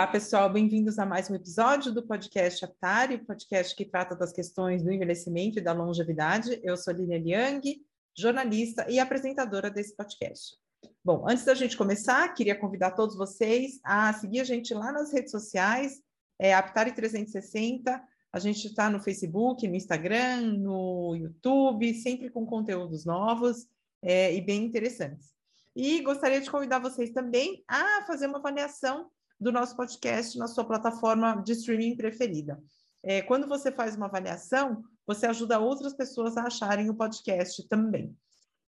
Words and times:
Olá, 0.00 0.06
pessoal, 0.06 0.50
bem-vindos 0.50 0.98
a 0.98 1.04
mais 1.04 1.28
um 1.28 1.34
episódio 1.34 1.92
do 1.92 2.02
podcast 2.02 2.64
Aptari, 2.64 3.18
podcast 3.18 3.76
que 3.76 3.84
trata 3.84 4.16
das 4.16 4.32
questões 4.32 4.82
do 4.82 4.90
envelhecimento 4.90 5.58
e 5.58 5.60
da 5.60 5.74
longevidade. 5.74 6.58
Eu 6.62 6.74
sou 6.78 6.94
Lina 6.94 7.18
Liang, 7.18 7.84
jornalista 8.16 8.90
e 8.90 8.98
apresentadora 8.98 9.70
desse 9.70 9.94
podcast. 9.94 10.56
Bom, 11.04 11.26
antes 11.28 11.44
da 11.44 11.52
gente 11.52 11.76
começar, 11.76 12.26
queria 12.32 12.58
convidar 12.58 12.92
todos 12.92 13.14
vocês 13.14 13.78
a 13.84 14.10
seguir 14.14 14.40
a 14.40 14.44
gente 14.44 14.72
lá 14.72 14.90
nas 14.90 15.12
redes 15.12 15.30
sociais, 15.30 16.00
é 16.38 16.54
Aptari 16.54 16.92
360. 16.92 18.02
A 18.32 18.38
gente 18.38 18.68
está 18.68 18.88
no 18.88 19.00
Facebook, 19.00 19.68
no 19.68 19.76
Instagram, 19.76 20.40
no 20.40 21.14
YouTube, 21.14 21.92
sempre 21.92 22.30
com 22.30 22.46
conteúdos 22.46 23.04
novos 23.04 23.68
é, 24.00 24.34
e 24.34 24.40
bem 24.40 24.64
interessantes. 24.64 25.28
E 25.76 26.00
gostaria 26.00 26.40
de 26.40 26.50
convidar 26.50 26.78
vocês 26.78 27.10
também 27.10 27.62
a 27.68 28.02
fazer 28.06 28.28
uma 28.28 28.38
avaliação 28.38 29.10
do 29.40 29.50
nosso 29.50 29.74
podcast 29.74 30.38
na 30.38 30.46
sua 30.46 30.64
plataforma 30.64 31.42
de 31.42 31.52
streaming 31.52 31.96
preferida. 31.96 32.62
É, 33.02 33.22
quando 33.22 33.48
você 33.48 33.72
faz 33.72 33.96
uma 33.96 34.06
avaliação, 34.06 34.84
você 35.06 35.26
ajuda 35.26 35.58
outras 35.58 35.94
pessoas 35.94 36.36
a 36.36 36.44
acharem 36.44 36.90
o 36.90 36.94
podcast 36.94 37.66
também. 37.66 38.14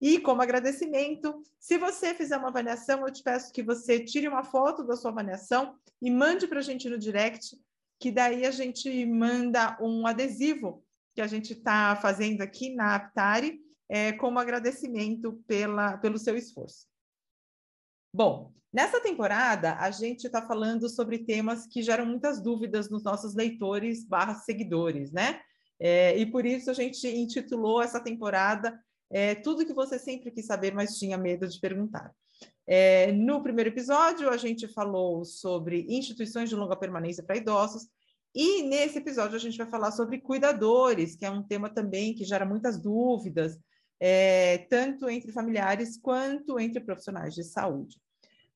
E 0.00 0.18
como 0.18 0.42
agradecimento, 0.42 1.42
se 1.60 1.78
você 1.78 2.14
fizer 2.14 2.36
uma 2.36 2.48
avaliação, 2.48 3.06
eu 3.06 3.12
te 3.12 3.22
peço 3.22 3.52
que 3.52 3.62
você 3.62 4.00
tire 4.00 4.26
uma 4.26 4.42
foto 4.42 4.82
da 4.82 4.96
sua 4.96 5.12
avaliação 5.12 5.76
e 6.00 6.10
mande 6.10 6.48
para 6.48 6.58
a 6.58 6.62
gente 6.62 6.88
no 6.88 6.98
direct, 6.98 7.56
que 8.00 8.10
daí 8.10 8.44
a 8.44 8.50
gente 8.50 9.06
manda 9.06 9.78
um 9.80 10.04
adesivo 10.06 10.82
que 11.14 11.20
a 11.20 11.26
gente 11.26 11.52
está 11.52 11.94
fazendo 11.94 12.40
aqui 12.40 12.74
na 12.74 12.96
Aptari, 12.96 13.60
é, 13.88 14.12
como 14.12 14.38
agradecimento 14.38 15.34
pela, 15.46 15.98
pelo 15.98 16.18
seu 16.18 16.36
esforço. 16.36 16.86
Bom, 18.12 18.52
nessa 18.72 19.00
temporada 19.00 19.76
a 19.76 19.90
gente 19.90 20.24
está 20.24 20.46
falando 20.46 20.88
sobre 20.88 21.18
temas 21.18 21.66
que 21.66 21.82
geram 21.82 22.06
muitas 22.06 22.42
dúvidas 22.42 22.90
nos 22.90 23.02
nossos 23.02 23.34
leitores 23.34 24.04
barra 24.04 24.34
seguidores, 24.34 25.10
né? 25.12 25.40
É, 25.80 26.16
e 26.16 26.26
por 26.26 26.46
isso 26.46 26.70
a 26.70 26.74
gente 26.74 27.08
intitulou 27.08 27.82
essa 27.82 27.98
temporada 27.98 28.78
é, 29.12 29.34
Tudo 29.34 29.66
que 29.66 29.74
você 29.74 29.98
sempre 29.98 30.30
quis 30.30 30.46
saber, 30.46 30.72
mas 30.72 30.98
tinha 30.98 31.18
medo 31.18 31.46
de 31.46 31.60
perguntar. 31.60 32.10
É, 32.66 33.12
no 33.12 33.42
primeiro 33.42 33.68
episódio, 33.68 34.30
a 34.30 34.38
gente 34.38 34.66
falou 34.66 35.22
sobre 35.22 35.86
instituições 35.86 36.48
de 36.48 36.56
longa 36.56 36.76
permanência 36.76 37.22
para 37.22 37.36
idosos, 37.36 37.88
e 38.34 38.62
nesse 38.62 38.96
episódio 38.96 39.36
a 39.36 39.38
gente 39.38 39.58
vai 39.58 39.68
falar 39.68 39.92
sobre 39.92 40.22
cuidadores, 40.22 41.14
que 41.14 41.26
é 41.26 41.30
um 41.30 41.42
tema 41.42 41.68
também 41.68 42.14
que 42.14 42.24
gera 42.24 42.46
muitas 42.46 42.80
dúvidas, 42.80 43.58
é, 44.00 44.58
tanto 44.70 45.10
entre 45.10 45.30
familiares 45.30 45.98
quanto 45.98 46.58
entre 46.58 46.80
profissionais 46.80 47.34
de 47.34 47.44
saúde. 47.44 48.00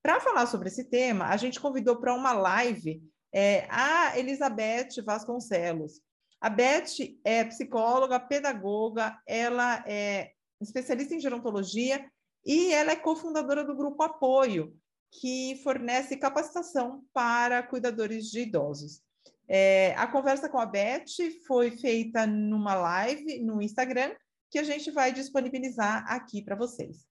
Para 0.06 0.20
falar 0.20 0.46
sobre 0.46 0.68
esse 0.68 0.84
tema, 0.84 1.26
a 1.26 1.36
gente 1.36 1.58
convidou 1.58 1.96
para 1.96 2.14
uma 2.14 2.32
live 2.32 3.02
é, 3.34 3.66
a 3.68 4.16
Elizabeth 4.16 5.02
Vasconcelos. 5.04 6.00
A 6.40 6.48
Beth 6.48 6.92
é 7.24 7.42
psicóloga, 7.42 8.20
pedagoga, 8.20 9.20
ela 9.26 9.82
é 9.84 10.30
especialista 10.60 11.12
em 11.12 11.18
gerontologia 11.18 12.08
e 12.44 12.72
ela 12.72 12.92
é 12.92 12.94
cofundadora 12.94 13.64
do 13.64 13.74
grupo 13.74 14.00
Apoio, 14.04 14.76
que 15.10 15.60
fornece 15.64 16.16
capacitação 16.16 17.02
para 17.12 17.64
cuidadores 17.64 18.30
de 18.30 18.42
idosos. 18.42 19.02
É, 19.48 19.92
a 19.96 20.06
conversa 20.06 20.48
com 20.48 20.60
a 20.60 20.66
Beth 20.66 21.06
foi 21.48 21.72
feita 21.72 22.28
numa 22.28 22.76
live 22.76 23.40
no 23.40 23.60
Instagram 23.60 24.14
que 24.52 24.60
a 24.60 24.62
gente 24.62 24.88
vai 24.92 25.12
disponibilizar 25.12 26.04
aqui 26.08 26.44
para 26.44 26.54
vocês. 26.54 27.04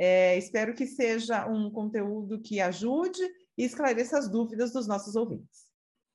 É, 0.00 0.38
espero 0.38 0.76
que 0.76 0.86
seja 0.86 1.44
um 1.48 1.68
conteúdo 1.68 2.38
que 2.38 2.60
ajude 2.60 3.20
e 3.56 3.64
esclareça 3.64 4.16
as 4.16 4.28
dúvidas 4.28 4.72
dos 4.72 4.86
nossos 4.86 5.16
ouvintes. 5.16 5.66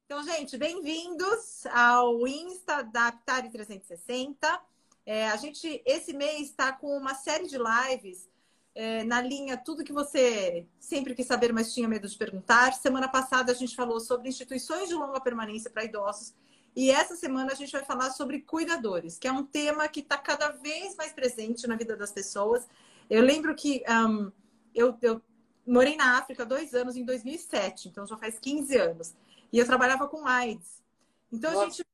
Então, 0.05 0.23
gente, 0.23 0.57
bem-vindos 0.57 1.65
ao 1.65 2.25
Insta 2.25 2.81
da 2.81 3.07
Aptari 3.07 3.49
360. 3.51 4.61
É, 5.05 5.27
a 5.27 5.35
gente, 5.35 5.83
esse 5.85 6.13
mês, 6.13 6.43
está 6.43 6.71
com 6.71 6.95
uma 6.97 7.13
série 7.13 7.45
de 7.45 7.57
lives 7.57 8.29
é, 8.73 9.03
na 9.03 9.19
linha 9.19 9.57
Tudo 9.57 9.83
que 9.83 9.91
você 9.91 10.65
sempre 10.79 11.13
quis 11.13 11.27
saber, 11.27 11.51
mas 11.51 11.73
tinha 11.73 11.89
medo 11.89 12.07
de 12.07 12.17
perguntar. 12.17 12.71
Semana 12.71 13.09
passada 13.09 13.51
a 13.51 13.55
gente 13.55 13.75
falou 13.75 13.99
sobre 13.99 14.29
instituições 14.29 14.87
de 14.87 14.95
longa 14.95 15.19
permanência 15.19 15.69
para 15.69 15.83
idosos 15.83 16.33
e 16.75 16.89
essa 16.89 17.15
semana 17.15 17.51
a 17.51 17.55
gente 17.55 17.71
vai 17.71 17.83
falar 17.83 18.11
sobre 18.11 18.41
cuidadores, 18.41 19.19
que 19.19 19.27
é 19.27 19.31
um 19.31 19.43
tema 19.45 19.87
que 19.87 19.99
está 19.99 20.17
cada 20.17 20.49
vez 20.49 20.95
mais 20.95 21.13
presente 21.13 21.67
na 21.67 21.75
vida 21.75 21.95
das 21.95 22.11
pessoas. 22.11 22.67
Eu 23.09 23.21
lembro 23.21 23.55
que 23.55 23.83
um, 23.89 24.31
eu, 24.73 24.97
eu, 25.01 25.21
morei 25.65 25.95
na 25.95 26.17
África 26.17 26.45
dois 26.45 26.73
anos, 26.73 26.95
em 26.95 27.05
2007, 27.05 27.89
então 27.89 28.07
já 28.07 28.17
faz 28.17 28.39
15 28.39 28.77
anos. 28.77 29.13
E 29.51 29.59
eu 29.59 29.65
trabalhava 29.65 30.07
com 30.07 30.25
AIDS. 30.25 30.81
Então 31.31 31.61
a 31.61 31.65
gente, 31.65 31.85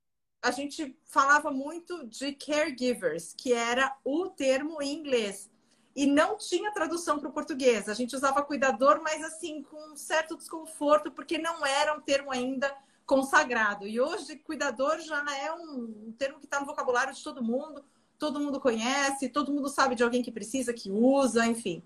a 0.42 0.52
gente 0.52 0.98
falava 1.06 1.52
muito 1.52 2.06
de 2.08 2.34
caregivers, 2.34 3.34
que 3.36 3.54
era 3.54 3.96
o 4.04 4.28
termo 4.30 4.82
em 4.82 4.94
inglês. 4.94 5.50
E 5.96 6.06
não 6.06 6.38
tinha 6.38 6.72
tradução 6.72 7.20
para 7.20 7.30
o 7.30 7.34
português. 7.34 7.90
A 7.90 7.94
gente 7.94 8.16
usava 8.16 8.42
cuidador, 8.42 9.02
mas 9.04 9.24
assim, 9.24 9.64
com 9.64 9.92
um 9.92 9.96
certo 9.98 10.38
desconforto, 10.38 11.12
porque 11.12 11.38
não 11.38 11.66
era 11.66 11.98
um 11.98 12.02
termo 12.02 12.32
ainda 12.32 12.74
consagrado. 13.06 13.88
E 13.88 14.00
hoje, 14.00 14.38
cuidador 14.38 15.00
já 15.00 15.26
é 15.36 15.52
um, 15.52 16.14
termo 16.18 16.40
que 16.40 16.46
está 16.46 16.60
no 16.60 16.66
vocabulário 16.68 17.14
de 17.14 17.24
todo 17.24 17.44
mundo, 17.44 17.84
todo 18.20 18.40
mundo 18.40 18.60
conhece, 18.60 19.30
todo 19.30 19.52
mundo 19.52 19.70
sabe 19.70 19.96
de 19.96 20.04
alguém 20.04 20.22
que 20.22 20.32
precisa, 20.32 20.74
que 20.74 20.92
usa, 20.92 21.48
enfim. 21.48 21.82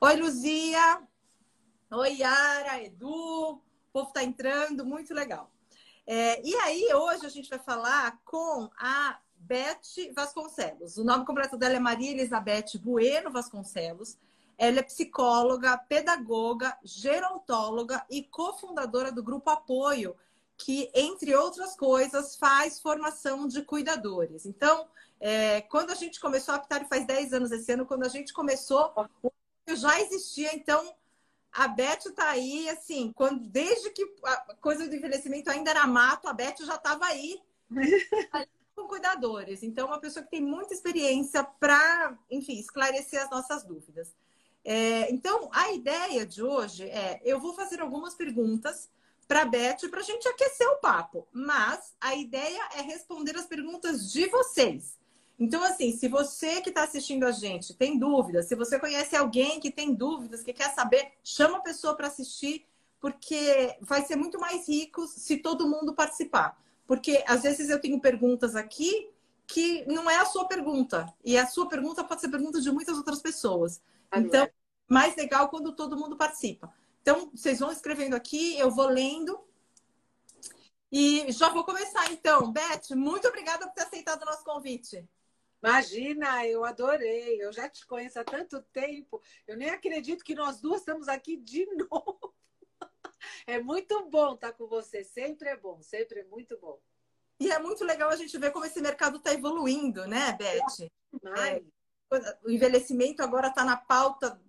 Oi, 0.00 0.16
Luzia! 0.16 1.00
Oi, 1.92 2.16
Yara, 2.16 2.82
Edu! 2.82 3.08
O 3.08 3.60
povo 3.92 4.08
está 4.08 4.24
entrando, 4.24 4.84
muito 4.84 5.14
legal. 5.14 5.50
É, 6.04 6.42
e 6.44 6.54
aí, 6.56 6.92
hoje 6.92 7.24
a 7.24 7.28
gente 7.28 7.48
vai 7.48 7.60
falar 7.60 8.20
com 8.24 8.68
a 8.76 9.18
Beth 9.38 10.12
Vasconcelos. 10.14 10.98
O 10.98 11.04
nome 11.04 11.24
completo 11.24 11.56
dela 11.56 11.76
é 11.76 11.80
Maria 11.80 12.10
Elizabeth 12.10 12.78
Bueno 12.80 13.30
Vasconcelos. 13.30 14.18
Ela 14.58 14.80
é 14.80 14.82
psicóloga, 14.82 15.78
pedagoga, 15.78 16.76
gerontóloga 16.82 18.04
e 18.10 18.24
cofundadora 18.24 19.12
do 19.12 19.22
Grupo 19.22 19.50
Apoio, 19.50 20.16
que, 20.56 20.90
entre 20.94 21.34
outras 21.36 21.76
coisas, 21.76 22.36
faz 22.36 22.80
formação 22.80 23.46
de 23.46 23.62
cuidadores. 23.62 24.46
Então, 24.46 24.88
é, 25.20 25.62
quando 25.62 25.90
a 25.90 25.94
gente 25.94 26.20
começou 26.20 26.54
a 26.54 26.58
Aptari 26.58 26.86
faz 26.88 27.06
10 27.06 27.32
anos 27.32 27.50
esse 27.50 27.72
ano, 27.72 27.86
quando 27.86 28.04
a 28.04 28.08
gente 28.08 28.32
começou, 28.32 28.92
o 29.22 29.30
já 29.74 30.00
existia, 30.00 30.54
então 30.54 30.94
a 31.52 31.66
Beth 31.68 32.06
está 32.06 32.30
aí, 32.30 32.68
assim, 32.68 33.12
quando, 33.14 33.48
desde 33.48 33.90
que 33.90 34.06
a 34.22 34.54
coisa 34.60 34.86
do 34.86 34.94
envelhecimento 34.94 35.50
ainda 35.50 35.70
era 35.70 35.86
mato, 35.86 36.28
a 36.28 36.32
Beth 36.32 36.56
já 36.60 36.74
estava 36.76 37.06
aí 37.06 37.40
com 38.76 38.86
cuidadores. 38.86 39.62
Então, 39.62 39.86
uma 39.86 39.98
pessoa 39.98 40.22
que 40.22 40.30
tem 40.30 40.42
muita 40.42 40.74
experiência 40.74 41.42
para, 41.42 42.16
enfim, 42.30 42.58
esclarecer 42.58 43.22
as 43.22 43.30
nossas 43.30 43.64
dúvidas. 43.64 44.14
É, 44.62 45.10
então, 45.10 45.48
a 45.52 45.72
ideia 45.72 46.26
de 46.26 46.42
hoje 46.42 46.84
é: 46.84 47.20
eu 47.24 47.40
vou 47.40 47.54
fazer 47.54 47.80
algumas 47.80 48.14
perguntas 48.14 48.90
para 49.26 49.42
a 49.42 49.46
Beth 49.46 49.88
para 49.90 50.00
a 50.00 50.04
gente 50.04 50.28
aquecer 50.28 50.68
o 50.68 50.76
papo. 50.76 51.26
Mas 51.32 51.94
a 52.00 52.14
ideia 52.14 52.68
é 52.74 52.82
responder 52.82 53.34
as 53.36 53.46
perguntas 53.46 54.12
de 54.12 54.26
vocês. 54.26 54.98
Então, 55.38 55.62
assim, 55.62 55.92
se 55.92 56.08
você 56.08 56.62
que 56.62 56.70
está 56.70 56.84
assistindo 56.84 57.26
a 57.26 57.30
gente 57.30 57.74
tem 57.74 57.98
dúvidas, 57.98 58.46
se 58.46 58.54
você 58.54 58.78
conhece 58.78 59.14
alguém 59.14 59.60
que 59.60 59.70
tem 59.70 59.92
dúvidas, 59.92 60.42
que 60.42 60.52
quer 60.52 60.74
saber, 60.74 61.12
chama 61.22 61.58
a 61.58 61.62
pessoa 61.62 61.94
para 61.94 62.06
assistir, 62.06 62.64
porque 62.98 63.76
vai 63.80 64.04
ser 64.04 64.16
muito 64.16 64.40
mais 64.40 64.66
rico 64.66 65.06
se 65.06 65.36
todo 65.36 65.68
mundo 65.68 65.94
participar. 65.94 66.58
Porque 66.86 67.22
às 67.26 67.42
vezes 67.42 67.68
eu 67.68 67.80
tenho 67.80 68.00
perguntas 68.00 68.56
aqui 68.56 69.10
que 69.46 69.84
não 69.86 70.10
é 70.10 70.16
a 70.16 70.24
sua 70.24 70.46
pergunta. 70.46 71.12
E 71.24 71.36
a 71.36 71.46
sua 71.46 71.68
pergunta 71.68 72.02
pode 72.02 72.20
ser 72.20 72.28
pergunta 72.28 72.60
de 72.60 72.70
muitas 72.70 72.96
outras 72.96 73.20
pessoas. 73.20 73.80
Então, 74.14 74.48
mais 74.88 75.14
legal 75.16 75.48
quando 75.48 75.72
todo 75.72 75.96
mundo 75.96 76.16
participa. 76.16 76.72
Então, 77.02 77.30
vocês 77.34 77.60
vão 77.60 77.70
escrevendo 77.70 78.14
aqui, 78.14 78.58
eu 78.58 78.70
vou 78.70 78.88
lendo. 78.88 79.38
E 80.90 81.30
já 81.30 81.48
vou 81.50 81.64
começar, 81.64 82.10
então. 82.10 82.50
Beth, 82.50 82.94
muito 82.96 83.28
obrigada 83.28 83.66
por 83.66 83.74
ter 83.74 83.82
aceitado 83.82 84.22
o 84.22 84.26
nosso 84.26 84.42
convite. 84.44 85.06
Imagina, 85.68 86.46
eu 86.46 86.64
adorei. 86.64 87.42
Eu 87.42 87.52
já 87.52 87.68
te 87.68 87.86
conheço 87.86 88.18
há 88.20 88.24
tanto 88.24 88.62
tempo. 88.72 89.20
Eu 89.46 89.56
nem 89.56 89.70
acredito 89.70 90.24
que 90.24 90.34
nós 90.34 90.60
duas 90.60 90.80
estamos 90.80 91.08
aqui 91.08 91.36
de 91.36 91.66
novo. 91.90 92.34
É 93.46 93.60
muito 93.60 94.08
bom 94.08 94.34
estar 94.34 94.52
com 94.52 94.66
você. 94.66 95.02
Sempre 95.02 95.48
é 95.48 95.56
bom, 95.56 95.82
sempre 95.82 96.20
é 96.20 96.24
muito 96.24 96.58
bom. 96.58 96.80
E 97.40 97.50
é 97.50 97.58
muito 97.58 97.84
legal 97.84 98.10
a 98.10 98.16
gente 98.16 98.36
ver 98.38 98.50
como 98.50 98.64
esse 98.64 98.80
mercado 98.80 99.18
está 99.18 99.32
evoluindo, 99.32 100.06
né, 100.06 100.32
Beth? 100.38 100.88
É, 101.38 101.62
o 102.44 102.50
envelhecimento 102.50 103.22
agora 103.22 103.48
está 103.48 103.64
na 103.64 103.76
pauta 103.76 104.40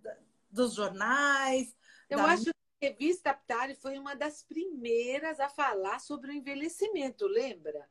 dos 0.49 0.73
jornais, 0.73 1.75
eu 2.09 2.17
da... 2.17 2.25
acho 2.25 2.45
que 2.45 2.51
a 2.85 2.89
revista 2.89 3.31
Aptari 3.31 3.75
foi 3.75 3.97
uma 3.97 4.15
das 4.15 4.43
primeiras 4.43 5.39
a 5.39 5.49
falar 5.49 5.99
sobre 5.99 6.31
o 6.31 6.33
envelhecimento, 6.33 7.27
lembra? 7.27 7.87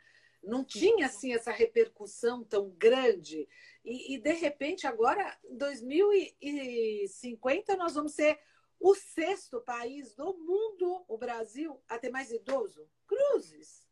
Não 0.47 0.65
tinha 0.65 1.07
assim 1.07 1.35
essa 1.35 1.51
repercussão 1.51 2.45
tão 2.45 2.71
grande. 2.71 3.49
E, 3.85 4.15
e 4.15 4.19
de 4.19 4.33
repente, 4.33 4.87
agora, 4.87 5.37
em 5.45 5.57
2050, 5.57 7.77
nós 7.77 7.95
vamos 7.95 8.15
ser 8.15 8.39
o 8.79 8.95
sexto 8.95 9.61
país 9.61 10.15
do 10.15 10.37
mundo, 10.39 11.05
o 11.09 11.19
Brasil, 11.19 11.83
a 11.89 11.99
ter 11.99 12.11
mais 12.11 12.31
idoso? 12.31 12.89
Cruzes. 13.07 13.85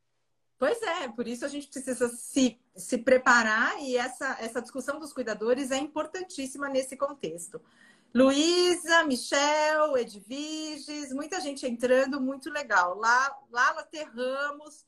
Pois 0.58 0.80
é, 0.82 1.08
por 1.08 1.26
isso 1.26 1.44
a 1.44 1.48
gente 1.48 1.68
precisa 1.68 2.08
se, 2.08 2.60
se 2.76 2.98
preparar 2.98 3.82
e 3.82 3.96
essa, 3.96 4.36
essa 4.40 4.62
discussão 4.62 5.00
dos 5.00 5.12
cuidadores 5.12 5.70
é 5.70 5.76
importantíssima 5.76 6.68
nesse 6.68 6.96
contexto. 6.96 7.60
Luísa, 8.14 9.02
Michel, 9.04 9.98
Edviges, 9.98 11.12
muita 11.12 11.40
gente 11.40 11.66
entrando, 11.66 12.20
muito 12.20 12.48
legal. 12.48 12.96
Lá, 12.96 13.36
Lala 13.50 13.82
Terramos. 13.82 14.86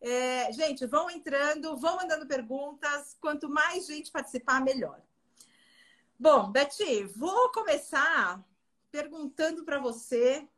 É, 0.00 0.50
gente, 0.52 0.86
vão 0.86 1.10
entrando, 1.10 1.76
vão 1.76 1.96
mandando 1.96 2.26
perguntas. 2.26 3.16
Quanto 3.20 3.48
mais 3.48 3.86
gente 3.86 4.10
participar, 4.10 4.62
melhor. 4.62 5.00
Bom, 6.18 6.50
Beti, 6.50 7.04
vou 7.04 7.50
começar 7.52 8.42
perguntando 8.90 9.64
para 9.64 9.78
você 9.78 10.48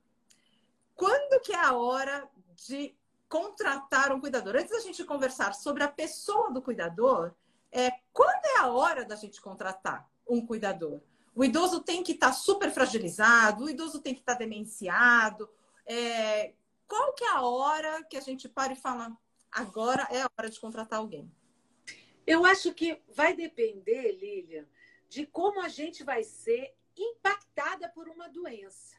quando 0.95 1.41
que 1.41 1.53
é 1.53 1.65
a 1.65 1.75
hora 1.75 2.29
de 2.55 2.95
contratar 3.29 4.13
um 4.13 4.21
cuidador. 4.21 4.57
Antes 4.57 4.73
da 4.73 4.81
gente 4.81 5.05
conversar 5.05 5.55
sobre 5.55 5.83
a 5.83 5.89
pessoa 5.89 6.53
do 6.53 6.61
cuidador, 6.61 7.33
é 7.71 7.91
quando 8.13 8.45
é 8.45 8.59
a 8.59 8.69
hora 8.69 9.05
da 9.05 9.17
gente 9.17 9.41
contratar 9.41 10.09
um 10.29 10.45
cuidador? 10.45 11.01
O 11.35 11.43
idoso 11.43 11.81
tem 11.81 12.03
que 12.03 12.13
estar 12.13 12.29
tá 12.29 12.33
super 12.33 12.71
fragilizado, 12.71 13.65
o 13.65 13.71
idoso 13.71 14.01
tem 14.01 14.15
que 14.15 14.21
estar 14.21 14.35
tá 14.35 14.39
demenciado. 14.39 15.49
É, 15.87 16.53
qual 16.87 17.15
que 17.15 17.25
é 17.25 17.31
a 17.31 17.41
hora 17.41 18.05
que 18.05 18.17
a 18.17 18.21
gente 18.21 18.49
para 18.49 18.75
e 18.75 18.77
fala, 18.77 19.17
agora 19.53 20.09
é 20.11 20.23
a 20.23 20.31
hora 20.39 20.51
de 20.51 20.59
contratar 20.59 20.99
alguém? 20.99 21.31
Eu 22.27 22.45
acho 22.45 22.73
que 22.73 23.03
vai 23.09 23.35
depender, 23.35 24.13
Lilian, 24.13 24.67
de 25.09 25.27
como 25.27 25.61
a 25.61 25.69
gente 25.69 26.03
vai 26.03 26.25
ser 26.25 26.75
impactada 26.97 27.89
por 27.89 28.09
uma 28.09 28.29
doença 28.29 28.97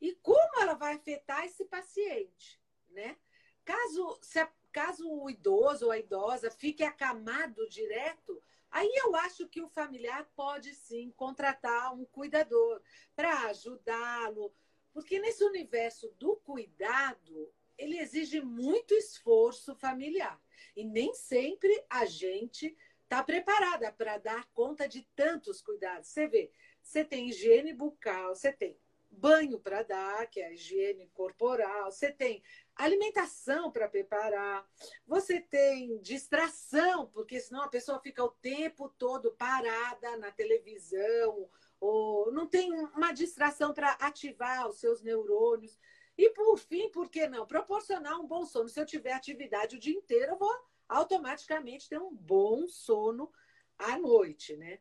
e 0.00 0.14
como 0.16 0.60
ela 0.60 0.74
vai 0.74 0.94
afetar 0.94 1.44
esse 1.44 1.64
paciente, 1.64 2.60
né? 2.90 3.16
Caso, 3.64 4.18
se, 4.20 4.46
caso 4.72 5.08
o 5.08 5.30
idoso 5.30 5.86
ou 5.86 5.90
a 5.90 5.98
idosa 5.98 6.50
fique 6.50 6.82
acamado 6.82 7.68
direto, 7.68 8.42
aí 8.70 8.90
eu 8.96 9.14
acho 9.16 9.48
que 9.48 9.62
o 9.62 9.68
familiar 9.68 10.28
pode 10.34 10.74
sim 10.74 11.12
contratar 11.16 11.94
um 11.94 12.04
cuidador 12.04 12.82
para 13.14 13.46
ajudá-lo, 13.46 14.54
porque 14.92 15.18
nesse 15.18 15.44
universo 15.44 16.10
do 16.18 16.36
cuidado, 16.36 17.52
ele 17.78 17.98
exige 17.98 18.40
muito 18.40 18.94
esforço 18.94 19.74
familiar. 19.74 20.40
E 20.76 20.84
nem 20.84 21.14
sempre 21.14 21.84
a 21.88 22.04
gente 22.04 22.76
está 23.02 23.22
preparada 23.22 23.92
para 23.92 24.18
dar 24.18 24.44
conta 24.52 24.88
de 24.88 25.02
tantos 25.14 25.60
cuidados. 25.60 26.08
Você 26.08 26.26
vê, 26.26 26.50
você 26.82 27.04
tem 27.04 27.28
higiene 27.28 27.72
bucal, 27.72 28.34
você 28.34 28.52
tem 28.52 28.78
banho 29.10 29.58
para 29.60 29.82
dar, 29.82 30.26
que 30.26 30.40
é 30.40 30.46
a 30.46 30.52
higiene 30.52 31.08
corporal, 31.14 31.90
você 31.90 32.10
tem 32.10 32.42
alimentação 32.74 33.70
para 33.70 33.88
preparar, 33.88 34.68
você 35.06 35.40
tem 35.40 35.98
distração, 35.98 37.06
porque 37.06 37.40
senão 37.40 37.62
a 37.62 37.68
pessoa 37.68 38.00
fica 38.00 38.24
o 38.24 38.30
tempo 38.30 38.88
todo 38.88 39.32
parada 39.32 40.16
na 40.16 40.32
televisão, 40.32 41.48
ou 41.80 42.32
não 42.32 42.46
tem 42.46 42.72
uma 42.72 43.12
distração 43.12 43.72
para 43.72 43.92
ativar 43.92 44.68
os 44.68 44.78
seus 44.78 45.02
neurônios. 45.02 45.78
E 46.16 46.30
por 46.30 46.58
fim, 46.58 46.90
por 46.90 47.10
que 47.10 47.26
não? 47.26 47.46
Proporcionar 47.46 48.18
um 48.20 48.26
bom 48.26 48.44
sono. 48.44 48.68
Se 48.68 48.80
eu 48.80 48.86
tiver 48.86 49.12
atividade 49.12 49.76
o 49.76 49.80
dia 49.80 49.96
inteiro, 49.96 50.32
eu 50.32 50.38
vou 50.38 50.54
automaticamente 50.88 51.88
ter 51.88 51.98
um 51.98 52.14
bom 52.14 52.68
sono 52.68 53.32
à 53.78 53.98
noite, 53.98 54.56
né? 54.56 54.78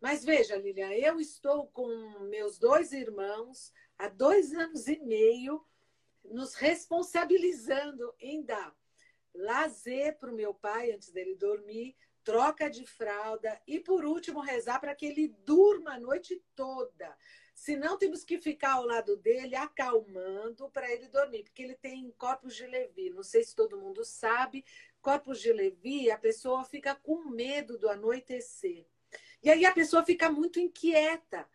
Mas 0.00 0.24
veja, 0.24 0.56
Lilian, 0.56 0.92
eu 0.94 1.20
estou 1.20 1.68
com 1.68 1.86
meus 2.28 2.58
dois 2.58 2.92
irmãos 2.92 3.72
há 3.96 4.08
dois 4.08 4.52
anos 4.52 4.88
e 4.88 4.98
meio 4.98 5.64
nos 6.24 6.54
responsabilizando 6.54 8.12
em 8.18 8.42
dar 8.42 8.74
lazer 9.34 10.18
para 10.18 10.30
o 10.30 10.34
meu 10.34 10.52
pai 10.52 10.90
antes 10.90 11.10
dele 11.10 11.36
dormir, 11.36 11.96
troca 12.24 12.68
de 12.68 12.86
fralda 12.86 13.60
e, 13.66 13.80
por 13.80 14.04
último, 14.04 14.40
rezar 14.40 14.80
para 14.80 14.94
que 14.94 15.06
ele 15.06 15.28
durma 15.44 15.94
a 15.94 16.00
noite 16.00 16.42
toda. 16.54 17.16
Se 17.62 17.76
não, 17.76 17.96
temos 17.96 18.24
que 18.24 18.40
ficar 18.40 18.72
ao 18.72 18.84
lado 18.84 19.16
dele, 19.16 19.54
acalmando 19.54 20.68
para 20.70 20.90
ele 20.90 21.06
dormir, 21.06 21.44
porque 21.44 21.62
ele 21.62 21.76
tem 21.76 22.10
corpos 22.18 22.56
de 22.56 22.66
Levi. 22.66 23.08
Não 23.10 23.22
sei 23.22 23.44
se 23.44 23.54
todo 23.54 23.78
mundo 23.78 24.04
sabe, 24.04 24.64
corpos 25.00 25.40
de 25.40 25.52
Levi, 25.52 26.10
a 26.10 26.18
pessoa 26.18 26.64
fica 26.64 26.92
com 26.92 27.22
medo 27.30 27.78
do 27.78 27.88
anoitecer. 27.88 28.84
E 29.40 29.48
aí 29.48 29.64
a 29.64 29.70
pessoa 29.72 30.04
fica 30.04 30.28
muito 30.28 30.58
inquieta. 30.58 31.48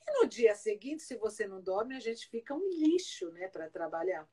E 0.00 0.10
no 0.18 0.26
dia 0.26 0.54
seguinte, 0.54 1.02
se 1.02 1.14
você 1.16 1.46
não 1.46 1.60
dorme, 1.60 1.94
a 1.94 2.00
gente 2.00 2.26
fica 2.26 2.54
um 2.54 2.70
lixo, 2.70 3.30
né, 3.30 3.46
para 3.46 3.68
trabalhar. 3.68 4.26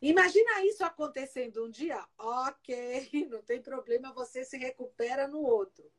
Imagina 0.00 0.64
isso 0.64 0.84
acontecendo 0.84 1.64
um 1.64 1.68
dia, 1.68 2.06
ok, 2.16 3.26
não 3.28 3.42
tem 3.42 3.60
problema, 3.60 4.12
você 4.12 4.44
se 4.44 4.56
recupera 4.56 5.26
no 5.26 5.40
outro. 5.42 5.90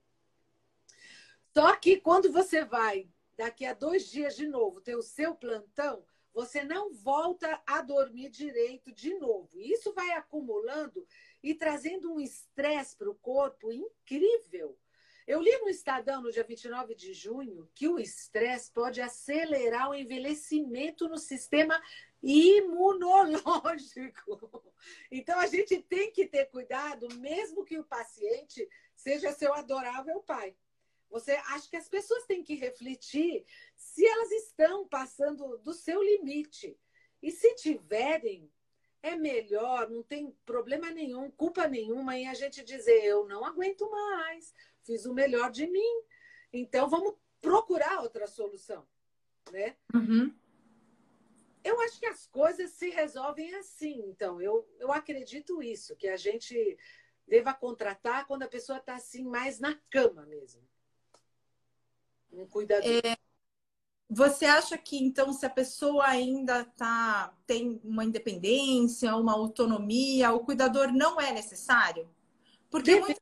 Só 1.53 1.75
que 1.75 1.99
quando 1.99 2.31
você 2.31 2.63
vai, 2.63 3.09
daqui 3.37 3.65
a 3.65 3.73
dois 3.73 4.09
dias 4.09 4.35
de 4.35 4.47
novo, 4.47 4.81
ter 4.81 4.95
o 4.95 5.01
seu 5.01 5.35
plantão, 5.35 6.05
você 6.33 6.63
não 6.63 6.93
volta 6.93 7.61
a 7.65 7.81
dormir 7.81 8.29
direito 8.29 8.91
de 8.91 9.13
novo. 9.15 9.49
Isso 9.59 9.93
vai 9.93 10.11
acumulando 10.11 11.05
e 11.43 11.53
trazendo 11.53 12.13
um 12.13 12.19
estresse 12.19 12.95
para 12.95 13.09
o 13.09 13.15
corpo 13.15 13.71
incrível. 13.71 14.77
Eu 15.27 15.41
li 15.41 15.55
no 15.59 15.69
Estadão, 15.69 16.21
no 16.21 16.31
dia 16.31 16.43
29 16.43 16.95
de 16.95 17.13
junho, 17.13 17.69
que 17.75 17.87
o 17.87 17.99
estresse 17.99 18.71
pode 18.71 18.99
acelerar 19.01 19.89
o 19.89 19.95
envelhecimento 19.95 21.07
no 21.07 21.17
sistema 21.17 21.81
imunológico. 22.21 23.41
Então, 25.11 25.39
a 25.39 25.45
gente 25.45 25.79
tem 25.79 26.11
que 26.11 26.25
ter 26.25 26.45
cuidado, 26.45 27.07
mesmo 27.19 27.63
que 27.63 27.77
o 27.77 27.83
paciente 27.83 28.67
seja 28.95 29.31
seu 29.31 29.53
adorável 29.53 30.19
pai. 30.23 30.55
Você 31.11 31.31
acha 31.31 31.69
que 31.69 31.75
as 31.75 31.89
pessoas 31.89 32.25
têm 32.25 32.41
que 32.41 32.55
refletir 32.55 33.45
se 33.75 34.05
elas 34.05 34.31
estão 34.31 34.87
passando 34.87 35.57
do 35.57 35.73
seu 35.73 36.01
limite. 36.01 36.79
E 37.21 37.29
se 37.29 37.53
tiverem, 37.55 38.49
é 39.03 39.15
melhor, 39.15 39.89
não 39.89 40.01
tem 40.01 40.31
problema 40.45 40.89
nenhum, 40.89 41.29
culpa 41.29 41.67
nenhuma 41.67 42.17
em 42.17 42.27
a 42.27 42.33
gente 42.33 42.63
dizer 42.63 43.03
eu 43.03 43.27
não 43.27 43.43
aguento 43.43 43.89
mais, 43.89 44.53
fiz 44.83 45.05
o 45.05 45.13
melhor 45.13 45.51
de 45.51 45.67
mim. 45.67 46.03
Então 46.53 46.89
vamos 46.89 47.15
procurar 47.41 48.01
outra 48.01 48.25
solução, 48.25 48.87
né? 49.51 49.75
Uhum. 49.93 50.33
Eu 51.63 51.79
acho 51.81 51.99
que 51.99 52.05
as 52.05 52.25
coisas 52.27 52.71
se 52.71 52.89
resolvem 52.89 53.53
assim. 53.55 54.01
Então 54.07 54.41
eu, 54.41 54.67
eu 54.79 54.91
acredito 54.91 55.61
isso, 55.61 55.95
que 55.95 56.07
a 56.07 56.17
gente 56.17 56.77
deva 57.27 57.53
contratar 57.53 58.25
quando 58.27 58.43
a 58.43 58.47
pessoa 58.47 58.77
está 58.77 58.95
assim 58.95 59.23
mais 59.23 59.59
na 59.59 59.75
cama 59.89 60.25
mesmo. 60.25 60.70
Um 62.33 62.45
cuidador. 62.45 62.85
É, 62.85 63.17
você 64.09 64.45
acha 64.45 64.77
que 64.77 64.97
então 64.97 65.31
se 65.33 65.45
a 65.45 65.49
pessoa 65.49 66.05
ainda 66.05 66.65
tá 66.65 67.33
tem 67.45 67.79
uma 67.83 68.03
independência, 68.03 69.15
uma 69.15 69.33
autonomia, 69.33 70.31
o 70.31 70.41
cuidador 70.41 70.91
não 70.91 71.19
é 71.19 71.31
necessário? 71.31 72.09
Porque 72.69 72.99
muito 72.99 73.21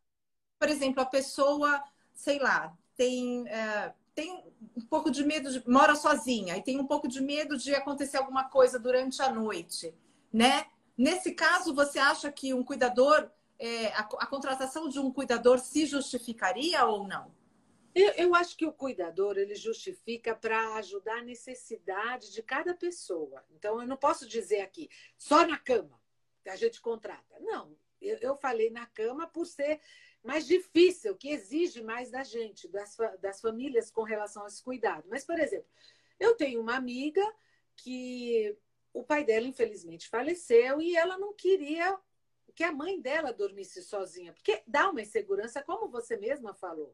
por 0.59 0.67
exemplo, 0.67 1.01
a 1.01 1.05
pessoa, 1.05 1.81
sei 2.13 2.37
lá, 2.37 2.77
tem, 2.97 3.47
é, 3.47 3.93
tem 4.13 4.43
um 4.75 4.81
pouco 4.81 5.09
de 5.09 5.23
medo, 5.23 5.49
de, 5.49 5.67
mora 5.67 5.95
sozinha 5.95 6.57
e 6.57 6.61
tem 6.61 6.77
um 6.77 6.85
pouco 6.85 7.07
de 7.07 7.21
medo 7.21 7.57
de 7.57 7.73
acontecer 7.73 8.17
alguma 8.17 8.43
coisa 8.43 8.77
durante 8.77 9.21
a 9.21 9.31
noite, 9.31 9.95
né? 10.31 10.65
Nesse 10.97 11.31
caso, 11.31 11.73
você 11.73 11.97
acha 11.97 12.29
que 12.29 12.53
um 12.53 12.61
cuidador, 12.61 13.31
é, 13.57 13.87
a, 13.93 14.01
a, 14.01 14.27
contratação 14.27 14.89
de 14.89 14.99
um 14.99 15.09
cuidador 15.09 15.59
se 15.59 15.85
justificaria 15.85 16.85
ou 16.85 17.07
não? 17.07 17.31
Eu, 17.96 18.12
eu 18.12 18.36
acho 18.36 18.55
que 18.55 18.65
o 18.65 18.74
cuidador 18.74 19.38
ele 19.38 19.55
justifica 19.55 20.36
para 20.36 20.75
ajudar 20.75 21.19
a 21.19 21.24
necessidade 21.24 22.31
de 22.31 22.43
cada 22.43 22.74
pessoa. 22.74 23.43
Então, 23.51 23.81
eu 23.81 23.88
não 23.88 23.98
posso 23.98 24.27
dizer 24.27 24.62
aqui 24.62 24.89
só 25.17 25.46
na 25.46 25.58
cama 25.58 26.00
que 26.43 26.50
a 26.50 26.55
gente 26.55 26.79
contrata. 26.79 27.39
Não, 27.39 27.75
eu, 28.01 28.17
eu 28.17 28.36
falei 28.36 28.69
na 28.69 28.86
cama 28.86 29.27
por 29.27 29.46
ser 29.46 29.79
mais 30.24 30.46
difícil, 30.46 31.15
que 31.15 31.29
exige 31.29 31.81
mais 31.81 32.12
da 32.12 32.24
gente, 32.24 32.67
das, 32.67 32.96
das 33.22 33.41
famílias 33.41 33.89
com 33.89 34.03
relação 34.03 34.43
a 34.43 34.48
esse 34.48 34.63
cuidado. 34.63 35.08
Mas, 35.10 35.25
por 35.25 35.39
exemplo, 35.39 35.67
eu 36.19 36.36
tenho 36.36 36.62
uma 36.62 36.75
amiga 36.75 37.24
que 37.75 38.55
o 38.93 39.03
pai 39.03 39.24
dela, 39.24 39.48
infelizmente, 39.48 40.10
faleceu 40.10 40.81
e 40.81 40.96
ela 40.96 41.17
não 41.17 41.34
queria 41.34 41.98
que 42.53 42.63
a 42.63 42.72
mãe 42.72 43.00
dela 43.00 43.31
dormisse 43.31 43.81
sozinha, 43.81 44.34
porque 44.34 44.62
dá 44.67 44.89
uma 44.89 45.01
insegurança, 45.01 45.63
como 45.63 45.88
você 45.88 46.17
mesma 46.17 46.53
falou. 46.53 46.93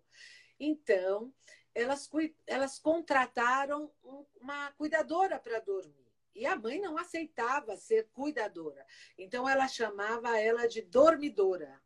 Então, 0.60 1.34
elas, 1.74 2.10
elas 2.48 2.80
contrataram 2.80 3.92
uma 4.40 4.72
cuidadora 4.74 5.40
para 5.40 5.60
dormir. 5.60 6.06
E 6.34 6.46
a 6.46 6.56
mãe 6.56 6.80
não 6.82 6.98
aceitava 6.98 7.78
ser 7.78 8.10
cuidadora. 8.14 8.86
Então, 9.18 9.48
ela 9.48 9.68
chamava 9.68 10.38
ela 10.40 10.68
de 10.68 10.82
dormidora. 10.82 11.82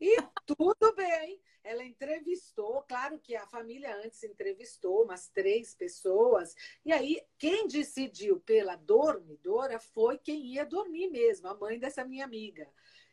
E 0.00 0.16
tudo 0.46 0.94
bem. 0.94 1.40
Ela 1.64 1.84
entrevistou, 1.84 2.82
claro 2.82 3.20
que 3.20 3.36
a 3.36 3.46
família 3.46 3.96
antes 4.04 4.24
entrevistou 4.24 5.04
umas 5.04 5.28
três 5.28 5.76
pessoas, 5.76 6.56
e 6.84 6.92
aí 6.92 7.24
quem 7.38 7.68
decidiu 7.68 8.40
pela 8.40 8.74
dormidora 8.74 9.78
foi 9.78 10.18
quem 10.18 10.44
ia 10.46 10.66
dormir 10.66 11.08
mesmo, 11.08 11.46
a 11.46 11.54
mãe 11.54 11.78
dessa 11.78 12.04
minha 12.04 12.24
amiga. 12.24 12.68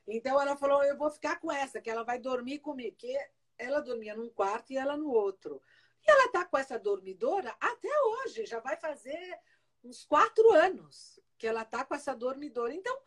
Então 0.07 0.41
ela 0.41 0.57
falou: 0.57 0.83
Eu 0.83 0.97
vou 0.97 1.11
ficar 1.11 1.39
com 1.39 1.51
essa, 1.51 1.79
que 1.79 1.89
ela 1.91 2.03
vai 2.03 2.17
dormir 2.17 2.57
comigo. 2.57 2.95
Que 2.97 3.15
ela 3.59 3.81
dormia 3.81 4.15
num 4.15 4.29
quarto 4.29 4.71
e 4.71 4.77
ela 4.77 4.97
no 4.97 5.11
outro. 5.11 5.61
E 6.05 6.09
ela 6.09 6.31
tá 6.31 6.45
com 6.45 6.57
essa 6.57 6.79
dormidora 6.79 7.55
até 7.59 7.91
hoje, 8.01 8.45
já 8.45 8.59
vai 8.59 8.77
fazer 8.77 9.37
uns 9.83 10.03
quatro 10.05 10.51
anos 10.51 11.19
que 11.37 11.45
ela 11.45 11.63
tá 11.63 11.85
com 11.85 11.93
essa 11.93 12.15
dormidora. 12.15 12.73
Então, 12.73 12.97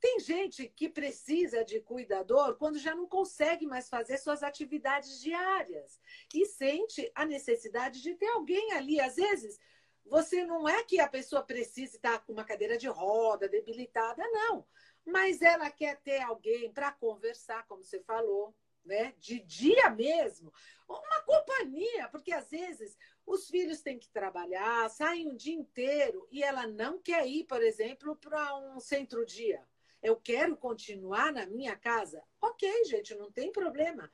tem 0.00 0.18
gente 0.18 0.68
que 0.68 0.88
precisa 0.88 1.64
de 1.64 1.80
cuidador 1.80 2.56
quando 2.56 2.78
já 2.78 2.94
não 2.94 3.06
consegue 3.06 3.66
mais 3.66 3.88
fazer 3.88 4.18
suas 4.18 4.42
atividades 4.42 5.20
diárias 5.20 6.00
e 6.34 6.44
sente 6.44 7.10
a 7.14 7.24
necessidade 7.24 8.02
de 8.02 8.14
ter 8.16 8.26
alguém 8.26 8.72
ali. 8.72 9.00
Às 9.00 9.14
vezes, 9.14 9.60
você 10.04 10.44
não 10.44 10.68
é 10.68 10.82
que 10.82 10.98
a 10.98 11.08
pessoa 11.08 11.42
precise 11.42 11.96
estar 11.96 12.18
com 12.24 12.32
uma 12.32 12.44
cadeira 12.44 12.76
de 12.76 12.88
roda, 12.88 13.48
debilitada, 13.48 14.22
não. 14.30 14.66
Mas 15.04 15.40
ela 15.40 15.70
quer 15.70 16.00
ter 16.00 16.20
alguém 16.20 16.72
para 16.72 16.90
conversar, 16.92 17.64
como 17.66 17.84
você 17.84 18.00
falou, 18.00 18.54
né? 18.84 19.14
De 19.18 19.40
dia 19.40 19.90
mesmo, 19.90 20.52
uma 20.88 21.22
companhia, 21.22 22.08
porque 22.08 22.32
às 22.32 22.50
vezes 22.50 22.96
os 23.26 23.48
filhos 23.48 23.80
têm 23.80 23.98
que 23.98 24.08
trabalhar, 24.08 24.88
saem 24.90 25.28
um 25.28 25.36
dia 25.36 25.54
inteiro 25.54 26.26
e 26.30 26.42
ela 26.42 26.66
não 26.66 26.98
quer 26.98 27.26
ir, 27.26 27.44
por 27.44 27.62
exemplo, 27.62 28.16
para 28.16 28.56
um 28.56 28.80
centro-dia. 28.80 29.62
Eu 30.02 30.16
quero 30.16 30.56
continuar 30.56 31.32
na 31.32 31.46
minha 31.46 31.76
casa. 31.76 32.22
Ok, 32.40 32.68
gente, 32.86 33.14
não 33.14 33.30
tem 33.30 33.52
problema. 33.52 34.10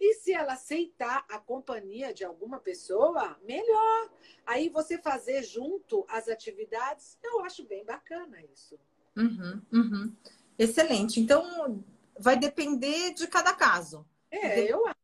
E 0.00 0.14
se 0.14 0.32
ela 0.32 0.54
aceitar 0.54 1.24
a 1.28 1.38
companhia 1.38 2.12
de 2.14 2.24
alguma 2.24 2.58
pessoa, 2.58 3.38
melhor. 3.42 4.10
Aí 4.46 4.68
você 4.68 4.98
fazer 4.98 5.42
junto 5.42 6.04
as 6.08 6.28
atividades, 6.28 7.18
eu 7.22 7.40
acho 7.44 7.64
bem 7.64 7.84
bacana 7.84 8.42
isso. 8.52 8.78
Uhum, 9.16 9.62
uhum. 9.72 10.16
Excelente. 10.58 11.20
Então, 11.20 11.84
vai 12.18 12.36
depender 12.36 13.14
de 13.14 13.26
cada 13.26 13.54
caso. 13.54 14.06
É, 14.32 14.60
eu 14.60 14.84
acho. 14.86 14.96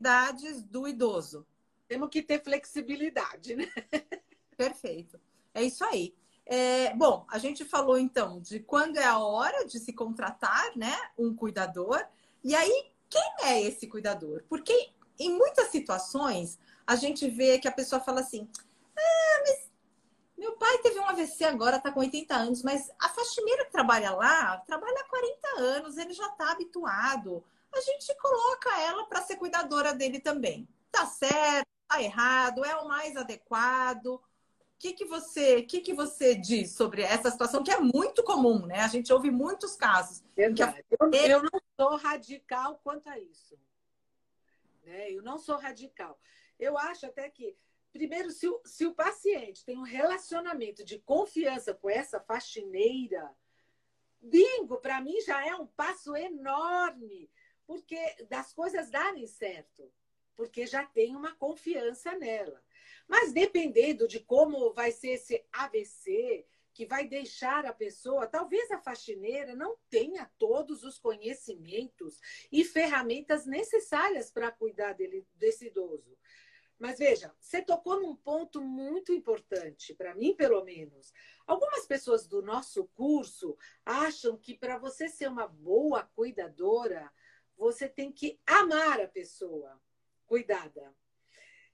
Idades 0.00 0.62
do 0.62 0.88
idoso. 0.88 1.46
Temos 1.86 2.08
que 2.08 2.22
ter 2.22 2.42
flexibilidade, 2.42 3.54
né? 3.54 3.66
Perfeito. 4.56 5.20
É 5.52 5.62
isso 5.62 5.84
aí. 5.84 6.14
É, 6.46 6.94
bom, 6.94 7.24
a 7.28 7.38
gente 7.38 7.64
falou 7.64 7.98
então 7.98 8.40
de 8.40 8.60
quando 8.60 8.96
é 8.96 9.04
a 9.04 9.18
hora 9.18 9.64
de 9.66 9.78
se 9.78 9.92
contratar, 9.92 10.76
né, 10.76 10.96
um 11.16 11.34
cuidador. 11.34 12.04
E 12.42 12.54
aí, 12.54 12.90
quem 13.08 13.34
é 13.44 13.62
esse 13.62 13.86
cuidador? 13.86 14.42
Porque 14.48 14.90
em 15.18 15.30
muitas 15.36 15.68
situações 15.68 16.58
a 16.86 16.96
gente 16.96 17.28
vê 17.28 17.58
que 17.58 17.68
a 17.68 17.72
pessoa 17.72 18.00
fala 18.00 18.20
assim: 18.20 18.48
ah, 18.96 19.42
mas 19.46 19.70
meu 20.36 20.52
pai 20.56 20.78
teve 20.78 20.98
um 20.98 21.08
AVC 21.08 21.44
agora, 21.44 21.78
tá 21.78 21.92
com 21.92 22.00
80 22.00 22.34
anos, 22.34 22.62
mas 22.62 22.90
a 23.00 23.08
faxineira 23.08 23.64
que 23.64 23.70
trabalha 23.72 24.10
lá 24.12 24.58
trabalha 24.66 25.00
há 25.00 25.04
40 25.04 25.48
anos, 25.60 25.96
ele 25.96 26.12
já 26.12 26.28
tá 26.30 26.52
habituado. 26.52 27.44
A 27.74 27.80
gente 27.80 28.14
coloca 28.16 28.80
ela 28.82 29.06
para 29.06 29.22
ser 29.22 29.36
cuidadora 29.36 29.94
dele 29.94 30.20
também. 30.20 30.68
Tá 30.90 31.06
certo, 31.06 31.66
tá 31.88 32.02
errado, 32.02 32.64
é 32.64 32.76
o 32.76 32.86
mais 32.86 33.16
adequado 33.16 34.20
que, 34.82 34.92
que 34.94 35.04
você 35.04 35.62
que, 35.62 35.80
que 35.80 35.94
você 35.94 36.34
diz 36.34 36.72
sobre 36.72 37.02
essa 37.02 37.30
situação 37.30 37.62
que 37.62 37.70
é 37.70 37.78
muito 37.78 38.24
comum, 38.24 38.66
né? 38.66 38.80
A 38.80 38.88
gente 38.88 39.12
ouve 39.12 39.30
muitos 39.30 39.76
casos. 39.76 40.24
Verdade. 40.34 40.84
Eu, 40.90 41.08
eu 41.12 41.42
não 41.44 41.60
sou 41.80 41.96
radical 41.96 42.80
quanto 42.82 43.08
a 43.08 43.16
isso. 43.16 43.56
Né? 44.82 45.12
Eu 45.12 45.22
não 45.22 45.38
sou 45.38 45.56
radical. 45.56 46.18
Eu 46.58 46.76
acho 46.76 47.06
até 47.06 47.30
que, 47.30 47.56
primeiro, 47.92 48.32
se 48.32 48.48
o, 48.48 48.60
se 48.64 48.84
o 48.84 48.92
paciente 48.92 49.64
tem 49.64 49.78
um 49.78 49.84
relacionamento 49.84 50.84
de 50.84 50.98
confiança 50.98 51.72
com 51.72 51.88
essa 51.88 52.18
faxineira, 52.18 53.32
bingo, 54.20 54.78
para 54.78 55.00
mim 55.00 55.20
já 55.20 55.46
é 55.46 55.54
um 55.54 55.66
passo 55.66 56.16
enorme, 56.16 57.30
porque 57.66 57.98
das 58.28 58.52
coisas 58.52 58.90
darem 58.90 59.26
certo, 59.26 59.92
porque 60.34 60.66
já 60.66 60.84
tem 60.84 61.14
uma 61.14 61.34
confiança 61.36 62.16
nela. 62.16 62.62
Mas 63.08 63.32
dependendo 63.32 64.06
de 64.08 64.20
como 64.20 64.72
vai 64.72 64.90
ser 64.90 65.12
esse 65.12 65.44
AVC, 65.52 66.46
que 66.74 66.86
vai 66.86 67.06
deixar 67.06 67.66
a 67.66 67.72
pessoa, 67.72 68.26
talvez 68.26 68.70
a 68.70 68.78
faxineira 68.78 69.54
não 69.54 69.76
tenha 69.90 70.30
todos 70.38 70.82
os 70.84 70.98
conhecimentos 70.98 72.18
e 72.50 72.64
ferramentas 72.64 73.46
necessárias 73.46 74.30
para 74.30 74.50
cuidar 74.50 74.94
dele, 74.94 75.26
desse 75.34 75.66
idoso. 75.66 76.16
Mas 76.78 76.98
veja, 76.98 77.32
você 77.38 77.62
tocou 77.62 78.00
num 78.00 78.16
ponto 78.16 78.60
muito 78.60 79.12
importante, 79.12 79.94
para 79.94 80.14
mim, 80.16 80.34
pelo 80.34 80.64
menos. 80.64 81.12
Algumas 81.46 81.86
pessoas 81.86 82.26
do 82.26 82.42
nosso 82.42 82.86
curso 82.88 83.56
acham 83.84 84.36
que 84.36 84.56
para 84.56 84.78
você 84.78 85.08
ser 85.08 85.28
uma 85.28 85.46
boa 85.46 86.02
cuidadora, 86.16 87.12
você 87.62 87.88
tem 87.88 88.10
que 88.10 88.40
amar 88.44 89.00
a 89.00 89.06
pessoa 89.06 89.80
cuidada. 90.26 90.92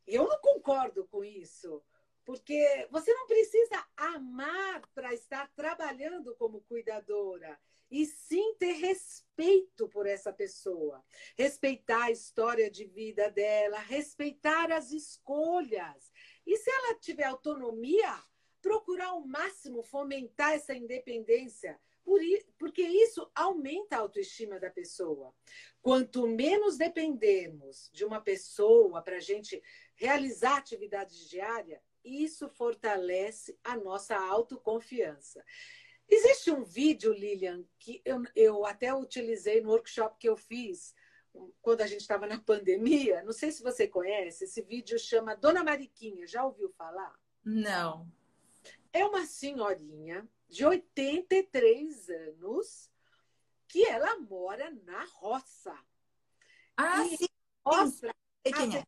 E 0.07 0.15
eu 0.15 0.29
não 0.29 0.39
concordo 0.39 1.07
com 1.07 1.25
isso, 1.25 1.83
porque 2.27 2.87
você 2.91 3.11
não 3.15 3.27
precisa 3.27 3.87
amar 3.97 4.87
para 4.95 5.15
estar 5.15 5.51
trabalhando 5.57 6.37
como 6.37 6.61
cuidadora, 6.61 7.59
e 7.91 8.05
sim 8.05 8.55
ter 8.59 8.73
respeito 8.73 9.89
por 9.89 10.07
essa 10.07 10.31
pessoa, 10.31 11.03
respeitar 11.35 12.05
a 12.05 12.11
história 12.11 12.71
de 12.71 12.85
vida 12.85 13.31
dela, 13.31 13.79
respeitar 13.79 14.71
as 14.71 14.93
escolhas. 14.93 16.13
E 16.47 16.55
se 16.59 16.71
ela 16.71 16.99
tiver 16.99 17.25
autonomia, 17.25 18.15
procurar 18.61 19.07
ao 19.07 19.27
máximo 19.27 19.83
fomentar 19.83 20.53
essa 20.53 20.75
independência, 20.75 21.81
porque 22.59 22.83
isso 22.83 23.31
aumenta 23.35 23.97
a 23.97 24.01
autoestima 24.01 24.59
da 24.59 24.71
pessoa. 24.71 25.35
Quanto 25.81 26.27
menos 26.27 26.77
dependermos 26.77 27.91
de 27.93 28.05
uma 28.05 28.21
pessoa 28.21 29.03
para 29.03 29.17
a 29.17 29.21
gente 29.21 29.63
realizar 29.95 30.57
atividades 30.57 31.29
diárias, 31.29 31.81
isso 32.05 32.49
fortalece 32.49 33.59
a 33.63 33.77
nossa 33.77 34.17
autoconfiança. 34.17 35.45
Existe 36.09 36.51
um 36.51 36.65
vídeo, 36.65 37.13
Lilian, 37.13 37.65
que 37.79 38.01
eu, 38.05 38.23
eu 38.35 38.65
até 38.65 38.95
utilizei 38.95 39.61
no 39.61 39.71
workshop 39.71 40.17
que 40.19 40.29
eu 40.29 40.37
fiz 40.37 40.95
quando 41.61 41.83
a 41.83 41.87
gente 41.87 42.01
estava 42.01 42.27
na 42.27 42.41
pandemia. 42.41 43.23
Não 43.23 43.33
sei 43.33 43.53
se 43.53 43.63
você 43.63 43.87
conhece, 43.87 44.45
esse 44.45 44.63
vídeo 44.63 44.99
chama 44.99 45.37
Dona 45.37 45.63
Mariquinha. 45.63 46.27
Já 46.27 46.45
ouviu 46.45 46.71
falar? 46.71 47.15
Não. 47.45 48.11
É 48.93 49.05
uma 49.05 49.27
senhorinha 49.27 50.27
de 50.49 50.65
83 50.65 52.09
anos 52.09 52.91
que 53.67 53.85
ela 53.85 54.19
mora 54.19 54.71
na 54.85 55.05
roça. 55.05 55.77
Ah, 56.77 57.05
e 57.07 57.17
sim. 57.17 57.29
Mostra 57.65 58.15
quem 58.43 58.79
é. 58.79 58.85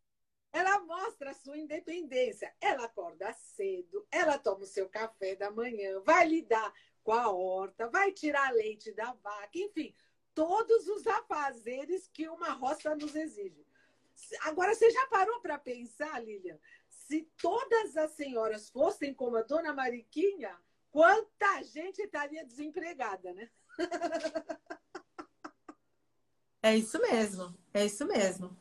Ela 0.52 0.81
mostra 0.81 1.31
a 1.31 1.35
sua 1.35 1.59
independência. 1.59 2.52
Ela 2.61 2.85
acorda 2.85 3.33
cedo, 3.33 4.07
ela 4.11 4.38
toma 4.38 4.64
o 4.64 4.67
seu 4.67 4.88
café 4.88 5.37
da 5.37 5.50
manhã, 5.50 6.00
vai 6.00 6.26
lidar 6.26 6.73
com 7.02 7.12
a 7.12 7.31
horta, 7.31 7.88
vai 7.88 8.12
tirar 8.12 8.52
leite 8.52 8.93
da 8.93 9.12
vaca, 9.12 9.50
enfim, 9.55 9.95
todos 10.35 10.88
os 10.88 11.07
afazeres 11.07 12.09
que 12.09 12.29
uma 12.29 12.50
roça 12.50 12.95
nos 12.95 13.14
exige. 13.14 13.67
Agora, 14.43 14.75
você 14.75 14.90
já 14.90 15.07
parou 15.07 15.40
para 15.40 15.59
pensar, 15.59 16.23
Lilian? 16.23 16.59
Se 16.88 17.23
todas 17.40 17.97
as 17.97 18.12
senhoras 18.12 18.69
fossem 18.69 19.14
como 19.14 19.37
a 19.37 19.43
dona 19.43 19.73
Mariquinha, 19.73 20.59
quanta 20.91 21.63
gente 21.63 22.01
estaria 22.03 22.45
desempregada, 22.45 23.33
né? 23.33 23.49
É 26.63 26.77
isso 26.77 27.01
mesmo, 27.01 27.57
é 27.73 27.87
isso 27.87 28.05
mesmo. 28.07 28.55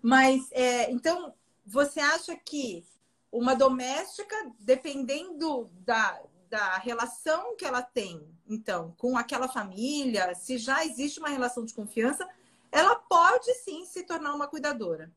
Mas, 0.00 0.50
é, 0.52 0.90
então, 0.90 1.34
você 1.66 2.00
acha 2.00 2.34
que 2.36 2.86
uma 3.30 3.54
doméstica, 3.54 4.34
dependendo 4.58 5.70
da, 5.80 6.22
da 6.48 6.78
relação 6.78 7.54
que 7.54 7.64
ela 7.64 7.82
tem, 7.82 8.26
então, 8.48 8.94
com 8.96 9.16
aquela 9.18 9.48
família, 9.48 10.34
se 10.34 10.56
já 10.56 10.84
existe 10.86 11.18
uma 11.18 11.28
relação 11.28 11.64
de 11.64 11.74
confiança, 11.74 12.26
ela 12.72 12.96
pode 12.96 13.52
sim 13.56 13.84
se 13.84 14.04
tornar 14.04 14.34
uma 14.34 14.46
cuidadora. 14.46 15.12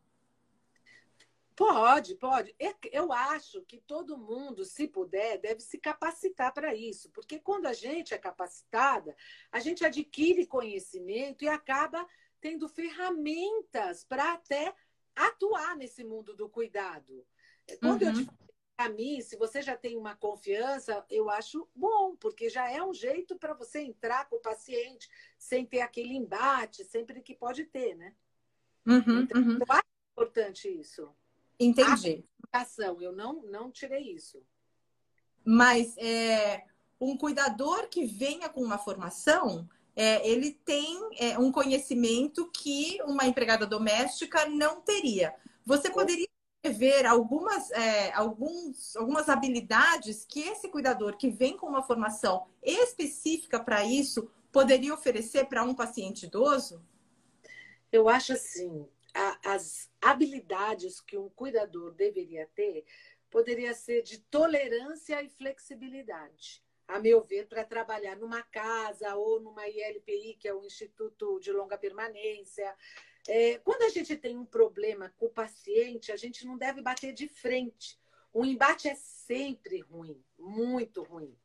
Pode, 1.58 2.14
pode. 2.14 2.56
Eu 2.92 3.12
acho 3.12 3.64
que 3.64 3.80
todo 3.80 4.16
mundo, 4.16 4.64
se 4.64 4.88
puder, 4.88 5.40
deve 5.40 5.60
se 5.60 5.80
capacitar 5.80 6.54
para 6.54 6.76
isso, 6.76 7.10
porque 7.10 7.40
quando 7.40 7.66
a 7.66 7.74
gente 7.74 8.14
é 8.14 8.18
capacitada, 8.20 9.16
a 9.52 9.60
gente 9.60 9.84
adquire 9.84 10.46
conhecimento 10.46 11.44
e 11.44 11.48
acaba 11.48 12.08
tendo 12.40 12.70
ferramentas 12.70 14.04
para 14.04 14.34
até 14.34 14.72
atuar 15.16 15.76
nesse 15.76 16.04
mundo 16.04 16.36
do 16.36 16.48
cuidado. 16.48 17.26
Quando 17.82 18.04
uhum. 18.04 18.10
eu 18.10 18.14
te 18.14 18.28
para 18.78 18.90
mim, 18.90 19.20
se 19.22 19.36
você 19.36 19.60
já 19.60 19.76
tem 19.76 19.98
uma 19.98 20.16
confiança, 20.16 21.04
eu 21.10 21.32
acho 21.32 21.68
bom, 21.74 22.16
porque 22.16 22.48
já 22.48 22.70
é 22.70 22.84
um 22.84 22.94
jeito 22.94 23.36
para 23.36 23.56
você 23.56 23.80
entrar 23.80 24.30
com 24.30 24.36
o 24.36 24.42
paciente 24.42 25.10
sem 25.36 25.66
ter 25.66 25.82
aquele 25.82 26.14
embate, 26.14 26.86
sempre 26.86 27.20
que 27.24 27.34
pode 27.34 27.66
ter, 27.66 27.96
né? 27.96 28.14
Uhum, 28.86 29.22
então, 29.22 29.42
uhum. 29.42 29.58
Eu 29.58 29.66
acho 29.68 29.88
importante 30.12 30.70
isso. 30.70 31.12
Entendi. 31.60 32.26
Ação, 32.52 33.02
eu 33.02 33.12
não, 33.12 33.42
não 33.44 33.72
tirei 33.72 34.14
isso. 34.14 34.42
Mas 35.44 35.96
é, 35.98 36.64
um 37.00 37.18
cuidador 37.18 37.88
que 37.90 38.06
venha 38.06 38.50
com 38.50 38.62
uma 38.62 38.78
formação, 38.78 39.68
é, 39.96 40.28
ele 40.28 40.52
tem 40.52 41.00
é, 41.18 41.38
um 41.38 41.52
conhecimento 41.52 42.50
que 42.52 43.00
uma 43.04 43.26
empregada 43.26 43.66
doméstica 43.66 44.48
não 44.48 44.82
teria. 44.82 45.34
Você 45.66 45.90
poderia 45.90 46.28
ver 46.66 47.06
algumas, 47.06 47.72
é, 47.72 48.12
alguns, 48.14 48.96
algumas 48.96 49.30
habilidades 49.30 50.26
que 50.26 50.42
esse 50.42 50.70
cuidador 50.70 51.18
que 51.18 51.30
vem 51.30 51.56
com 51.58 51.68
uma 51.68 51.84
formação 51.84 52.48
específica 52.62 53.60
para 53.60 53.84
isso 53.84 54.30
poderia 54.52 54.94
oferecer 54.94 55.46
para 55.46 55.64
um 55.64 55.74
paciente 55.74 56.26
idoso? 56.26 56.82
Eu 57.92 58.10
acho 58.10 58.34
assim, 58.34 58.86
a, 59.18 59.54
as 59.56 59.90
habilidades 60.00 61.02
que 61.02 61.18
um 61.18 61.30
cuidador 61.30 61.92
deveria 61.94 62.48
ter 62.54 62.86
poderia 63.30 63.74
ser 63.74 64.04
de 64.04 64.20
tolerância 64.20 65.22
e 65.22 65.30
flexibilidade, 65.30 66.64
a 66.88 67.00
meu 67.00 67.22
ver, 67.22 67.48
para 67.48 67.66
trabalhar 67.66 68.16
numa 68.16 68.42
casa 68.44 69.16
ou 69.16 69.42
numa 69.42 69.68
ILPI, 69.68 70.38
que 70.40 70.48
é 70.48 70.54
o 70.54 70.64
Instituto 70.64 71.40
de 71.40 71.52
Longa 71.52 71.78
Permanência, 71.78 72.74
é, 73.28 73.58
quando 73.58 73.82
a 73.82 73.90
gente 73.90 74.16
tem 74.16 74.38
um 74.38 74.46
problema 74.46 75.14
com 75.18 75.26
o 75.26 75.32
paciente, 75.32 76.12
a 76.12 76.16
gente 76.16 76.46
não 76.46 76.58
deve 76.58 76.82
bater 76.82 77.12
de 77.12 77.28
frente. 77.28 78.00
O 78.32 78.46
embate 78.46 78.88
é 78.88 78.96
sempre 78.96 79.82
ruim, 79.82 80.24
muito 80.40 81.04
ruim. 81.04 81.38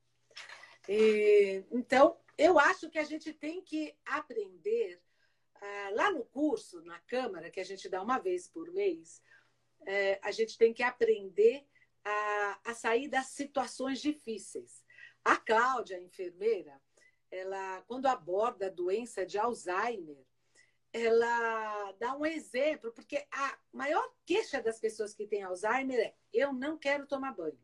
E, 0.89 1.65
então, 1.73 2.17
eu 2.39 2.59
acho 2.59 2.89
que 2.89 2.99
a 2.99 3.05
gente 3.05 3.33
tem 3.33 3.61
que 3.61 3.97
aprender, 4.05 5.01
lá 5.95 6.11
no 6.11 6.25
curso, 6.25 6.83
na 6.83 6.99
Câmara, 7.01 7.51
que 7.51 7.61
a 7.61 7.65
gente 7.65 7.89
dá 7.89 8.03
uma 8.03 8.19
vez 8.19 8.49
por 8.49 8.73
mês, 8.73 9.23
é, 9.87 10.19
a 10.23 10.31
gente 10.31 10.57
tem 10.59 10.73
que 10.73 10.83
aprender 10.83 11.67
a, 12.05 12.61
a 12.65 12.75
sair 12.75 13.09
das 13.09 13.27
situações 13.27 14.01
difíceis. 14.01 14.85
A 15.25 15.37
Cláudia, 15.37 15.97
a 15.97 16.01
enfermeira, 16.01 16.81
ela, 17.31 17.83
quando 17.83 18.07
aborda 18.07 18.67
a 18.67 18.71
doença 18.71 19.25
de 19.25 19.39
Alzheimer, 19.39 20.25
ela 20.93 21.93
dá 21.93 22.15
um 22.15 22.27
exemplo, 22.27 22.93
porque 22.93 23.27
a 23.31 23.59
maior 23.73 24.13
queixa 24.27 24.61
das 24.61 24.79
pessoas 24.79 25.15
que 25.15 25.27
têm 25.27 25.43
Alzheimer 25.43 25.99
é: 25.99 26.15
eu 26.33 26.53
não 26.53 26.77
quero 26.77 27.07
tomar 27.07 27.33
banho. 27.33 27.59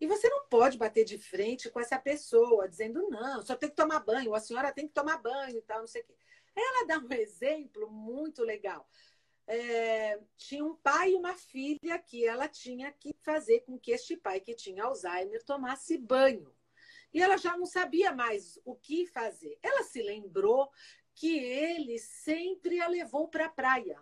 E 0.00 0.06
você 0.06 0.28
não 0.30 0.46
pode 0.46 0.78
bater 0.78 1.04
de 1.04 1.18
frente 1.18 1.70
com 1.70 1.78
essa 1.78 1.98
pessoa, 1.98 2.66
dizendo, 2.66 3.08
não, 3.10 3.42
só 3.42 3.54
tem 3.54 3.68
que 3.68 3.76
tomar 3.76 4.00
banho, 4.00 4.34
a 4.34 4.40
senhora 4.40 4.72
tem 4.72 4.88
que 4.88 4.94
tomar 4.94 5.18
banho 5.18 5.58
e 5.58 5.62
tal, 5.62 5.80
não 5.80 5.86
sei 5.86 6.00
o 6.00 6.04
quê. 6.06 6.16
Ela 6.54 6.86
dá 6.86 6.98
um 6.98 7.12
exemplo 7.12 7.90
muito 7.90 8.42
legal. 8.42 8.88
É, 9.46 10.20
tinha 10.36 10.64
um 10.64 10.76
pai 10.76 11.12
e 11.12 11.16
uma 11.16 11.34
filha 11.34 11.98
que 11.98 12.24
ela 12.24 12.48
tinha 12.48 12.92
que 12.92 13.12
fazer 13.20 13.60
com 13.60 13.78
que 13.78 13.90
este 13.90 14.16
pai, 14.16 14.40
que 14.40 14.54
tinha 14.54 14.84
Alzheimer, 14.84 15.44
tomasse 15.44 15.98
banho. 15.98 16.54
E 17.12 17.20
ela 17.20 17.36
já 17.36 17.56
não 17.56 17.66
sabia 17.66 18.12
mais 18.12 18.58
o 18.64 18.76
que 18.76 19.06
fazer. 19.06 19.58
Ela 19.62 19.82
se 19.82 20.00
lembrou 20.02 20.70
que 21.14 21.38
ele 21.38 21.98
sempre 21.98 22.80
a 22.80 22.88
levou 22.88 23.28
para 23.28 23.46
a 23.46 23.50
praia. 23.50 24.00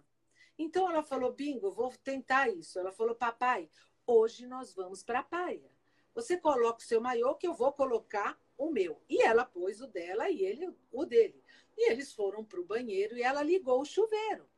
Então 0.59 0.91
ela 0.91 1.03
falou: 1.03 1.33
Bingo, 1.33 1.71
vou 1.73 1.91
tentar 2.03 2.49
isso. 2.49 2.79
Ela 2.79 2.93
falou: 2.93 3.15
Papai, 3.15 3.71
hoje 4.07 4.47
nós 4.47 4.75
vamos 4.75 5.03
para 5.03 5.21
a 5.21 5.25
praia. 5.25 5.71
Você 6.15 6.37
coloca 6.37 6.81
o 6.81 6.87
seu 6.87 7.01
maiô 7.01 7.35
que 7.37 7.47
eu 7.47 7.55
vou 7.55 7.73
colocar 7.73 8.39
o 8.57 8.71
meu. 8.71 9.01
E 9.09 9.23
ela 9.23 9.45
pôs 9.45 9.81
o 9.81 9.87
dela 9.87 10.29
e 10.29 10.45
ele 10.45 10.75
o 10.91 11.05
dele. 11.05 11.43
E 11.79 11.93
eles 11.93 12.13
foram 12.13 12.45
para 12.45 12.61
o 12.61 12.65
banheiro 12.65 13.17
e 13.17 13.23
ela 13.23 13.41
ligou 13.41 13.81
o 13.81 13.85
chuveiro. 13.85 14.51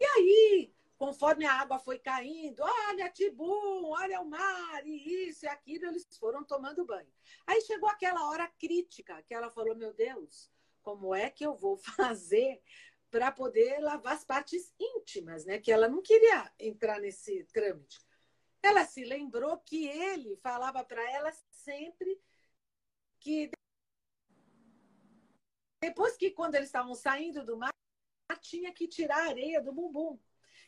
E 0.00 0.04
aí, 0.04 0.74
conforme 0.96 1.44
a 1.44 1.52
água 1.52 1.78
foi 1.78 1.98
caindo, 1.98 2.62
olha 2.62 3.10
Tibum, 3.10 3.90
olha 3.90 4.22
o 4.22 4.24
mar, 4.24 4.86
e 4.86 5.28
isso 5.28 5.44
e 5.44 5.48
aquilo, 5.48 5.84
eles 5.84 6.08
foram 6.18 6.42
tomando 6.42 6.86
banho. 6.86 7.12
Aí 7.46 7.60
chegou 7.60 7.90
aquela 7.90 8.26
hora 8.30 8.48
crítica 8.58 9.22
que 9.22 9.34
ela 9.34 9.50
falou: 9.50 9.76
Meu 9.76 9.92
Deus, 9.92 10.50
como 10.82 11.14
é 11.14 11.28
que 11.28 11.44
eu 11.44 11.54
vou 11.54 11.76
fazer 12.00 12.62
para 13.10 13.30
poder 13.30 13.78
lavar 13.80 14.14
as 14.14 14.24
partes 14.24 14.74
íntimas, 14.80 15.44
né? 15.44 15.58
Que 15.58 15.70
ela 15.70 15.88
não 15.88 16.00
queria 16.00 16.50
entrar 16.58 17.00
nesse 17.00 17.44
trâmite. 17.52 18.00
Ela 18.62 18.84
se 18.86 19.04
lembrou 19.04 19.58
que 19.58 19.86
ele 19.86 20.36
falava 20.36 20.82
para 20.82 21.02
ela 21.12 21.30
sempre 21.50 22.18
que 23.20 23.50
depois 25.80 26.16
que 26.16 26.30
quando 26.30 26.54
eles 26.54 26.68
estavam 26.68 26.94
saindo 26.94 27.44
do 27.44 27.56
mar, 27.56 27.70
tinha 28.40 28.72
que 28.72 28.88
tirar 28.88 29.18
a 29.18 29.28
areia 29.28 29.60
do 29.60 29.72
bumbum. 29.72 30.18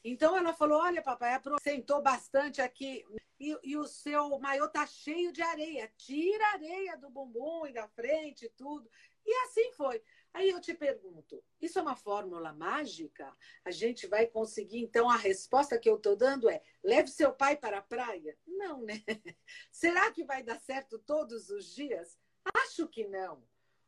Então 0.05 0.37
ela 0.37 0.53
falou: 0.53 0.81
Olha, 0.81 1.03
papai, 1.03 1.39
sentou 1.61 2.03
bastante 2.03 2.61
aqui 2.61 3.05
e, 3.39 3.57
e, 3.63 3.77
o 3.77 3.87
seu 3.87 4.39
maiô 4.39 4.69
tá 4.69 4.87
cheio 4.87 5.33
de 5.33 5.43
areia. 5.43 5.93
Tira 5.97 6.45
a 6.47 6.53
areia 6.53 6.97
do 6.97 7.11
bumbum 7.11 7.67
e 7.67 7.73
da 7.73 7.87
frente 7.89 8.47
e 8.47 8.51
tudo. 8.51 8.91
E 9.25 9.33
assim 9.45 9.73
foi. 9.73 10.03
Aí 10.33 10.51
eu 10.51 10.61
te 10.61 10.75
pergunto: 10.75 11.43
isso 11.61 11.79
é 11.79 11.83
uma 11.83 11.97
fórmula 11.97 12.53
mágica? 12.53 13.35
A 13.65 13.71
gente 13.71 14.07
vai 14.07 14.27
conseguir, 14.27 14.81
então, 14.81 15.09
a 15.09 15.17
resposta 15.17 15.79
que 15.79 15.89
eu 15.89 15.97
estou 15.97 16.17
dando 16.17 16.49
é: 16.49 16.63
leve 16.83 17.09
seu 17.09 17.33
pai 17.33 17.57
para 17.57 17.79
a 17.79 17.83
praia? 17.83 18.37
Não, 18.47 18.83
né? 18.83 19.03
Será 19.71 20.11
que 20.13 20.25
vai 20.25 20.43
dar 20.43 20.61
certo 20.61 20.99
todos 20.99 21.51
os 21.51 21.75
dias? 21.75 22.19
Acho 22.55 22.89
que 22.89 23.07
não. 23.07 23.43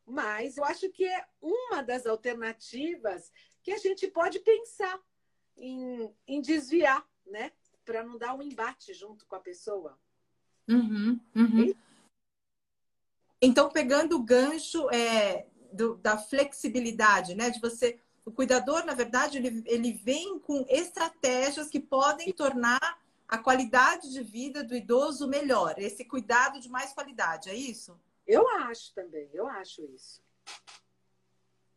Mas 0.05 0.57
eu 0.57 0.63
acho 0.65 0.89
que 0.89 1.05
é 1.05 1.25
uma 1.41 1.81
das 1.81 2.05
alternativas 2.05 3.31
que 3.63 3.71
a 3.71 3.77
gente 3.77 4.07
pode 4.07 4.39
pensar 4.39 4.99
em, 5.57 6.13
em 6.27 6.41
desviar, 6.41 7.05
né? 7.25 7.51
Para 7.85 8.03
não 8.03 8.17
dar 8.17 8.33
um 8.33 8.41
embate 8.41 8.93
junto 8.93 9.25
com 9.25 9.35
a 9.35 9.39
pessoa. 9.39 9.97
Uhum, 10.67 11.19
uhum. 11.35 11.73
Então, 13.41 13.69
pegando 13.69 14.15
o 14.15 14.23
gancho 14.23 14.89
é, 14.91 15.47
do, 15.71 15.95
da 15.97 16.17
flexibilidade, 16.17 17.35
né? 17.35 17.49
De 17.49 17.59
você. 17.59 17.99
O 18.23 18.31
cuidador, 18.31 18.85
na 18.85 18.93
verdade, 18.93 19.37
ele, 19.37 19.63
ele 19.65 19.93
vem 19.93 20.37
com 20.39 20.63
estratégias 20.69 21.69
que 21.69 21.79
podem 21.79 22.31
tornar 22.31 23.01
a 23.31 23.37
qualidade 23.37 24.11
de 24.11 24.21
vida 24.21 24.61
do 24.61 24.75
idoso 24.75 25.25
melhor, 25.25 25.75
esse 25.77 26.03
cuidado 26.03 26.59
de 26.59 26.67
mais 26.67 26.91
qualidade, 26.91 27.49
é 27.49 27.55
isso? 27.55 27.97
Eu 28.31 28.47
acho 28.47 28.93
também, 28.93 29.29
eu 29.33 29.45
acho 29.45 29.83
isso. 29.93 30.21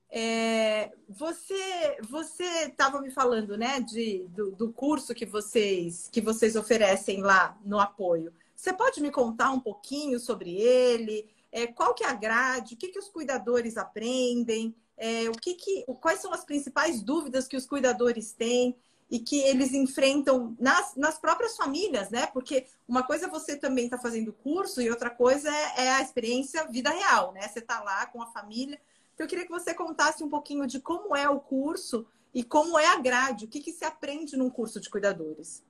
É, 0.08 0.92
você 1.08 1.98
você 2.08 2.44
estava 2.68 3.00
me 3.00 3.10
falando, 3.10 3.58
né, 3.58 3.80
de, 3.80 4.24
do, 4.28 4.52
do, 4.52 4.72
curso 4.72 5.12
que 5.12 5.26
vocês 5.26 6.08
que 6.12 6.20
vocês 6.20 6.54
oferecem 6.54 7.22
lá 7.22 7.58
no 7.64 7.80
apoio. 7.80 8.32
Você 8.54 8.72
pode 8.72 9.02
me 9.02 9.10
contar 9.10 9.50
um 9.50 9.58
pouquinho 9.58 10.20
sobre 10.20 10.54
ele? 10.54 11.28
É, 11.50 11.66
qual 11.66 11.92
que 11.92 12.04
é 12.04 12.08
a 12.08 12.14
grade? 12.14 12.74
O 12.74 12.76
que, 12.76 12.88
que 12.88 13.00
os 13.00 13.08
cuidadores 13.08 13.76
aprendem? 13.76 14.72
É, 14.96 15.28
o 15.28 15.32
que 15.32 15.54
que, 15.54 15.84
quais 16.00 16.20
são 16.20 16.32
as 16.32 16.44
principais 16.44 17.02
dúvidas 17.02 17.48
que 17.48 17.56
os 17.56 17.66
cuidadores 17.66 18.32
têm 18.32 18.76
e 19.14 19.20
que 19.20 19.40
eles 19.42 19.72
enfrentam 19.72 20.57
nas, 20.59 20.96
nas 20.96 21.16
próprias 21.16 21.57
famílias, 21.57 22.11
né? 22.11 22.27
Porque 22.27 22.66
uma 22.88 23.05
coisa 23.05 23.27
é 23.27 23.31
você 23.31 23.57
também 23.57 23.85
está 23.85 23.96
fazendo 23.96 24.33
curso 24.33 24.83
e 24.83 24.90
outra 24.90 25.09
coisa 25.09 25.48
é, 25.48 25.85
é, 25.85 25.92
a 25.92 26.03
experiência 26.03 26.66
vida 26.66 26.90
real, 26.90 27.31
né? 27.33 27.42
Você 27.42 27.61
está 27.61 27.81
lá 27.81 28.07
com 28.07 28.20
a 28.20 28.27
família. 28.27 28.77
Então, 29.14 29.24
eu 29.24 29.29
queria 29.29 29.44
que 29.44 29.53
você 29.53 29.72
contasse 29.72 30.24
um 30.24 30.29
pouquinho 30.29 30.66
de 30.66 30.81
como 30.81 31.14
é 31.14 31.29
o 31.29 31.38
curso 31.38 32.05
e 32.35 32.42
como 32.42 32.77
é 32.77 32.88
a 32.88 32.98
grade, 32.98 33.44
o 33.44 33.48
que, 33.48 33.61
que 33.61 33.70
se 33.70 33.85
aprende 33.85 34.37
num 34.37 34.50
curso 34.50 34.81
de 34.81 34.90
cuidadores. 34.90 35.64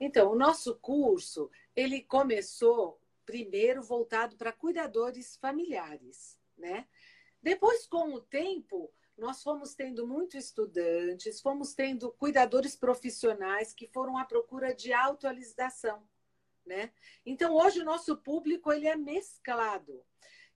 Então, 0.00 0.32
o 0.32 0.36
nosso 0.36 0.74
curso, 0.74 1.48
ele 1.76 2.02
começou 2.02 2.98
primeiro 3.24 3.80
voltado 3.80 4.34
para 4.34 4.50
cuidadores 4.50 5.36
familiares, 5.36 6.36
né? 6.56 6.84
Depois, 7.40 7.86
com 7.86 8.12
o 8.14 8.20
tempo, 8.20 8.90
nós 9.18 9.42
fomos 9.42 9.74
tendo 9.74 10.06
muitos 10.06 10.44
estudantes, 10.44 11.40
fomos 11.40 11.74
tendo 11.74 12.12
cuidadores 12.12 12.76
profissionais 12.76 13.74
que 13.74 13.88
foram 13.88 14.16
à 14.16 14.24
procura 14.24 14.72
de 14.72 14.92
atualização, 14.92 16.08
né? 16.64 16.92
Então, 17.26 17.54
hoje 17.54 17.80
o 17.80 17.84
nosso 17.84 18.16
público 18.16 18.72
ele 18.72 18.86
é 18.86 18.96
mesclado. 18.96 20.04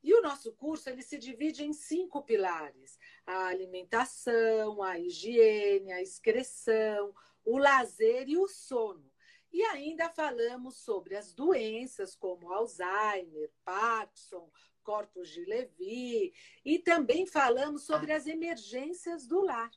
E 0.03 0.15
o 0.15 0.23
nosso 0.23 0.53
curso 0.53 0.89
ele 0.89 1.03
se 1.03 1.19
divide 1.19 1.65
em 1.65 1.73
cinco 1.73 2.23
pilares: 2.23 2.99
a 3.27 3.47
alimentação, 3.47 4.83
a 4.83 4.99
higiene, 4.99 5.93
a 5.93 6.03
excreção, 6.03 7.15
o 7.45 7.59
lazer 7.59 8.29
e 8.29 8.37
o 8.37 8.49
sono. 8.49 9.11
E 9.53 9.63
ainda 9.65 10.09
falamos 10.09 10.79
sobre 10.79 11.15
as 11.15 11.35
doenças 11.35 12.17
como 12.17 12.51
Alzheimer, 12.53 13.51
Parkinson, 13.65 14.51
corpos 14.83 15.29
de 15.31 15.45
Levi, 15.45 16.35
e 16.65 16.79
também 16.79 17.27
falamos 17.27 17.85
sobre 17.85 18.13
as 18.13 18.27
emergências 18.27 19.27
do 19.27 19.41
lar, 19.41 19.71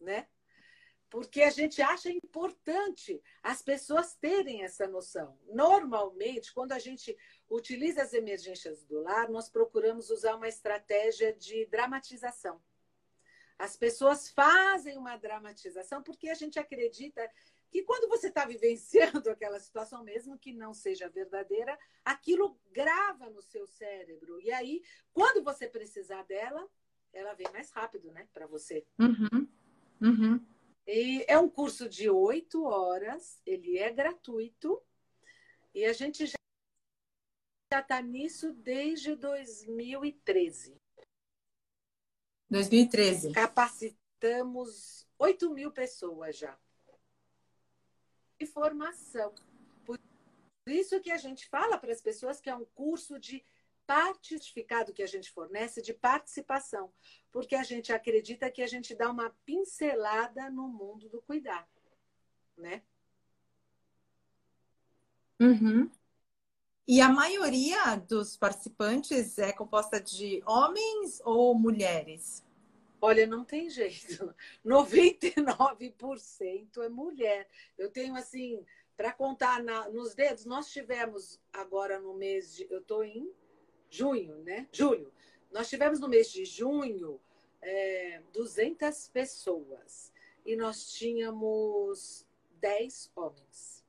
né? 0.00 0.26
porque 1.08 1.42
a 1.42 1.50
gente 1.50 1.80
acha 1.80 2.10
importante 2.10 3.22
as 3.42 3.62
pessoas 3.62 4.14
terem 4.14 4.64
essa 4.64 4.86
noção. 4.86 5.38
Normalmente, 5.46 6.52
quando 6.52 6.72
a 6.72 6.78
gente 6.78 7.16
utiliza 7.48 8.02
as 8.02 8.12
emergências 8.12 8.84
do 8.84 9.00
lar, 9.00 9.28
nós 9.30 9.48
procuramos 9.48 10.10
usar 10.10 10.34
uma 10.34 10.48
estratégia 10.48 11.32
de 11.32 11.64
dramatização. 11.66 12.60
As 13.58 13.76
pessoas 13.76 14.28
fazem 14.30 14.98
uma 14.98 15.16
dramatização 15.16 16.02
porque 16.02 16.28
a 16.28 16.34
gente 16.34 16.58
acredita 16.58 17.30
que 17.76 17.82
quando 17.82 18.08
você 18.08 18.28
está 18.28 18.46
vivenciando 18.46 19.28
aquela 19.28 19.60
situação, 19.60 20.02
mesmo 20.02 20.38
que 20.38 20.50
não 20.50 20.72
seja 20.72 21.10
verdadeira, 21.10 21.78
aquilo 22.02 22.58
grava 22.72 23.28
no 23.28 23.42
seu 23.42 23.66
cérebro. 23.66 24.40
E 24.40 24.50
aí, 24.50 24.82
quando 25.12 25.44
você 25.44 25.68
precisar 25.68 26.22
dela, 26.22 26.66
ela 27.12 27.34
vem 27.34 27.46
mais 27.52 27.70
rápido, 27.70 28.10
né, 28.12 28.26
para 28.32 28.46
você. 28.46 28.86
Uhum. 28.98 29.46
Uhum. 30.00 30.46
E 30.86 31.22
é 31.28 31.38
um 31.38 31.50
curso 31.50 31.86
de 31.86 32.08
oito 32.08 32.64
horas, 32.64 33.42
ele 33.44 33.76
é 33.76 33.92
gratuito 33.92 34.82
e 35.74 35.84
a 35.84 35.92
gente 35.92 36.24
já 36.24 36.38
está 37.80 38.00
nisso 38.00 38.54
desde 38.54 39.14
2013. 39.16 40.80
2013. 42.48 43.32
Capacitamos 43.32 45.06
8 45.18 45.50
mil 45.50 45.70
pessoas 45.72 46.38
já. 46.38 46.56
E 48.38 48.46
formação. 48.46 49.34
Por 49.84 49.98
isso 50.66 51.00
que 51.00 51.10
a 51.10 51.16
gente 51.16 51.48
fala 51.48 51.78
para 51.78 51.92
as 51.92 52.00
pessoas 52.00 52.40
que 52.40 52.50
é 52.50 52.54
um 52.54 52.64
curso 52.64 53.18
de 53.18 53.44
certificado 54.24 54.92
que 54.92 55.02
a 55.02 55.06
gente 55.06 55.30
fornece 55.30 55.80
de 55.80 55.94
participação, 55.94 56.92
porque 57.30 57.54
a 57.54 57.62
gente 57.62 57.92
acredita 57.92 58.50
que 58.50 58.62
a 58.62 58.66
gente 58.66 58.94
dá 58.94 59.10
uma 59.10 59.30
pincelada 59.44 60.50
no 60.50 60.66
mundo 60.66 61.08
do 61.08 61.22
cuidar, 61.22 61.68
né? 62.56 62.82
Uhum. 65.40 65.90
E 66.88 67.00
a 67.00 67.08
maioria 67.08 67.96
dos 67.96 68.36
participantes 68.36 69.38
é 69.38 69.52
composta 69.52 70.00
de 70.00 70.42
homens 70.46 71.20
ou 71.24 71.54
mulheres? 71.54 72.45
Olha, 73.06 73.24
não 73.24 73.44
tem 73.44 73.70
jeito. 73.70 74.34
99% 74.66 76.82
é 76.82 76.88
mulher. 76.88 77.48
Eu 77.78 77.88
tenho 77.88 78.16
assim, 78.16 78.66
para 78.96 79.12
contar 79.12 79.62
na, 79.62 79.88
nos 79.90 80.12
dedos, 80.12 80.44
nós 80.44 80.72
tivemos 80.72 81.40
agora 81.52 82.00
no 82.00 82.14
mês 82.14 82.56
de. 82.56 82.66
Eu 82.68 82.80
estou 82.80 83.04
em 83.04 83.32
junho, 83.88 84.42
né? 84.42 84.66
Julho. 84.72 85.12
Nós 85.52 85.68
tivemos 85.68 86.00
no 86.00 86.08
mês 86.08 86.32
de 86.32 86.44
junho 86.44 87.20
é, 87.62 88.22
200 88.32 89.08
pessoas 89.10 90.12
e 90.44 90.56
nós 90.56 90.90
tínhamos 90.90 92.26
10 92.60 93.12
homens. 93.14 93.84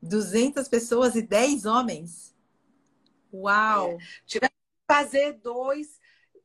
200 0.00 0.66
pessoas 0.66 1.14
e 1.14 1.20
10 1.20 1.66
homens? 1.66 2.34
Uau! 3.30 3.92
É. 3.92 3.98
Tivemos 4.24 4.56
que 4.56 4.94
fazer 4.94 5.34
dois, 5.34 6.00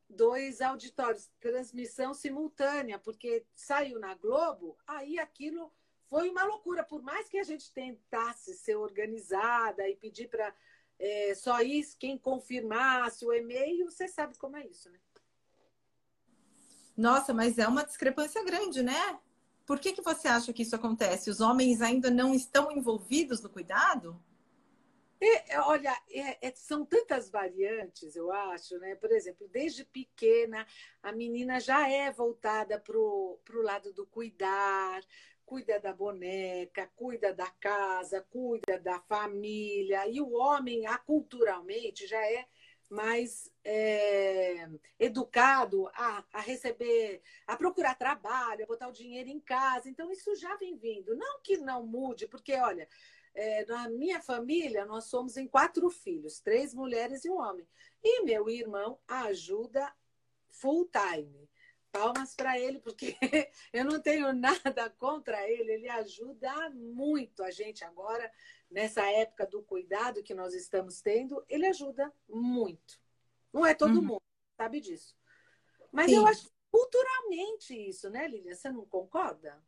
dois 0.10 0.60
auditórios, 0.62 1.30
transmissão 1.40 2.14
simultânea, 2.14 2.98
porque 2.98 3.46
saiu 3.56 4.00
na 4.00 4.16
Globo, 4.16 4.78
aí 4.88 5.20
aquilo 5.20 5.72
foi 6.10 6.30
uma 6.30 6.44
loucura. 6.44 6.84
Por 6.84 7.02
mais 7.02 7.30
que 7.30 7.38
a 7.38 7.44
gente 7.44 7.72
tentasse 7.72 8.56
ser 8.56 8.76
organizada 8.76 9.88
e 9.88 9.96
pedir 9.96 10.28
para 10.28 10.54
é, 10.98 11.34
só 11.36 11.62
isso, 11.62 11.98
quem 11.98 12.18
confirmasse 12.18 13.26
o 13.26 13.32
e-mail, 13.32 13.90
você 13.90 14.08
sabe 14.08 14.38
como 14.38 14.58
é 14.58 14.66
isso, 14.66 14.90
né? 14.90 15.00
Nossa, 16.98 17.34
mas 17.34 17.58
é 17.58 17.66
uma 17.66 17.86
discrepância 17.86 18.44
grande, 18.44 18.84
né? 18.84 19.20
Por 19.66 19.80
que, 19.80 19.94
que 19.94 20.02
você 20.02 20.28
acha 20.28 20.52
que 20.52 20.64
isso 20.64 20.76
acontece? 20.76 21.30
Os 21.30 21.40
homens 21.40 21.82
ainda 21.82 22.10
não 22.10 22.34
estão 22.34 22.72
envolvidos 22.72 23.42
no 23.42 23.50
cuidado? 23.50 24.22
É, 25.22 25.60
olha, 25.60 25.92
é, 26.10 26.48
é, 26.48 26.54
são 26.56 26.86
tantas 26.86 27.30
variantes, 27.30 28.16
eu 28.16 28.32
acho, 28.32 28.78
né? 28.80 28.96
Por 28.96 29.12
exemplo, 29.12 29.50
desde 29.50 29.84
pequena, 29.84 30.66
a 31.04 31.12
menina 31.12 31.60
já 31.60 31.90
é 31.90 32.10
voltada 32.10 32.80
para 32.80 32.98
o 32.98 33.40
lado 33.62 33.92
do 33.92 34.06
cuidar, 34.06 35.02
cuida 35.46 35.78
da 35.80 35.92
boneca, 35.92 36.90
cuida 36.96 37.34
da 37.34 37.50
casa, 37.50 38.22
cuida 38.30 38.80
da 38.80 39.00
família. 39.02 40.08
E 40.08 40.22
o 40.22 40.32
homem, 40.32 40.88
aculturalmente, 40.88 42.08
já 42.08 42.24
é 42.26 42.46
mais 42.90 43.52
é, 43.64 44.70
educado 44.98 45.88
a, 45.94 46.24
a 46.34 46.40
receber, 46.40 47.22
a 47.46 47.58
procurar 47.58 47.96
trabalho, 47.96 48.64
a 48.64 48.68
botar 48.68 48.88
o 48.88 48.94
dinheiro 48.94 49.30
em 49.30 49.40
casa. 49.40 49.90
Então, 49.90 50.10
isso 50.12 50.34
já 50.36 50.56
vem 50.56 50.78
vindo. 50.78 51.16
Não 51.16 51.42
que 51.42 51.58
não 51.58 51.86
mude, 51.86 52.28
porque, 52.28 52.56
olha, 52.56 52.88
é, 53.34 53.66
na 53.66 53.90
minha 53.90 54.22
família, 54.22 54.86
nós 54.86 55.06
somos 55.06 55.38
em 55.38 55.48
quatro 55.48 55.90
filhos, 55.90 56.40
três 56.40 56.74
mulheres 56.74 57.26
e 57.26 57.30
um 57.30 57.40
homem. 57.40 57.68
E 58.04 58.24
meu 58.24 58.50
irmão 58.50 59.00
ajuda 59.08 59.94
full 60.48 60.90
time 60.90 61.50
palmas 61.92 62.36
para 62.36 62.60
ele, 62.60 62.80
porque 62.80 63.16
eu 63.74 63.86
não 63.86 64.00
tenho 64.00 64.34
nada 64.34 64.90
contra 64.92 65.50
ele, 65.50 65.74
ele 65.74 65.90
ajuda 65.90 66.70
muito 66.72 67.44
a 67.44 67.52
gente 67.52 67.84
agora, 67.84 68.32
nessa 68.70 69.04
época 69.12 69.46
do 69.46 69.62
cuidado 69.64 70.24
que 70.24 70.34
nós 70.34 70.54
estamos 70.54 71.02
tendo, 71.02 71.44
ele 71.48 71.66
ajuda 71.66 72.12
muito. 72.28 73.00
Não 73.52 73.66
é 73.66 73.74
todo 73.74 73.96
uhum. 73.96 74.06
mundo, 74.06 74.24
sabe 74.56 74.80
disso. 74.80 75.16
Mas 75.92 76.08
Sim. 76.12 76.18
eu 76.18 76.28
acho 76.28 76.52
culturalmente 76.72 77.74
isso, 77.74 78.10
né, 78.10 78.28
Lilian? 78.28 78.54
Você 78.54 78.72
não 78.72 78.86
concorda? 78.86 79.62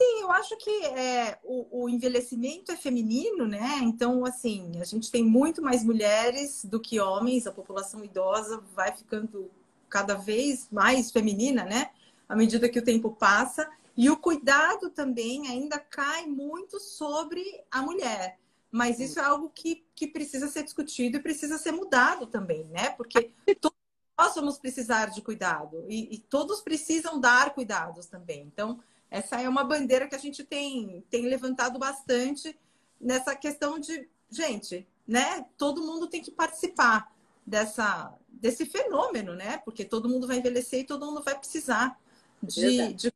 Sim, 0.00 0.20
eu 0.20 0.30
acho 0.30 0.56
que 0.58 0.70
é, 0.70 1.38
o, 1.42 1.84
o, 1.84 1.88
envelhecimento 1.88 2.70
é 2.70 2.76
feminino, 2.76 3.46
né? 3.46 3.78
Então, 3.82 4.26
assim, 4.26 4.72
a 4.78 4.84
gente 4.84 5.10
tem 5.10 5.24
muito 5.24 5.62
mais 5.62 5.82
mulheres 5.82 6.64
do 6.66 6.78
que 6.78 7.00
homens, 7.00 7.46
a 7.46 7.52
população 7.52 8.04
idosa 8.04 8.62
vai 8.74 8.94
ficando 8.94 9.50
cada 9.88 10.14
vez 10.14 10.68
mais 10.70 11.10
feminina, 11.10 11.64
né? 11.64 11.90
À 12.28 12.36
medida 12.36 12.68
que 12.68 12.78
o 12.78 12.84
tempo 12.84 13.12
passa. 13.12 13.66
E 13.96 14.10
o 14.10 14.18
cuidado 14.18 14.90
também 14.90 15.48
ainda 15.48 15.78
cai 15.78 16.26
muito 16.26 16.78
sobre 16.78 17.42
a 17.70 17.80
mulher. 17.80 18.38
Mas 18.70 19.00
isso 19.00 19.18
é 19.18 19.24
algo 19.24 19.50
que, 19.54 19.86
que 19.94 20.06
precisa 20.06 20.48
ser 20.48 20.62
discutido 20.62 21.16
e 21.16 21.22
precisa 21.22 21.56
ser 21.56 21.72
mudado 21.72 22.26
também, 22.26 22.64
né? 22.64 22.90
Porque 22.90 23.32
todos 23.58 23.78
nós 24.18 24.34
vamos 24.34 24.58
precisar 24.58 25.06
de 25.06 25.22
cuidado 25.22 25.86
e, 25.88 26.14
e 26.14 26.18
todos 26.18 26.60
precisam 26.60 27.18
dar 27.18 27.54
cuidados 27.54 28.06
também. 28.06 28.42
Então, 28.42 28.78
essa 29.10 29.40
é 29.40 29.48
uma 29.48 29.64
bandeira 29.64 30.08
que 30.08 30.14
a 30.14 30.18
gente 30.18 30.44
tem, 30.44 31.04
tem 31.10 31.26
levantado 31.26 31.78
bastante 31.78 32.58
nessa 33.00 33.34
questão 33.36 33.78
de, 33.78 34.08
gente, 34.30 34.86
né? 35.06 35.46
Todo 35.56 35.84
mundo 35.84 36.08
tem 36.08 36.22
que 36.22 36.30
participar 36.30 37.12
dessa, 37.46 38.12
desse 38.28 38.66
fenômeno, 38.66 39.34
né? 39.34 39.58
Porque 39.58 39.84
todo 39.84 40.08
mundo 40.08 40.26
vai 40.26 40.38
envelhecer 40.38 40.80
e 40.80 40.84
todo 40.84 41.06
mundo 41.06 41.22
vai 41.22 41.38
precisar 41.38 41.98
de. 42.42 42.92
de... 42.94 43.12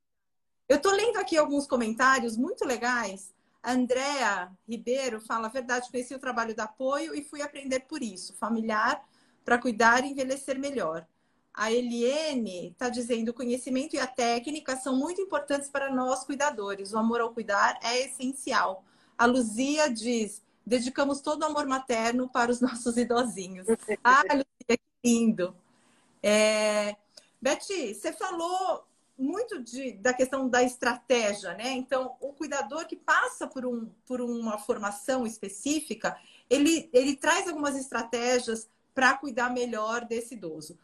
Eu 0.68 0.76
estou 0.76 0.92
lendo 0.92 1.18
aqui 1.18 1.37
alguns 1.37 1.66
comentários 1.66 2.37
muito 2.37 2.64
legais. 2.64 3.35
A 3.62 3.72
Andrea 3.72 4.53
Ribeiro 4.68 5.20
fala: 5.20 5.48
a 5.48 5.50
verdade, 5.50 5.90
conheci 5.90 6.14
o 6.14 6.20
trabalho 6.20 6.55
do 6.55 6.61
apoio 6.61 7.14
e 7.14 7.24
fui 7.24 7.42
aprender 7.42 7.81
por 7.81 8.03
isso, 8.03 8.35
familiar, 8.35 9.05
para 9.44 9.59
cuidar 9.59 10.05
e 10.05 10.11
envelhecer 10.11 10.59
melhor. 10.59 11.07
A 11.54 11.72
Eliene 11.72 12.68
está 12.68 12.88
dizendo: 12.88 13.30
o 13.30 13.34
conhecimento 13.34 13.94
e 13.94 13.98
a 13.98 14.06
técnica 14.06 14.76
são 14.76 14.96
muito 14.96 15.20
importantes 15.20 15.68
para 15.68 15.90
nós 15.90 16.24
cuidadores. 16.24 16.92
O 16.92 16.98
amor 16.98 17.20
ao 17.20 17.32
cuidar 17.32 17.78
é 17.82 18.04
essencial. 18.04 18.84
A 19.18 19.26
Luzia 19.26 19.92
diz: 19.92 20.42
dedicamos 20.64 21.20
todo 21.20 21.42
o 21.42 21.46
amor 21.46 21.66
materno 21.66 22.28
para 22.28 22.50
os 22.50 22.60
nossos 22.62 22.96
idosinhos. 22.96 23.66
Ah, 24.02 24.22
Luzia, 24.22 24.44
que 24.68 24.80
lindo! 25.04 25.54
É... 26.22 26.96
Betty, 27.40 27.94
você 27.94 28.12
falou 28.12 28.84
muito 29.20 29.62
de, 29.62 29.92
da 29.92 30.14
questão 30.14 30.48
da 30.48 30.62
estratégia, 30.62 31.54
né? 31.54 31.72
Então, 31.72 32.16
o 32.20 32.32
cuidador 32.32 32.86
que 32.86 32.96
passa 32.96 33.46
por, 33.46 33.66
um, 33.66 33.88
por 34.06 34.20
uma 34.20 34.58
formação 34.58 35.26
específica, 35.26 36.18
ele, 36.48 36.88
ele 36.92 37.16
traz 37.16 37.46
algumas 37.46 37.76
estratégias 37.76 38.68
para 38.94 39.16
cuidar 39.16 39.50
melhor 39.50 40.04
desse 40.06 40.34
idoso. 40.34 40.78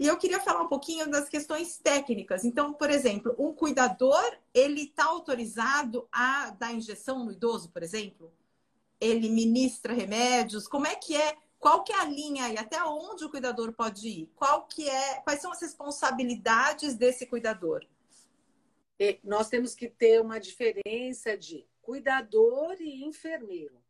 E 0.00 0.06
eu 0.06 0.16
queria 0.16 0.40
falar 0.40 0.62
um 0.62 0.68
pouquinho 0.68 1.08
das 1.08 1.28
questões 1.28 1.78
técnicas. 1.78 2.44
Então, 2.44 2.72
por 2.72 2.90
exemplo, 2.90 3.36
um 3.38 3.52
cuidador, 3.52 4.36
ele 4.52 4.84
está 4.84 5.04
autorizado 5.04 6.08
a 6.10 6.50
dar 6.58 6.72
injeção 6.72 7.24
no 7.24 7.30
idoso, 7.30 7.70
por 7.70 7.82
exemplo? 7.82 8.32
ele 9.00 9.30
ministra 9.30 9.94
remédios? 9.94 10.68
Como 10.68 10.86
é 10.86 10.94
que 10.94 11.16
é? 11.16 11.36
Qual 11.58 11.82
que 11.82 11.92
é 11.92 12.00
a 12.00 12.04
linha 12.04 12.48
e 12.50 12.58
até 12.58 12.82
onde 12.84 13.24
o 13.24 13.30
cuidador 13.30 13.72
pode 13.72 14.08
ir? 14.08 14.32
Qual 14.36 14.66
que 14.66 14.88
é? 14.88 15.20
Quais 15.22 15.40
são 15.40 15.50
as 15.50 15.60
responsabilidades 15.60 16.94
desse 16.94 17.26
cuidador? 17.26 17.86
É, 18.98 19.18
nós 19.24 19.48
temos 19.48 19.74
que 19.74 19.88
ter 19.88 20.20
uma 20.20 20.38
diferença 20.38 21.36
de 21.36 21.66
cuidador 21.80 22.76
e 22.80 23.04
enfermeiro. 23.04 23.80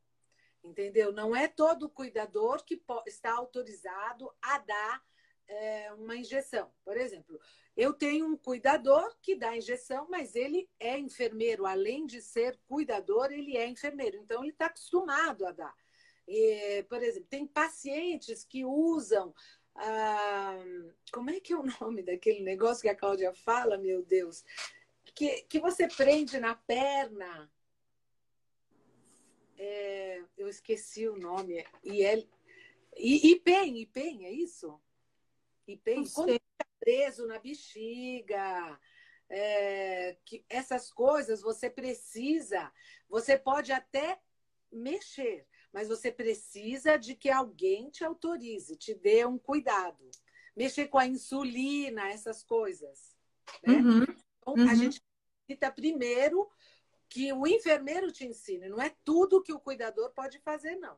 Entendeu? 0.62 1.12
Não 1.12 1.34
é 1.34 1.48
todo 1.48 1.88
cuidador 1.88 2.64
que 2.64 2.80
está 3.06 3.32
autorizado 3.32 4.30
a 4.42 4.58
dar 4.58 5.02
é, 5.50 5.92
uma 5.94 6.16
injeção. 6.16 6.70
Por 6.84 6.96
exemplo, 6.96 7.38
eu 7.76 7.92
tenho 7.92 8.26
um 8.26 8.36
cuidador 8.36 9.16
que 9.20 9.34
dá 9.34 9.56
injeção, 9.56 10.06
mas 10.08 10.34
ele 10.34 10.68
é 10.78 10.98
enfermeiro. 10.98 11.66
Além 11.66 12.06
de 12.06 12.22
ser 12.22 12.58
cuidador, 12.68 13.32
ele 13.32 13.56
é 13.56 13.66
enfermeiro. 13.66 14.16
Então, 14.16 14.42
ele 14.42 14.52
está 14.52 14.66
acostumado 14.66 15.44
a 15.46 15.52
dar. 15.52 15.74
E, 16.26 16.84
por 16.88 17.02
exemplo, 17.02 17.28
tem 17.28 17.46
pacientes 17.46 18.44
que 18.44 18.64
usam. 18.64 19.34
Ah, 19.74 20.56
como 21.12 21.30
é 21.30 21.40
que 21.40 21.52
é 21.52 21.56
o 21.56 21.64
nome 21.80 22.02
daquele 22.02 22.42
negócio 22.42 22.82
que 22.82 22.88
a 22.88 22.96
Cláudia 22.96 23.34
fala, 23.34 23.76
meu 23.76 24.02
Deus? 24.02 24.44
Que, 25.14 25.42
que 25.42 25.58
você 25.58 25.88
prende 25.88 26.38
na 26.38 26.54
perna. 26.54 27.50
É, 29.58 30.22
eu 30.38 30.48
esqueci 30.48 31.08
o 31.08 31.18
nome. 31.18 31.64
E 31.82 32.04
é, 32.04 32.24
e, 32.96 33.32
IPEM, 33.32 33.80
IPEM, 33.80 34.26
é 34.26 34.30
isso? 34.30 34.80
IPEM, 35.70 36.08
quando 36.12 36.32
fica 36.32 36.66
preso 36.78 37.26
na 37.26 37.38
bexiga, 37.38 38.78
é, 39.28 40.16
que 40.24 40.44
essas 40.48 40.92
coisas 40.92 41.40
você 41.40 41.70
precisa, 41.70 42.72
você 43.08 43.38
pode 43.38 43.72
até 43.72 44.20
mexer, 44.72 45.46
mas 45.72 45.88
você 45.88 46.10
precisa 46.10 46.96
de 46.96 47.14
que 47.14 47.30
alguém 47.30 47.90
te 47.90 48.04
autorize, 48.04 48.76
te 48.76 48.94
dê 48.94 49.24
um 49.24 49.38
cuidado. 49.38 50.10
Mexer 50.56 50.88
com 50.88 50.98
a 50.98 51.06
insulina, 51.06 52.10
essas 52.10 52.42
coisas. 52.42 53.16
Né? 53.64 53.74
Uhum. 53.74 54.02
Então, 54.02 54.54
uhum. 54.54 54.70
a 54.70 54.74
gente 54.74 55.00
necessita 55.48 55.70
primeiro 55.70 56.50
que 57.08 57.32
o 57.32 57.46
enfermeiro 57.46 58.10
te 58.12 58.26
ensine. 58.26 58.68
Não 58.68 58.80
é 58.80 58.94
tudo 59.04 59.42
que 59.42 59.52
o 59.52 59.60
cuidador 59.60 60.10
pode 60.10 60.38
fazer, 60.40 60.76
não. 60.76 60.96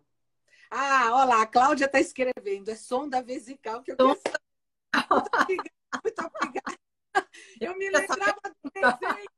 Ah, 0.70 1.10
olha 1.12 1.24
lá, 1.24 1.42
a 1.42 1.46
Cláudia 1.46 1.84
está 1.84 2.00
escrevendo. 2.00 2.70
É 2.70 2.74
sonda 2.74 3.22
vesical 3.22 3.82
que 3.82 3.92
eu 3.92 3.96
Muito 5.14 5.36
obrigada, 5.36 5.70
muito 6.02 6.26
obrigada. 6.26 6.78
Eu 7.60 7.76
me 7.76 7.90
lembrava 7.90 8.40
do 8.62 8.70
desenho. 8.70 9.30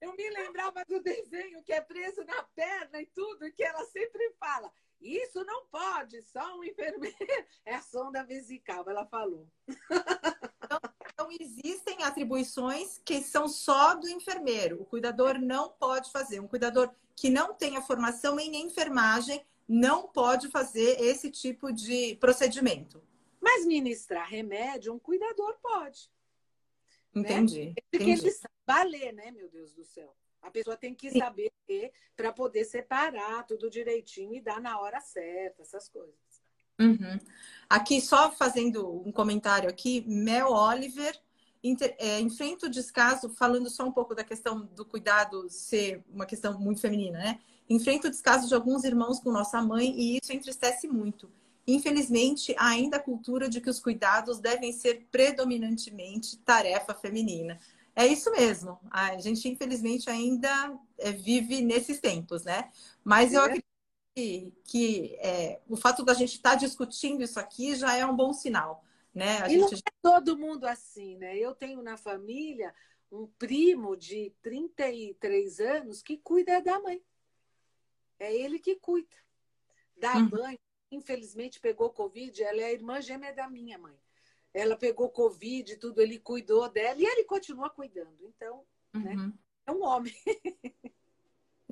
Eu 0.00 0.12
me 0.14 0.30
lembrava 0.30 0.84
do 0.86 1.02
desenho 1.02 1.62
que 1.62 1.72
é 1.72 1.80
preso 1.80 2.24
na 2.24 2.42
perna 2.54 3.00
e 3.00 3.06
tudo, 3.06 3.46
e 3.46 3.52
que 3.52 3.62
ela 3.62 3.84
sempre 3.84 4.32
fala. 4.40 4.72
Isso 5.00 5.44
não 5.44 5.66
pode, 5.66 6.22
só 6.22 6.58
um 6.58 6.64
enfermeiro. 6.64 7.16
É 7.64 7.74
a 7.74 7.82
sonda 7.82 8.24
vesical, 8.24 8.84
ela 8.88 9.06
falou. 9.06 9.46
Então, 9.68 10.80
então, 11.20 11.28
existem 11.38 12.02
atribuições 12.02 12.98
que 13.04 13.20
são 13.20 13.46
só 13.46 13.94
do 13.94 14.08
enfermeiro. 14.08 14.80
O 14.80 14.86
cuidador 14.86 15.38
não 15.38 15.68
pode 15.68 16.10
fazer. 16.10 16.40
Um 16.40 16.48
cuidador 16.48 16.90
que 17.14 17.28
não 17.28 17.52
tenha 17.52 17.82
formação 17.82 18.40
em 18.40 18.56
enfermagem 18.56 19.44
não 19.68 20.08
pode 20.08 20.48
fazer 20.48 20.98
esse 21.00 21.30
tipo 21.30 21.70
de 21.72 22.16
procedimento. 22.16 23.02
Mas 23.52 23.66
ministrar 23.66 24.28
remédio, 24.28 24.92
um 24.92 24.98
cuidador 24.98 25.58
pode. 25.60 26.08
Né? 27.12 27.22
Entendi. 27.22 27.66
Né? 27.66 27.74
Porque 27.90 28.10
ele 28.10 28.30
sabe 28.30 28.88
ler, 28.88 29.12
né, 29.12 29.32
meu 29.32 29.48
Deus 29.48 29.72
do 29.72 29.84
céu? 29.84 30.14
A 30.40 30.50
pessoa 30.50 30.76
tem 30.76 30.94
que 30.94 31.10
Sim. 31.10 31.18
saber 31.18 31.52
para 32.16 32.32
poder 32.32 32.64
separar 32.64 33.44
tudo 33.44 33.68
direitinho 33.68 34.34
e 34.34 34.40
dar 34.40 34.60
na 34.60 34.80
hora 34.80 35.00
certa, 35.00 35.62
essas 35.62 35.88
coisas. 35.88 36.14
Uhum. 36.78 37.18
Aqui, 37.68 38.00
só 38.00 38.30
fazendo 38.30 39.02
um 39.06 39.12
comentário 39.12 39.68
aqui, 39.68 40.02
Mel 40.06 40.50
Oliver 40.50 41.20
inter, 41.62 41.94
é, 41.98 42.20
enfrenta 42.20 42.66
o 42.66 42.70
descaso, 42.70 43.28
falando 43.30 43.68
só 43.68 43.84
um 43.84 43.92
pouco 43.92 44.14
da 44.14 44.24
questão 44.24 44.64
do 44.66 44.84
cuidado 44.84 45.48
ser 45.50 46.02
uma 46.08 46.24
questão 46.24 46.58
muito 46.58 46.80
feminina, 46.80 47.18
né? 47.18 47.40
Enfrenta 47.68 48.08
o 48.08 48.10
descaso 48.10 48.48
de 48.48 48.54
alguns 48.54 48.84
irmãos 48.84 49.20
com 49.20 49.30
nossa 49.30 49.60
mãe 49.60 49.92
e 49.94 50.18
isso 50.18 50.32
entristece 50.32 50.88
muito. 50.88 51.30
Infelizmente, 51.74 52.54
há 52.58 52.68
ainda 52.68 52.96
a 52.96 53.02
cultura 53.02 53.48
de 53.48 53.60
que 53.60 53.70
os 53.70 53.80
cuidados 53.80 54.38
devem 54.38 54.72
ser 54.72 55.06
predominantemente 55.10 56.38
tarefa 56.38 56.94
feminina. 56.94 57.58
É 57.94 58.06
isso 58.06 58.30
mesmo. 58.32 58.78
A 58.90 59.18
gente, 59.18 59.48
infelizmente, 59.48 60.08
ainda 60.08 60.78
é, 60.98 61.12
vive 61.12 61.60
nesses 61.60 62.00
tempos, 62.00 62.44
né? 62.44 62.70
Mas 63.04 63.32
eu 63.32 63.42
é. 63.42 63.44
acredito 63.44 63.66
que, 64.14 64.54
que 64.64 65.16
é, 65.20 65.60
o 65.68 65.76
fato 65.76 66.04
da 66.04 66.14
gente 66.14 66.34
estar 66.34 66.50
tá 66.50 66.56
discutindo 66.56 67.22
isso 67.22 67.38
aqui 67.38 67.74
já 67.74 67.94
é 67.94 68.06
um 68.06 68.16
bom 68.16 68.32
sinal. 68.32 68.84
Né? 69.14 69.42
A 69.42 69.48
e 69.48 69.58
gente... 69.58 69.72
não 69.72 69.78
é 69.78 69.92
todo 70.02 70.38
mundo 70.38 70.64
assim, 70.64 71.16
né? 71.16 71.36
Eu 71.36 71.54
tenho 71.54 71.82
na 71.82 71.96
família 71.96 72.72
um 73.10 73.26
primo 73.26 73.96
de 73.96 74.32
33 74.40 75.60
anos 75.60 76.00
que 76.00 76.16
cuida 76.16 76.60
da 76.62 76.78
mãe. 76.80 77.02
É 78.18 78.34
ele 78.34 78.58
que 78.58 78.76
cuida. 78.76 79.16
Dá 79.96 80.16
uhum. 80.16 80.28
banho. 80.28 80.58
Infelizmente 80.90 81.60
pegou 81.60 81.90
Covid. 81.90 82.42
Ela 82.42 82.60
é 82.60 82.64
a 82.64 82.72
irmã 82.72 83.00
gêmea 83.00 83.32
da 83.32 83.48
minha 83.48 83.78
mãe. 83.78 83.96
Ela 84.52 84.76
pegou 84.76 85.08
Covid, 85.10 85.76
tudo, 85.76 86.00
ele 86.00 86.18
cuidou 86.18 86.68
dela 86.68 86.98
e 87.00 87.04
ele 87.04 87.24
continua 87.24 87.70
cuidando. 87.70 88.18
Então, 88.22 88.64
né, 88.92 89.12
uhum. 89.12 89.26
né? 89.28 89.32
É 89.66 89.72
um 89.72 89.84
homem. 89.84 90.14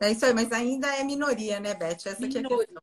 É 0.00 0.12
isso 0.12 0.24
aí, 0.24 0.32
mas 0.32 0.52
ainda 0.52 0.94
é 0.94 1.02
minoria, 1.02 1.58
né, 1.58 1.74
Beth? 1.74 2.06
Essa 2.06 2.20
minoria. 2.20 2.38
aqui 2.40 2.52
é 2.52 2.54
a 2.54 2.58
questão. 2.58 2.82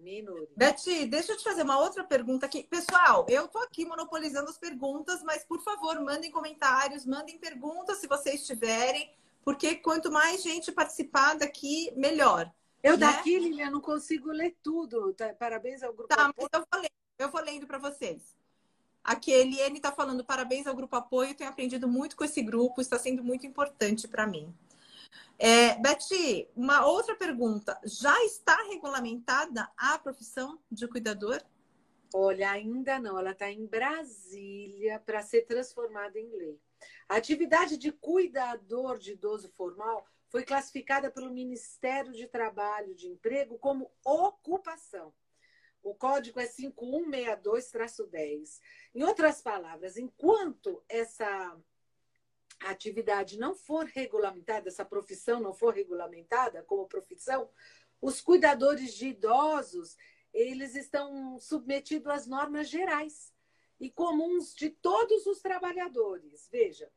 Minoria. 0.00 0.48
Beth, 0.56 1.06
deixa 1.08 1.32
eu 1.32 1.36
te 1.36 1.44
fazer 1.44 1.62
uma 1.62 1.78
outra 1.78 2.02
pergunta 2.02 2.46
aqui. 2.46 2.64
Pessoal, 2.64 3.24
eu 3.28 3.46
tô 3.46 3.58
aqui 3.58 3.84
monopolizando 3.84 4.50
as 4.50 4.58
perguntas, 4.58 5.22
mas 5.22 5.44
por 5.44 5.62
favor, 5.62 6.00
mandem 6.00 6.32
comentários, 6.32 7.06
mandem 7.06 7.38
perguntas 7.38 7.98
se 7.98 8.08
vocês 8.08 8.44
tiverem, 8.44 9.14
porque 9.44 9.76
quanto 9.76 10.10
mais 10.10 10.42
gente 10.42 10.72
participar 10.72 11.34
daqui, 11.34 11.92
melhor. 11.94 12.52
Eu 12.82 12.92
né? 12.92 13.06
daqui, 13.06 13.38
Lilian, 13.38 13.70
não 13.70 13.80
consigo 13.80 14.30
ler 14.30 14.56
tudo. 14.62 15.12
Tá? 15.14 15.32
Parabéns 15.34 15.82
ao 15.82 15.92
grupo. 15.92 16.14
Tá, 16.14 16.26
Apoio. 16.26 16.48
eu 16.52 16.60
vou, 16.60 16.80
lendo, 16.80 16.92
eu 17.18 17.30
vou 17.30 17.40
lendo 17.42 17.66
para 17.66 17.78
vocês. 17.78 18.36
Aqui, 19.04 19.32
Eliane 19.32 19.76
está 19.76 19.90
falando 19.90 20.24
parabéns 20.24 20.66
ao 20.66 20.74
Grupo 20.74 20.94
Apoio. 20.96 21.34
Tenho 21.34 21.50
aprendido 21.50 21.88
muito 21.88 22.16
com 22.16 22.24
esse 22.24 22.40
grupo, 22.42 22.80
está 22.80 22.98
sendo 22.98 23.22
muito 23.22 23.46
importante 23.46 24.06
para 24.06 24.26
mim. 24.26 24.54
É, 25.38 25.76
Beth, 25.76 26.48
uma 26.54 26.86
outra 26.86 27.16
pergunta. 27.16 27.78
Já 27.84 28.24
está 28.24 28.56
regulamentada 28.68 29.68
a 29.76 29.98
profissão 29.98 30.58
de 30.70 30.86
cuidador? 30.86 31.42
Olha, 32.14 32.50
ainda 32.50 32.98
não. 32.98 33.18
Ela 33.18 33.32
está 33.32 33.50
em 33.50 33.66
Brasília 33.66 35.02
para 35.04 35.22
ser 35.22 35.42
transformada 35.42 36.18
em 36.18 36.30
lei. 36.36 36.60
A 37.08 37.16
atividade 37.16 37.76
de 37.76 37.90
cuidador 37.90 38.98
de 38.98 39.12
idoso 39.12 39.48
formal 39.56 40.06
foi 40.32 40.42
classificada 40.44 41.08
pelo 41.10 41.30
Ministério 41.30 42.14
de 42.14 42.26
Trabalho 42.26 42.94
de 42.94 43.06
Emprego 43.06 43.58
como 43.58 43.92
ocupação. 44.02 45.12
O 45.82 45.94
código 45.94 46.40
é 46.40 46.46
5162-10. 46.46 48.58
Em 48.94 49.02
outras 49.02 49.42
palavras, 49.42 49.98
enquanto 49.98 50.82
essa 50.88 51.54
atividade 52.60 53.38
não 53.38 53.54
for 53.54 53.84
regulamentada, 53.84 54.70
essa 54.70 54.86
profissão 54.86 55.38
não 55.38 55.52
for 55.52 55.74
regulamentada 55.74 56.62
como 56.62 56.88
profissão, 56.88 57.50
os 58.00 58.22
cuidadores 58.22 58.94
de 58.94 59.08
idosos, 59.08 59.98
eles 60.32 60.74
estão 60.74 61.38
submetidos 61.38 62.10
às 62.10 62.26
normas 62.26 62.70
gerais 62.70 63.34
e 63.78 63.90
comuns 63.90 64.54
de 64.54 64.70
todos 64.70 65.26
os 65.26 65.42
trabalhadores. 65.42 66.48
Veja, 66.50 66.90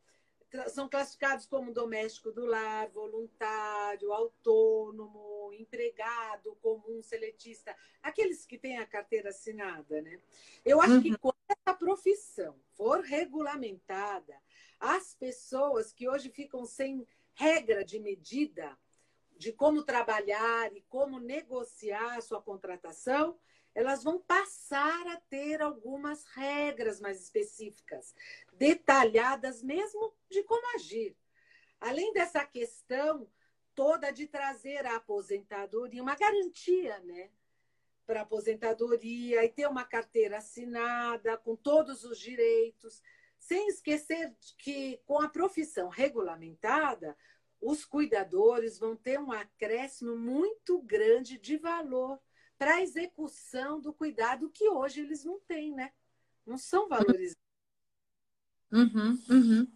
são 0.68 0.88
classificados 0.88 1.46
como 1.46 1.72
doméstico 1.72 2.30
do 2.30 2.46
lar, 2.46 2.88
voluntário, 2.90 4.12
autônomo, 4.12 5.52
empregado, 5.52 6.56
comum, 6.62 7.02
seletista, 7.02 7.74
aqueles 8.02 8.44
que 8.46 8.58
têm 8.58 8.78
a 8.78 8.86
carteira 8.86 9.30
assinada, 9.30 10.02
né? 10.02 10.20
Eu 10.64 10.80
acho 10.80 10.94
uhum. 10.94 11.02
que 11.02 11.18
quando 11.18 11.36
essa 11.48 11.76
profissão 11.76 12.56
for 12.74 13.00
regulamentada, 13.00 14.34
as 14.78 15.14
pessoas 15.14 15.92
que 15.92 16.08
hoje 16.08 16.30
ficam 16.30 16.64
sem 16.64 17.06
regra 17.34 17.84
de 17.84 17.98
medida 17.98 18.76
de 19.36 19.52
como 19.52 19.82
trabalhar 19.82 20.74
e 20.74 20.80
como 20.88 21.20
negociar 21.20 22.16
a 22.16 22.20
sua 22.20 22.40
contratação, 22.40 23.38
elas 23.76 24.02
vão 24.02 24.18
passar 24.18 25.06
a 25.08 25.20
ter 25.28 25.60
algumas 25.60 26.24
regras 26.24 26.98
mais 26.98 27.20
específicas, 27.20 28.14
detalhadas 28.54 29.62
mesmo 29.62 30.14
de 30.30 30.42
como 30.44 30.74
agir. 30.74 31.14
Além 31.78 32.10
dessa 32.14 32.42
questão 32.42 33.30
toda 33.74 34.10
de 34.10 34.26
trazer 34.26 34.86
a 34.86 34.96
aposentadoria, 34.96 36.02
uma 36.02 36.16
garantia, 36.16 36.98
né? 37.00 37.30
Para 38.06 38.22
aposentadoria 38.22 39.44
e 39.44 39.48
ter 39.50 39.68
uma 39.68 39.84
carteira 39.84 40.38
assinada 40.38 41.36
com 41.36 41.54
todos 41.54 42.02
os 42.02 42.18
direitos, 42.18 43.02
sem 43.38 43.68
esquecer 43.68 44.34
que 44.56 45.02
com 45.04 45.20
a 45.20 45.28
profissão 45.28 45.90
regulamentada, 45.90 47.14
os 47.60 47.84
cuidadores 47.84 48.78
vão 48.78 48.96
ter 48.96 49.20
um 49.20 49.32
acréscimo 49.32 50.16
muito 50.16 50.80
grande 50.80 51.36
de 51.36 51.58
valor 51.58 52.18
para 52.58 52.76
a 52.76 52.82
execução 52.82 53.80
do 53.80 53.92
cuidado 53.92 54.50
que 54.50 54.68
hoje 54.68 55.00
eles 55.00 55.24
não 55.24 55.38
têm, 55.40 55.74
né? 55.74 55.92
Não 56.46 56.56
são 56.56 56.88
valorizados. 56.88 57.36
Uhum, 58.72 59.18
uhum. 59.28 59.68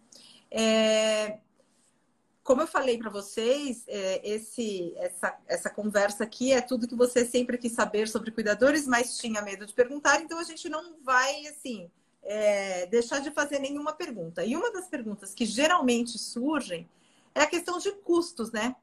É, 0.49 1.39
como 2.43 2.61
eu 2.61 2.67
falei 2.67 2.97
para 2.97 3.09
vocês, 3.09 3.83
é, 3.87 4.27
esse, 4.27 4.93
essa, 4.97 5.39
essa 5.47 5.69
conversa 5.69 6.23
aqui 6.23 6.51
é 6.51 6.61
tudo 6.61 6.87
que 6.87 6.95
você 6.95 7.23
sempre 7.23 7.57
quis 7.57 7.71
saber 7.71 8.07
sobre 8.07 8.31
cuidadores, 8.31 8.87
mas 8.87 9.17
tinha 9.17 9.41
medo 9.41 9.65
de 9.65 9.73
perguntar, 9.73 10.21
então 10.21 10.39
a 10.39 10.43
gente 10.43 10.67
não 10.67 10.97
vai, 11.03 11.45
assim, 11.47 11.89
é, 12.23 12.87
deixar 12.87 13.19
de 13.19 13.31
fazer 13.31 13.59
nenhuma 13.59 13.93
pergunta. 13.93 14.43
E 14.43 14.55
uma 14.55 14.71
das 14.71 14.87
perguntas 14.87 15.33
que 15.33 15.45
geralmente 15.45 16.17
surgem 16.17 16.89
é 17.33 17.41
a 17.41 17.47
questão 17.47 17.77
de 17.77 17.91
custos, 17.91 18.51
né? 18.51 18.75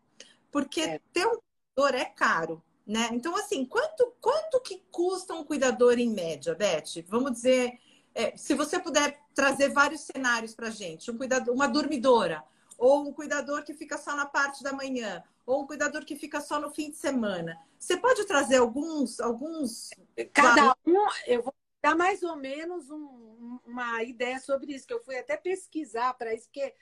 Porque 0.50 0.80
é. 0.80 1.00
ter 1.12 1.26
um 1.26 1.38
cuidador 1.74 2.00
é 2.00 2.04
caro, 2.06 2.62
né? 2.88 3.10
Então, 3.12 3.36
assim, 3.36 3.66
quanto, 3.66 4.14
quanto 4.18 4.58
que 4.60 4.82
custa 4.90 5.34
um 5.34 5.44
cuidador 5.44 5.98
em 5.98 6.08
média, 6.08 6.54
Beth? 6.54 7.04
Vamos 7.06 7.32
dizer, 7.32 7.78
é, 8.14 8.34
se 8.34 8.54
você 8.54 8.80
puder 8.80 9.20
trazer 9.34 9.68
vários 9.68 10.00
cenários 10.00 10.54
para 10.54 10.70
gente, 10.70 11.10
um 11.10 11.18
cuidador, 11.18 11.54
uma 11.54 11.68
dormidora, 11.68 12.42
ou 12.78 13.06
um 13.06 13.12
cuidador 13.12 13.62
que 13.62 13.74
fica 13.74 13.98
só 13.98 14.16
na 14.16 14.24
parte 14.24 14.62
da 14.62 14.72
manhã, 14.72 15.22
ou 15.44 15.62
um 15.62 15.66
cuidador 15.66 16.02
que 16.06 16.16
fica 16.16 16.40
só 16.40 16.58
no 16.58 16.70
fim 16.70 16.90
de 16.90 16.96
semana. 16.96 17.60
Você 17.78 17.94
pode 17.98 18.24
trazer 18.24 18.56
alguns, 18.56 19.20
alguns. 19.20 19.90
Cada 20.32 20.74
um, 20.86 21.06
eu 21.26 21.42
vou 21.42 21.54
dar 21.82 21.94
mais 21.94 22.22
ou 22.22 22.36
menos 22.36 22.90
um, 22.90 23.58
uma 23.66 24.02
ideia 24.02 24.40
sobre 24.40 24.72
isso, 24.72 24.86
que 24.86 24.94
eu 24.94 25.04
fui 25.04 25.18
até 25.18 25.36
pesquisar 25.36 26.14
para 26.14 26.32
isso, 26.32 26.46
porque 26.46 26.74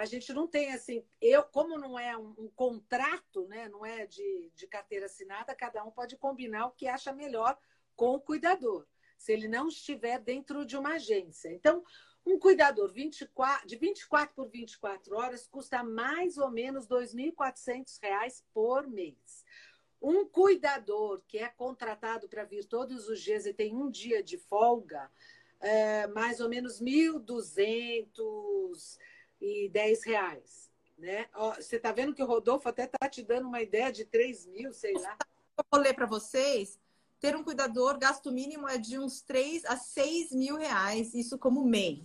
a 0.00 0.06
gente 0.06 0.32
não 0.32 0.46
tem 0.46 0.72
assim, 0.72 1.04
eu, 1.20 1.42
como 1.42 1.76
não 1.76 1.98
é 1.98 2.16
um, 2.16 2.34
um, 2.38 2.48
contrato, 2.56 3.46
né? 3.48 3.68
Não 3.68 3.84
é 3.84 4.06
de, 4.06 4.50
de 4.54 4.66
carteira 4.66 5.04
assinada, 5.04 5.54
cada 5.54 5.84
um 5.84 5.90
pode 5.90 6.16
combinar 6.16 6.66
o 6.66 6.70
que 6.70 6.88
acha 6.88 7.12
melhor 7.12 7.58
com 7.94 8.14
o 8.14 8.20
cuidador, 8.20 8.86
se 9.18 9.30
ele 9.30 9.46
não 9.46 9.68
estiver 9.68 10.18
dentro 10.18 10.64
de 10.64 10.74
uma 10.74 10.94
agência. 10.94 11.52
Então, 11.52 11.84
um 12.24 12.38
cuidador 12.38 12.90
24, 12.90 13.68
de 13.68 13.76
24 13.76 14.34
por 14.34 14.48
24 14.48 15.14
horas 15.14 15.46
custa 15.46 15.84
mais 15.84 16.38
ou 16.38 16.50
menos 16.50 16.86
R$ 16.88 16.96
2.400 16.96 18.42
por 18.54 18.86
mês. 18.88 19.44
Um 20.00 20.24
cuidador 20.24 21.20
que 21.28 21.36
é 21.36 21.48
contratado 21.50 22.26
para 22.26 22.44
vir 22.44 22.64
todos 22.64 23.06
os 23.06 23.20
dias 23.20 23.44
e 23.44 23.52
tem 23.52 23.76
um 23.76 23.90
dia 23.90 24.22
de 24.22 24.38
folga, 24.38 25.10
é 25.60 26.06
mais 26.06 26.40
ou 26.40 26.48
menos 26.48 26.80
1.210 29.40 30.06
reais, 30.06 30.70
né? 30.98 31.28
Você 31.56 31.76
está 31.76 31.92
vendo 31.92 32.14
que 32.14 32.22
o 32.22 32.26
Rodolfo 32.26 32.68
até 32.68 32.84
está 32.84 33.08
te 33.08 33.22
dando 33.22 33.48
uma 33.48 33.62
ideia 33.62 33.90
de 33.92 34.04
3 34.04 34.46
mil, 34.46 34.72
sei 34.72 34.94
lá. 34.94 35.16
Eu 35.56 35.64
vou 35.70 35.80
ler 35.80 35.94
para 35.94 36.06
vocês. 36.06 36.78
Ter 37.18 37.36
um 37.36 37.44
cuidador, 37.44 37.98
gasto 37.98 38.32
mínimo 38.32 38.66
é 38.66 38.78
de 38.78 38.98
uns 38.98 39.20
3 39.20 39.66
a 39.66 39.76
6 39.76 40.32
mil 40.32 40.56
reais, 40.56 41.12
isso 41.12 41.38
como 41.38 41.64
MEI. 41.64 42.02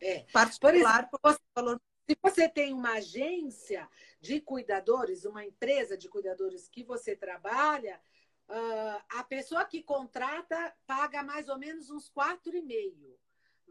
É. 0.00 0.20
Particular, 0.32 1.10
por 1.10 1.20
exemplo, 1.24 1.44
valor 1.54 1.80
se 2.08 2.18
você 2.20 2.48
tem 2.48 2.72
uma 2.72 2.94
agência 2.94 3.88
de 4.20 4.40
cuidadores, 4.40 5.24
uma 5.24 5.44
empresa 5.44 5.96
de 5.96 6.08
cuidadores 6.08 6.68
que 6.68 6.82
você 6.82 7.16
trabalha, 7.16 8.00
uh, 8.48 9.02
a 9.08 9.24
pessoa 9.24 9.64
que 9.64 9.82
contrata 9.82 10.74
paga 10.86 11.22
mais 11.22 11.48
ou 11.48 11.58
menos 11.58 11.90
uns 11.90 12.08
quatro 12.08 12.54
e 12.56 12.60
meio, 12.60 13.18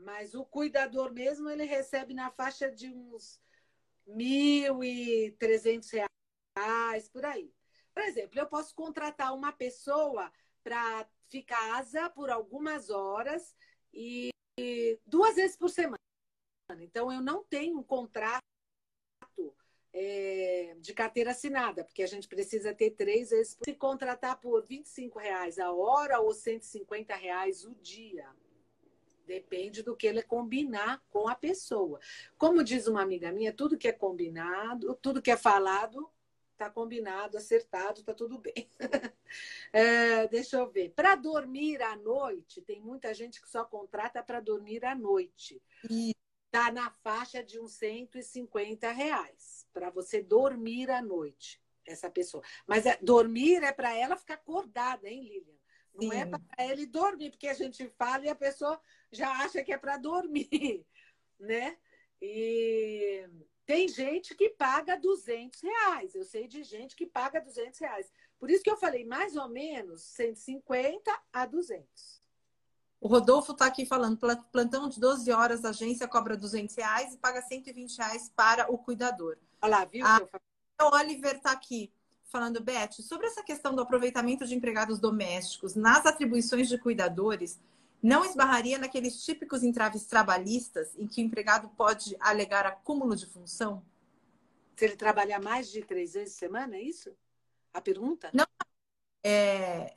mas 0.02 0.34
o 0.34 0.44
cuidador 0.46 1.14
mesmo 1.14 1.50
ele 1.50 1.64
recebe 1.64 2.14
na 2.14 2.30
faixa 2.32 2.72
de 2.72 2.90
uns 2.90 3.40
trezentos 5.38 5.90
reais 5.92 7.08
por 7.10 7.26
aí. 7.26 7.54
Por 7.94 8.04
exemplo, 8.04 8.40
eu 8.40 8.48
posso 8.48 8.74
contratar 8.74 9.34
uma 9.34 9.52
pessoa 9.52 10.32
para 10.64 11.08
ficar 11.28 11.78
asa 11.78 12.10
por 12.10 12.30
algumas 12.30 12.90
horas 12.90 13.56
e 13.94 14.30
duas 15.06 15.36
vezes 15.36 15.56
por 15.56 15.70
semana. 15.70 15.98
Então, 16.80 17.12
eu 17.12 17.22
não 17.22 17.44
tenho 17.44 17.78
um 17.78 17.84
contrato 17.84 18.42
é, 19.94 20.76
de 20.80 20.94
carteira 20.94 21.32
assinada, 21.32 21.84
porque 21.84 22.04
a 22.04 22.08
gente 22.08 22.28
precisa 22.28 22.74
ter 22.74 22.92
três 22.92 23.30
vezes. 23.30 23.58
Se 23.64 23.74
contratar 23.74 24.40
por 24.40 24.66
25 24.66 25.20
reais 25.20 25.60
a 25.60 25.72
hora 25.72 26.20
ou 26.20 26.34
150 26.34 27.14
reais 27.16 27.66
o 27.66 27.76
dia. 27.76 28.30
Depende 29.26 29.84
do 29.84 29.96
que 29.96 30.08
ele 30.08 30.22
combinar 30.22 31.04
com 31.10 31.28
a 31.28 31.36
pessoa. 31.36 32.00
Como 32.38 32.64
diz 32.64 32.88
uma 32.88 33.02
amiga 33.02 33.32
minha, 33.32 33.54
tudo 33.54 33.78
que 33.78 33.88
é 33.88 33.92
combinado, 33.92 34.94
tudo 35.02 35.22
que 35.22 35.32
é 35.32 35.38
falado, 35.38 36.10
está 36.52 36.70
combinado, 36.70 37.38
acertado, 37.38 38.02
está 38.02 38.14
tudo 38.14 38.38
bem. 38.38 38.70
é, 39.74 40.28
deixa 40.28 40.58
eu 40.58 40.70
ver. 40.70 40.92
Para 40.92 41.16
dormir 41.16 41.82
à 41.82 41.96
noite, 41.96 42.62
tem 42.62 42.80
muita 42.80 43.14
gente 43.14 43.42
que 43.42 43.50
só 43.50 43.64
contrata 43.66 44.22
para 44.22 44.40
dormir 44.40 44.86
à 44.86 44.94
noite. 44.94 45.62
Isso 45.90 46.14
está 46.46 46.72
na 46.72 46.92
faixa 47.04 47.44
de 47.44 47.60
uns 47.60 47.72
150 47.74 48.92
reais 48.92 49.66
para 49.74 49.90
você 49.90 50.22
dormir 50.22 50.92
à 50.92 51.02
noite, 51.02 51.62
essa 51.86 52.10
pessoa. 52.10 52.44
Mas 52.68 52.86
é, 52.86 52.98
dormir 53.02 53.64
é 53.64 53.72
para 53.72 53.96
ela 53.96 54.16
ficar 54.16 54.36
acordada, 54.36 55.10
hein, 55.10 55.24
Lilian? 55.24 55.62
Não 55.94 56.12
é 56.12 56.26
Sim. 56.26 56.32
para 56.32 56.66
ele 56.66 56.86
dormir, 56.86 57.32
porque 57.32 57.48
a 57.48 57.54
gente 57.54 57.88
fala 57.98 58.26
e 58.26 58.30
a 58.30 58.36
pessoa 58.36 58.80
já 59.12 59.30
acha 59.44 59.64
que 59.64 59.74
é 59.74 59.78
para 59.78 59.98
dormir, 59.98 60.86
né? 61.40 61.78
E 62.22 63.28
tem 63.66 63.88
gente 63.88 64.36
que 64.36 64.50
paga 64.50 64.96
200 64.98 65.62
reais. 65.62 66.16
Eu 66.16 66.24
sei 66.24 66.48
de 66.48 66.64
gente 66.64 66.96
que 66.96 67.06
paga 67.06 67.42
200 67.42 67.80
reais. 67.80 68.12
Por 68.40 68.50
isso 68.50 68.64
que 68.64 68.70
eu 68.70 68.78
falei 68.78 69.06
mais 69.06 69.36
ou 69.36 69.48
menos 69.48 70.02
150 70.04 71.12
a 71.32 71.46
200. 71.46 72.22
O 73.00 73.08
Rodolfo 73.08 73.54
está 73.54 73.66
aqui 73.66 73.86
falando, 73.86 74.20
plantão 74.52 74.88
de 74.88 75.00
12 75.00 75.32
horas, 75.32 75.66
a 75.66 75.70
agência 75.70 76.08
cobra 76.08 76.38
200 76.38 76.76
reais 76.76 77.14
e 77.14 77.18
paga 77.18 77.42
120 77.42 77.98
reais 77.98 78.32
para 78.36 78.72
o 78.72 78.78
cuidador. 78.78 79.38
Olha 79.62 79.78
lá, 79.78 79.86
viu? 79.86 80.06
A... 80.06 80.20
O 80.84 80.96
Oliver 80.96 81.36
está 81.36 81.52
aqui 81.52 81.92
falando, 82.32 82.64
Beth, 82.64 82.94
sobre 83.02 83.28
essa 83.28 83.44
questão 83.44 83.76
do 83.76 83.82
aproveitamento 83.82 84.46
de 84.46 84.56
empregados 84.56 85.00
domésticos 85.00 85.76
nas 85.76 86.06
atribuições 86.06 86.70
de 86.70 86.78
cuidadores, 86.78 87.60
não 88.02 88.26
esbarraria 88.26 88.80
naqueles 88.80 89.24
típicos 89.24 89.62
entraves 89.62 90.06
trabalhistas 90.06 90.96
em 90.98 91.06
que 91.06 91.22
o 91.22 91.26
empregado 91.26 91.70
pode 91.70 92.16
alegar 92.20 92.66
acúmulo 92.66 93.16
de 93.16 93.28
função? 93.28 93.84
Se 94.76 94.86
ele 94.86 94.96
trabalhar 94.96 95.40
mais 95.40 95.70
de 95.70 95.84
três 95.84 96.14
vezes 96.14 96.34
por 96.34 96.40
semana, 96.40 96.76
é 96.78 96.82
isso? 96.82 97.12
A 97.74 97.82
pergunta? 97.82 98.32
Não. 98.34 98.48
É, 99.24 99.94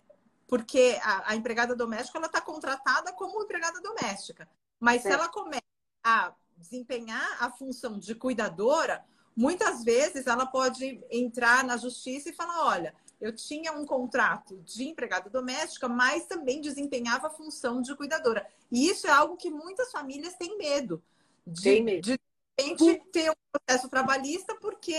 porque 0.47 0.99
a, 1.03 1.31
a 1.31 1.37
empregada 1.37 1.75
doméstica 1.75 2.19
ela 2.19 2.27
está 2.27 2.41
contratada 2.41 3.13
como 3.13 3.43
empregada 3.43 3.81
doméstica. 3.81 4.47
Mas 4.79 5.03
se 5.03 5.09
ela 5.09 5.29
começa 5.29 5.63
a 6.03 6.35
desempenhar 6.57 7.43
a 7.43 7.51
função 7.51 7.99
de 7.99 8.15
cuidadora, 8.15 9.05
muitas 9.37 9.85
vezes 9.85 10.27
ela 10.27 10.47
pode 10.47 11.01
entrar 11.11 11.65
na 11.65 11.77
justiça 11.77 12.31
e 12.31 12.35
falar: 12.35 12.67
olha, 12.67 12.95
eu 13.21 13.35
tinha 13.35 13.73
um 13.73 13.85
contrato 13.85 14.61
de 14.65 14.85
empregada 14.85 15.31
doméstica, 15.31 15.89
mas 15.89 16.27
também 16.27 16.61
desempenhava 16.61 17.29
a 17.29 17.31
função 17.31 17.81
de 17.81 17.95
cuidadora. 17.97 18.47
E 18.71 18.89
isso 18.89 19.07
é 19.07 19.11
algo 19.11 19.37
que 19.37 19.51
muitas 19.51 19.91
famílias 19.91 20.35
têm 20.35 20.59
medo 20.59 21.03
de, 21.47 21.63
Tem 21.63 21.83
medo. 21.83 22.03
de, 22.03 22.19
de 22.77 22.99
ter 23.13 23.31
um 23.31 23.35
processo 23.53 23.89
trabalhista, 23.89 24.55
porque 24.57 24.99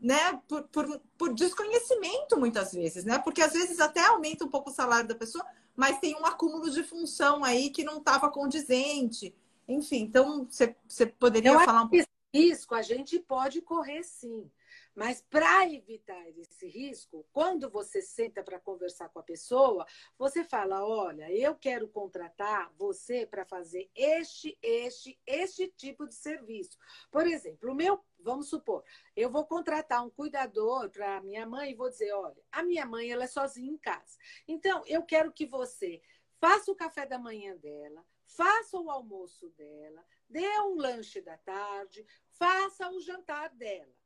né, 0.00 0.40
por, 0.48 0.62
por, 0.64 1.00
por, 1.18 1.34
desconhecimento 1.34 2.38
muitas 2.38 2.72
vezes, 2.72 3.04
né? 3.04 3.18
Porque 3.18 3.42
às 3.42 3.52
vezes 3.52 3.78
até 3.80 4.06
aumenta 4.06 4.44
um 4.44 4.48
pouco 4.48 4.70
o 4.70 4.72
salário 4.72 5.06
da 5.06 5.14
pessoa, 5.14 5.44
mas 5.76 5.98
tem 5.98 6.14
um 6.16 6.24
acúmulo 6.24 6.70
de 6.70 6.82
função 6.82 7.44
aí 7.44 7.70
que 7.70 7.84
não 7.84 7.98
estava 7.98 8.30
condizente. 8.30 9.34
Enfim, 9.68 10.02
então 10.02 10.48
você 10.48 11.06
poderia 11.06 11.52
Eu 11.52 11.60
falar 11.60 11.82
um 11.82 11.88
pouco. 11.88 12.10
Risco 12.32 12.74
a 12.74 12.82
gente 12.82 13.18
pode 13.18 13.60
correr 13.60 14.02
sim. 14.02 14.50
Mas 14.94 15.22
para 15.22 15.68
evitar 15.68 16.28
esse 16.38 16.66
risco, 16.66 17.26
quando 17.32 17.70
você 17.70 18.02
senta 18.02 18.42
para 18.42 18.60
conversar 18.60 19.08
com 19.08 19.18
a 19.18 19.22
pessoa, 19.22 19.86
você 20.18 20.44
fala: 20.44 20.84
olha, 20.84 21.30
eu 21.32 21.54
quero 21.54 21.88
contratar 21.88 22.72
você 22.76 23.26
para 23.26 23.44
fazer 23.44 23.90
este, 23.94 24.58
este, 24.62 25.18
este 25.26 25.68
tipo 25.68 26.06
de 26.06 26.14
serviço. 26.14 26.76
Por 27.10 27.26
exemplo, 27.26 27.72
o 27.72 27.74
meu, 27.74 28.00
vamos 28.18 28.48
supor, 28.48 28.84
eu 29.16 29.30
vou 29.30 29.44
contratar 29.44 30.04
um 30.04 30.10
cuidador 30.10 30.90
para 30.90 31.22
minha 31.22 31.46
mãe 31.46 31.70
e 31.70 31.76
vou 31.76 31.88
dizer: 31.88 32.12
olha, 32.12 32.42
a 32.50 32.62
minha 32.62 32.84
mãe 32.84 33.10
ela 33.10 33.24
é 33.24 33.28
sozinha 33.28 33.70
em 33.70 33.78
casa. 33.78 34.18
Então, 34.46 34.84
eu 34.86 35.02
quero 35.02 35.32
que 35.32 35.46
você 35.46 36.02
faça 36.40 36.70
o 36.70 36.76
café 36.76 37.06
da 37.06 37.18
manhã 37.18 37.56
dela, 37.56 38.04
faça 38.36 38.78
o 38.78 38.90
almoço 38.90 39.50
dela, 39.50 40.04
dê 40.28 40.46
um 40.60 40.76
lanche 40.76 41.20
da 41.20 41.36
tarde, 41.38 42.06
faça 42.30 42.90
o 42.90 43.00
jantar 43.00 43.50
dela 43.50 44.00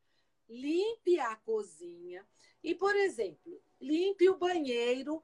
limpe 0.48 1.18
a 1.18 1.36
cozinha 1.36 2.26
e, 2.62 2.74
por 2.74 2.94
exemplo, 2.96 3.62
limpe 3.80 4.28
o 4.28 4.38
banheiro 4.38 5.22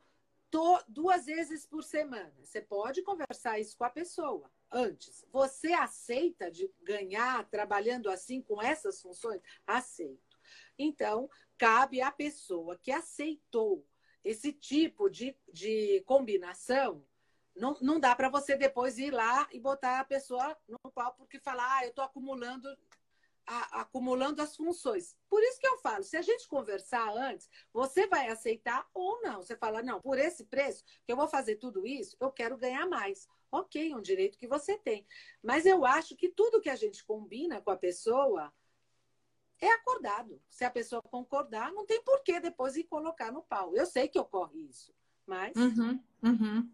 duas 0.88 1.26
vezes 1.26 1.64
por 1.64 1.82
semana. 1.84 2.34
Você 2.42 2.60
pode 2.60 3.02
conversar 3.02 3.60
isso 3.60 3.76
com 3.76 3.84
a 3.84 3.90
pessoa 3.90 4.50
antes. 4.70 5.24
Você 5.30 5.72
aceita 5.72 6.50
de 6.50 6.70
ganhar 6.82 7.48
trabalhando 7.48 8.10
assim 8.10 8.42
com 8.42 8.60
essas 8.60 9.00
funções? 9.00 9.40
Aceito. 9.66 10.38
Então, 10.76 11.30
cabe 11.56 12.00
à 12.00 12.10
pessoa 12.10 12.76
que 12.76 12.90
aceitou 12.90 13.86
esse 14.24 14.52
tipo 14.52 15.08
de, 15.08 15.36
de 15.52 16.02
combinação. 16.04 17.06
Não, 17.56 17.76
não 17.80 18.00
dá 18.00 18.14
para 18.14 18.28
você 18.28 18.56
depois 18.56 18.98
ir 18.98 19.10
lá 19.10 19.48
e 19.52 19.60
botar 19.60 20.00
a 20.00 20.04
pessoa 20.04 20.56
no 20.68 20.90
pau 20.92 21.14
porque 21.14 21.38
falar, 21.38 21.78
ah, 21.78 21.84
eu 21.84 21.90
estou 21.90 22.04
acumulando 22.04 22.68
a, 23.46 23.80
acumulando 23.80 24.40
as 24.40 24.56
funções. 24.56 25.16
Por 25.28 25.42
isso 25.42 25.58
que 25.58 25.66
eu 25.66 25.78
falo, 25.78 26.04
se 26.04 26.16
a 26.16 26.22
gente 26.22 26.46
conversar 26.46 27.08
antes, 27.10 27.48
você 27.72 28.06
vai 28.06 28.28
aceitar 28.28 28.88
ou 28.94 29.20
não. 29.22 29.42
Você 29.42 29.56
fala, 29.56 29.82
não, 29.82 30.00
por 30.00 30.18
esse 30.18 30.44
preço, 30.44 30.84
que 31.04 31.12
eu 31.12 31.16
vou 31.16 31.28
fazer 31.28 31.56
tudo 31.56 31.86
isso, 31.86 32.16
eu 32.20 32.30
quero 32.30 32.56
ganhar 32.56 32.86
mais. 32.86 33.28
Ok, 33.50 33.92
um 33.94 34.00
direito 34.00 34.38
que 34.38 34.46
você 34.46 34.78
tem. 34.78 35.04
Mas 35.42 35.66
eu 35.66 35.84
acho 35.84 36.14
que 36.14 36.28
tudo 36.28 36.60
que 36.60 36.70
a 36.70 36.76
gente 36.76 37.04
combina 37.04 37.60
com 37.60 37.70
a 37.72 37.76
pessoa 37.76 38.52
é 39.60 39.68
acordado. 39.72 40.40
Se 40.48 40.64
a 40.64 40.70
pessoa 40.70 41.02
concordar, 41.02 41.72
não 41.72 41.84
tem 41.84 42.00
por 42.02 42.22
que 42.22 42.38
depois 42.38 42.76
ir 42.76 42.84
colocar 42.84 43.32
no 43.32 43.42
pau. 43.42 43.74
Eu 43.74 43.86
sei 43.86 44.06
que 44.06 44.18
ocorre 44.18 44.60
isso, 44.60 44.94
mas. 45.26 45.56
Uhum, 45.56 46.00
uhum. 46.22 46.70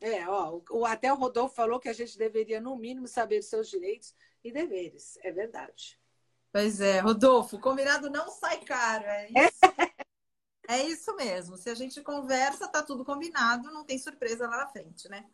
É, 0.00 0.28
ó, 0.28 0.60
o, 0.70 0.84
até 0.84 1.12
o 1.12 1.16
Rodolfo 1.16 1.54
falou 1.54 1.80
que 1.80 1.88
a 1.88 1.92
gente 1.92 2.18
deveria, 2.18 2.60
no 2.60 2.76
mínimo, 2.76 3.08
saber 3.08 3.42
seus 3.42 3.68
direitos 3.68 4.14
e 4.44 4.52
deveres. 4.52 5.18
É 5.22 5.32
verdade. 5.32 5.98
Pois 6.52 6.80
é, 6.80 7.00
Rodolfo, 7.00 7.58
combinado 7.58 8.08
não 8.08 8.30
sai 8.30 8.58
caro, 8.60 9.04
é 9.04 9.28
isso. 9.28 9.60
é 10.68 10.82
isso 10.84 11.16
mesmo. 11.16 11.56
Se 11.56 11.68
a 11.68 11.74
gente 11.74 12.00
conversa, 12.02 12.68
tá 12.68 12.82
tudo 12.82 13.04
combinado, 13.04 13.70
não 13.70 13.84
tem 13.84 13.98
surpresa 13.98 14.48
lá 14.48 14.58
na 14.58 14.68
frente, 14.68 15.08
né? 15.08 15.26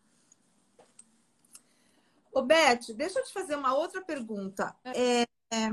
Ô, 2.32 2.42
Beth, 2.42 2.94
deixa 2.96 3.18
eu 3.18 3.24
te 3.24 3.32
fazer 3.32 3.56
uma 3.56 3.74
outra 3.74 4.00
pergunta. 4.00 4.74
É, 4.84 5.22
é, 5.54 5.70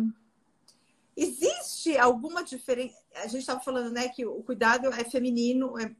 existe 1.15 1.97
alguma 1.97 2.43
diferença? 2.43 2.97
A 3.15 3.27
gente 3.27 3.39
estava 3.39 3.61
falando, 3.61 3.91
né, 3.91 4.09
que 4.09 4.25
o 4.25 4.43
cuidado 4.43 4.87
é 4.93 5.03
feminino, 5.05 5.79
é 5.79 5.95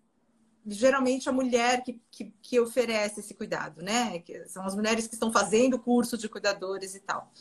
geralmente 0.65 1.29
a 1.29 1.31
mulher 1.31 1.83
que, 1.83 1.99
que, 2.11 2.33
que, 2.41 2.59
oferece 2.59 3.19
esse 3.19 3.33
cuidado, 3.33 3.81
né? 3.81 4.19
Que 4.19 4.45
são 4.45 4.63
as 4.65 4.75
mulheres 4.75 5.07
que 5.07 5.13
estão 5.13 5.31
fazendo 5.31 5.75
o 5.75 5.79
curso 5.79 6.17
de 6.17 6.29
cuidadores 6.29 6.95
e 6.95 6.99
tal. 6.99 7.31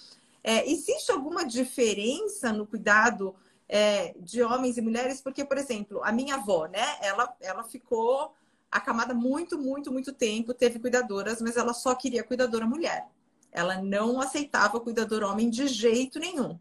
É, 0.43 0.71
existe 0.71 1.11
alguma 1.11 1.45
diferença 1.45 2.53
no 2.53 2.67
cuidado 2.67 3.35
é, 3.69 4.15
de 4.19 4.43
homens 4.43 4.79
e 4.79 4.81
mulheres? 4.81 5.21
Porque, 5.21 5.45
por 5.45 5.59
exemplo, 5.59 6.03
a 6.03 6.13
minha 6.13 6.37
avó, 6.37 6.67
né? 6.67 6.97
Ela, 7.03 7.35
ela 7.41 7.65
ficou 7.65 8.35
acamada 8.71 9.15
muito, 9.15 9.59
muito, 9.59 9.93
muito 9.93 10.13
tempo, 10.13 10.55
teve 10.55 10.79
cuidadoras, 10.79 11.41
mas 11.41 11.57
ela 11.57 11.73
só 11.73 11.95
queria 11.95 12.23
cuidadora 12.23 12.67
mulher. 12.67 13.07
Ela 13.51 13.81
não 13.81 14.21
aceitava 14.21 14.81
cuidador 14.81 15.23
homem 15.23 15.49
de 15.49 15.67
jeito 15.67 16.19
nenhum. 16.19 16.59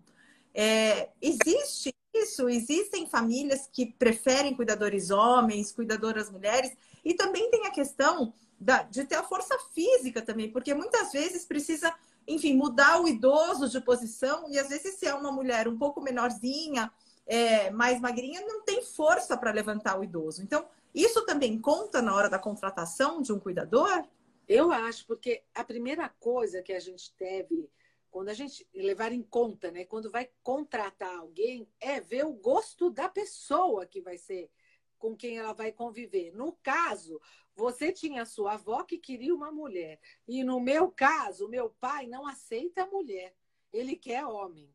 É, 0.53 1.09
existe 1.21 1.93
isso? 2.21 2.49
Existem 2.49 3.07
famílias 3.07 3.67
que 3.71 3.85
preferem 3.85 4.55
cuidadores 4.55 5.09
homens, 5.09 5.71
cuidadoras 5.71 6.29
mulheres, 6.29 6.71
e 7.03 7.13
também 7.13 7.49
tem 7.49 7.65
a 7.65 7.71
questão 7.71 8.33
da, 8.59 8.83
de 8.83 9.05
ter 9.05 9.15
a 9.15 9.23
força 9.23 9.57
física 9.73 10.21
também, 10.21 10.51
porque 10.51 10.73
muitas 10.73 11.11
vezes 11.11 11.45
precisa 11.45 11.93
enfim, 12.27 12.55
mudar 12.55 13.01
o 13.01 13.07
idoso 13.07 13.69
de 13.69 13.79
posição, 13.79 14.49
e 14.49 14.59
às 14.59 14.67
vezes 14.67 14.95
se 14.95 15.07
é 15.07 15.13
uma 15.13 15.31
mulher 15.31 15.67
um 15.67 15.77
pouco 15.77 16.01
menorzinha, 16.01 16.91
é, 17.25 17.69
mais 17.71 18.01
magrinha, 18.01 18.41
não 18.41 18.61
tem 18.63 18.83
força 18.83 19.37
para 19.37 19.51
levantar 19.51 19.97
o 19.97 20.03
idoso. 20.03 20.43
Então, 20.43 20.65
isso 20.93 21.25
também 21.25 21.59
conta 21.59 22.01
na 22.01 22.13
hora 22.13 22.29
da 22.29 22.37
contratação 22.37 23.21
de 23.21 23.31
um 23.31 23.39
cuidador? 23.39 24.03
Eu 24.47 24.71
acho, 24.71 25.05
porque 25.05 25.41
a 25.55 25.63
primeira 25.63 26.09
coisa 26.19 26.61
que 26.61 26.73
a 26.73 26.79
gente 26.79 27.13
deve, 27.17 27.69
quando 28.17 28.29
a 28.29 28.33
gente 28.33 28.67
levar 28.73 29.11
em 29.11 29.21
conta, 29.21 29.69
né, 29.69 29.85
quando 29.85 30.09
vai 30.09 30.27
contratar 30.41 31.15
alguém, 31.19 31.69
é 31.79 32.01
ver 32.01 32.25
o 32.25 32.33
gosto 32.33 32.89
da 32.89 33.07
pessoa 33.07 33.85
que 33.85 34.01
vai 34.01 34.17
ser 34.17 34.49
com 34.97 35.15
quem 35.15 35.37
ela 35.37 35.53
vai 35.53 35.71
conviver. 35.71 36.31
No 36.31 36.53
caso, 36.63 37.21
você 37.55 37.91
tinha 37.91 38.25
sua 38.25 38.53
avó 38.53 38.83
que 38.83 38.97
queria 38.97 39.35
uma 39.35 39.51
mulher. 39.51 39.99
E 40.27 40.43
no 40.43 40.59
meu 40.59 40.89
caso, 40.89 41.47
meu 41.47 41.69
pai 41.79 42.07
não 42.07 42.25
aceita 42.25 42.87
mulher. 42.87 43.35
Ele 43.71 43.95
quer 43.95 44.25
homem. 44.25 44.73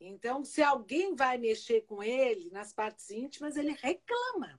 Então, 0.00 0.42
se 0.42 0.62
alguém 0.62 1.14
vai 1.14 1.36
mexer 1.36 1.82
com 1.82 2.02
ele 2.02 2.48
nas 2.50 2.72
partes 2.72 3.10
íntimas, 3.10 3.58
ele 3.58 3.72
reclama. 3.72 4.58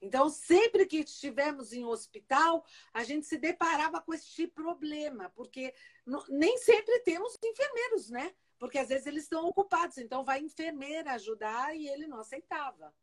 Então, 0.00 0.28
sempre 0.28 0.86
que 0.86 0.98
estivemos 0.98 1.72
em 1.72 1.84
hospital, 1.84 2.64
a 2.94 3.02
gente 3.02 3.26
se 3.26 3.36
deparava 3.36 4.00
com 4.00 4.14
esse 4.14 4.46
problema, 4.46 5.30
porque 5.30 5.74
nem 6.28 6.56
sempre 6.58 7.00
temos 7.00 7.36
enfermeiros, 7.42 8.08
né? 8.08 8.32
Porque 8.58 8.78
às 8.78 8.88
vezes 8.88 9.06
eles 9.06 9.24
estão 9.24 9.46
ocupados, 9.46 9.98
então 9.98 10.24
vai 10.24 10.40
enfermeira 10.40 11.12
ajudar 11.12 11.76
e 11.76 11.88
ele 11.88 12.06
não 12.06 12.20
aceitava. 12.20 12.94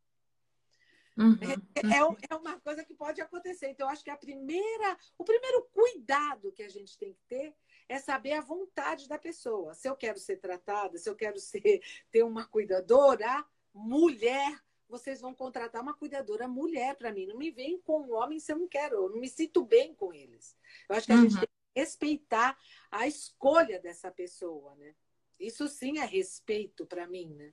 Uhum, 1.17 1.37
é, 1.41 2.03
uhum. 2.03 2.17
é, 2.29 2.35
uma 2.35 2.59
coisa 2.59 2.83
que 2.83 2.93
pode 2.93 3.21
acontecer. 3.21 3.69
Então, 3.69 3.87
eu 3.87 3.91
acho 3.91 4.03
que 4.03 4.09
a 4.09 4.17
primeira, 4.17 4.97
o 5.17 5.23
primeiro 5.23 5.63
cuidado 5.73 6.51
que 6.51 6.63
a 6.63 6.69
gente 6.69 6.97
tem 6.97 7.13
que 7.13 7.23
ter 7.23 7.55
é 7.87 7.99
saber 7.99 8.33
a 8.33 8.41
vontade 8.41 9.07
da 9.07 9.17
pessoa. 9.17 9.73
Se 9.73 9.87
eu 9.87 9.95
quero 9.95 10.19
ser 10.19 10.37
tratada, 10.37 10.97
se 10.97 11.09
eu 11.09 11.15
quero 11.15 11.39
ser, 11.39 11.81
ter 12.11 12.23
uma 12.23 12.45
cuidadora, 12.45 13.45
mulher, 13.73 14.61
vocês 14.87 15.21
vão 15.21 15.33
contratar 15.33 15.81
uma 15.81 15.93
cuidadora 15.93 16.47
mulher 16.47 16.95
para 16.95 17.11
mim. 17.11 17.25
Não 17.25 17.37
me 17.37 17.51
vem 17.51 17.79
com 17.81 18.01
um 18.01 18.13
homem 18.13 18.39
se 18.39 18.51
eu 18.51 18.57
não 18.57 18.67
quero, 18.67 18.95
eu 18.95 19.09
não 19.09 19.19
me 19.19 19.29
sinto 19.29 19.63
bem 19.63 19.93
com 19.93 20.13
eles. 20.13 20.55
Eu 20.87 20.95
acho 20.95 21.07
que 21.07 21.13
a 21.13 21.15
uhum. 21.15 21.21
gente 21.23 21.37
tem 21.37 21.47
que 21.47 21.79
respeitar 21.79 22.57
a 22.91 23.07
escolha 23.07 23.79
dessa 23.79 24.11
pessoa, 24.11 24.75
né? 24.75 24.93
Isso 25.39 25.67
sim 25.67 25.99
é 25.99 26.05
respeito 26.05 26.85
para 26.85 27.07
mim, 27.07 27.33
né? 27.35 27.51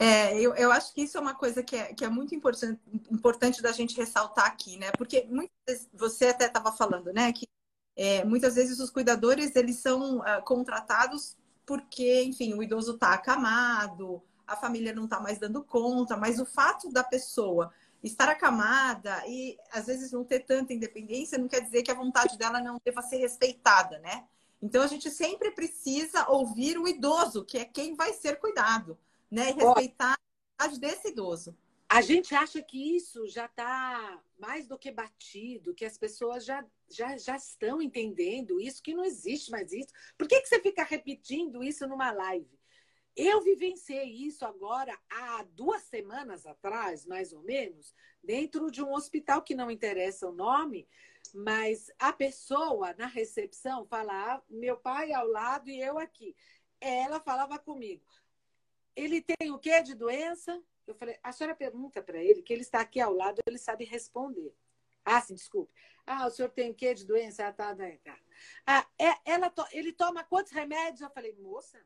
É, 0.00 0.40
eu, 0.40 0.54
eu 0.54 0.70
acho 0.70 0.94
que 0.94 1.02
isso 1.02 1.18
é 1.18 1.20
uma 1.20 1.34
coisa 1.34 1.62
que 1.62 1.74
é, 1.74 1.92
que 1.92 2.04
é 2.04 2.08
muito 2.08 2.34
importante, 2.34 2.80
importante 3.10 3.60
da 3.60 3.72
gente 3.72 3.96
ressaltar 3.96 4.46
aqui, 4.46 4.76
né? 4.76 4.92
Porque 4.92 5.24
muitas 5.24 5.56
vezes, 5.66 5.88
você 5.92 6.26
até 6.26 6.46
estava 6.46 6.72
falando, 6.72 7.12
né? 7.12 7.32
Que 7.32 7.48
é, 7.96 8.24
muitas 8.24 8.54
vezes 8.54 8.78
os 8.78 8.90
cuidadores 8.90 9.56
eles 9.56 9.76
são 9.76 10.18
uh, 10.18 10.42
contratados 10.44 11.36
porque, 11.66 12.22
enfim, 12.22 12.54
o 12.54 12.62
idoso 12.62 12.94
está 12.94 13.12
acamado, 13.12 14.22
a 14.48 14.56
família 14.56 14.92
não 14.92 15.04
está 15.04 15.20
mais 15.20 15.38
dando 15.38 15.62
conta, 15.62 16.16
mas 16.16 16.40
o 16.40 16.46
fato 16.46 16.90
da 16.90 17.04
pessoa 17.04 17.72
estar 18.02 18.28
acamada 18.28 19.22
e 19.26 19.56
às 19.72 19.86
vezes 19.86 20.10
não 20.12 20.24
ter 20.24 20.40
tanta 20.40 20.72
independência 20.72 21.38
não 21.38 21.48
quer 21.48 21.60
dizer 21.60 21.82
que 21.82 21.90
a 21.90 21.94
vontade 21.94 22.36
dela 22.38 22.60
não 22.60 22.80
deva 22.84 23.02
ser 23.02 23.18
respeitada, 23.18 23.98
né? 23.98 24.24
Então 24.60 24.82
a 24.82 24.86
gente 24.86 25.10
sempre 25.10 25.50
precisa 25.52 26.28
ouvir 26.28 26.78
o 26.78 26.88
idoso, 26.88 27.44
que 27.44 27.58
é 27.58 27.64
quem 27.64 27.94
vai 27.94 28.12
ser 28.12 28.40
cuidado 28.40 28.98
né? 29.30 29.50
E 29.50 29.54
respeitar 29.54 30.18
a 30.58 30.64
idade 30.64 30.80
desse 30.80 31.08
idoso. 31.08 31.56
A 31.88 32.02
gente 32.02 32.34
acha 32.34 32.60
que 32.60 32.96
isso 32.96 33.26
já 33.26 33.46
está 33.46 34.20
mais 34.38 34.66
do 34.66 34.78
que 34.78 34.90
batido, 34.90 35.74
que 35.74 35.86
as 35.86 35.96
pessoas 35.96 36.44
já, 36.44 36.64
já, 36.90 37.16
já 37.16 37.36
estão 37.36 37.80
entendendo 37.80 38.60
isso, 38.60 38.82
que 38.82 38.94
não 38.94 39.04
existe 39.04 39.50
mais 39.50 39.72
isso. 39.72 39.88
Por 40.16 40.28
que, 40.28 40.40
que 40.40 40.48
você 40.48 40.60
fica 40.60 40.84
repetindo 40.84 41.64
isso 41.64 41.86
numa 41.86 42.12
live? 42.12 42.57
Eu 43.20 43.40
vivenciei 43.40 44.04
isso 44.04 44.44
agora 44.44 44.96
há 45.10 45.42
duas 45.42 45.82
semanas 45.82 46.46
atrás, 46.46 47.04
mais 47.04 47.32
ou 47.32 47.42
menos, 47.42 47.92
dentro 48.22 48.70
de 48.70 48.80
um 48.80 48.92
hospital 48.92 49.42
que 49.42 49.56
não 49.56 49.72
interessa 49.72 50.28
o 50.28 50.32
nome, 50.32 50.88
mas 51.34 51.90
a 51.98 52.12
pessoa 52.12 52.94
na 52.94 53.06
recepção 53.06 53.84
falava, 53.86 54.44
meu 54.48 54.76
pai 54.76 55.12
ao 55.12 55.26
lado 55.26 55.68
e 55.68 55.80
eu 55.80 55.98
aqui. 55.98 56.36
Ela 56.80 57.18
falava 57.18 57.58
comigo: 57.58 58.06
ele 58.94 59.20
tem 59.20 59.50
o 59.50 59.58
que 59.58 59.82
de 59.82 59.96
doença? 59.96 60.62
Eu 60.86 60.94
falei, 60.94 61.18
a 61.20 61.32
senhora 61.32 61.56
pergunta 61.56 62.00
para 62.00 62.22
ele, 62.22 62.40
que 62.40 62.52
ele 62.52 62.62
está 62.62 62.80
aqui 62.80 63.00
ao 63.00 63.12
lado, 63.12 63.40
ele 63.48 63.58
sabe 63.58 63.84
responder. 63.84 64.54
Ah, 65.04 65.20
sim, 65.20 65.34
desculpe. 65.34 65.72
Ah, 66.06 66.24
o 66.28 66.30
senhor 66.30 66.50
tem 66.50 66.70
o 66.70 66.74
que 66.74 66.94
de 66.94 67.04
doença? 67.04 67.48
Ah, 67.48 67.52
tá, 67.52 67.74
tá, 67.74 67.84
tá. 68.04 68.18
Ah, 68.64 68.86
é, 68.96 69.32
ela 69.32 69.50
to 69.50 69.66
ele 69.72 69.92
toma 69.92 70.22
quantos 70.22 70.52
remédios? 70.52 71.00
Eu 71.00 71.10
falei, 71.10 71.32
moça, 71.32 71.84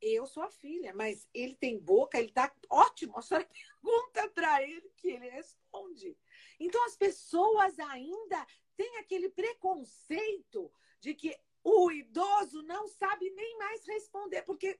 eu 0.00 0.26
sou 0.26 0.42
a 0.42 0.50
filha, 0.50 0.94
mas 0.94 1.28
ele 1.32 1.54
tem 1.54 1.78
boca, 1.78 2.18
ele 2.18 2.30
tá 2.30 2.52
ótimo. 2.68 3.18
A 3.18 3.22
senhora 3.22 3.48
pergunta 3.82 4.28
para 4.30 4.62
ele 4.62 4.90
que 4.96 5.08
ele 5.08 5.28
responde. 5.28 6.16
Então, 6.58 6.84
as 6.86 6.96
pessoas 6.96 7.78
ainda 7.78 8.46
têm 8.76 8.98
aquele 8.98 9.28
preconceito 9.28 10.72
de 11.00 11.14
que 11.14 11.36
o 11.62 11.90
idoso 11.90 12.62
não 12.62 12.86
sabe 12.86 13.30
nem 13.30 13.58
mais 13.58 13.84
responder, 13.86 14.42
porque 14.42 14.78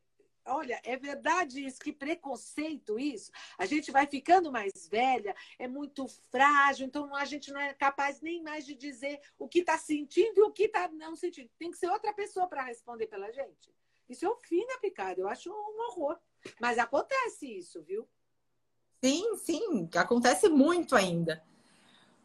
Olha, 0.48 0.80
é 0.84 0.96
verdade 0.96 1.64
isso, 1.64 1.80
que 1.80 1.92
preconceito 1.92 3.00
isso. 3.00 3.32
A 3.58 3.66
gente 3.66 3.90
vai 3.90 4.06
ficando 4.06 4.52
mais 4.52 4.86
velha, 4.88 5.34
é 5.58 5.66
muito 5.66 6.06
frágil, 6.30 6.86
então 6.86 7.12
a 7.16 7.24
gente 7.24 7.52
não 7.52 7.60
é 7.60 7.74
capaz 7.74 8.20
nem 8.20 8.42
mais 8.42 8.64
de 8.64 8.74
dizer 8.74 9.20
o 9.38 9.48
que 9.48 9.58
está 9.58 9.76
sentindo 9.76 10.38
e 10.38 10.42
o 10.42 10.52
que 10.52 10.64
está 10.64 10.88
não 10.88 11.16
sentindo. 11.16 11.50
Tem 11.58 11.70
que 11.70 11.76
ser 11.76 11.88
outra 11.88 12.12
pessoa 12.12 12.46
para 12.46 12.62
responder 12.62 13.08
pela 13.08 13.32
gente. 13.32 13.74
Isso 14.08 14.24
é 14.24 14.28
o 14.28 14.36
fim 14.36 14.66
da 14.66 14.78
picada, 14.78 15.20
eu 15.20 15.28
acho 15.28 15.50
um 15.50 15.80
horror. 15.88 16.18
Mas 16.60 16.78
acontece 16.78 17.46
isso, 17.46 17.82
viu? 17.82 18.08
Sim, 19.02 19.36
sim, 19.36 19.88
acontece 19.94 20.48
muito 20.48 20.96
ainda. 20.96 21.42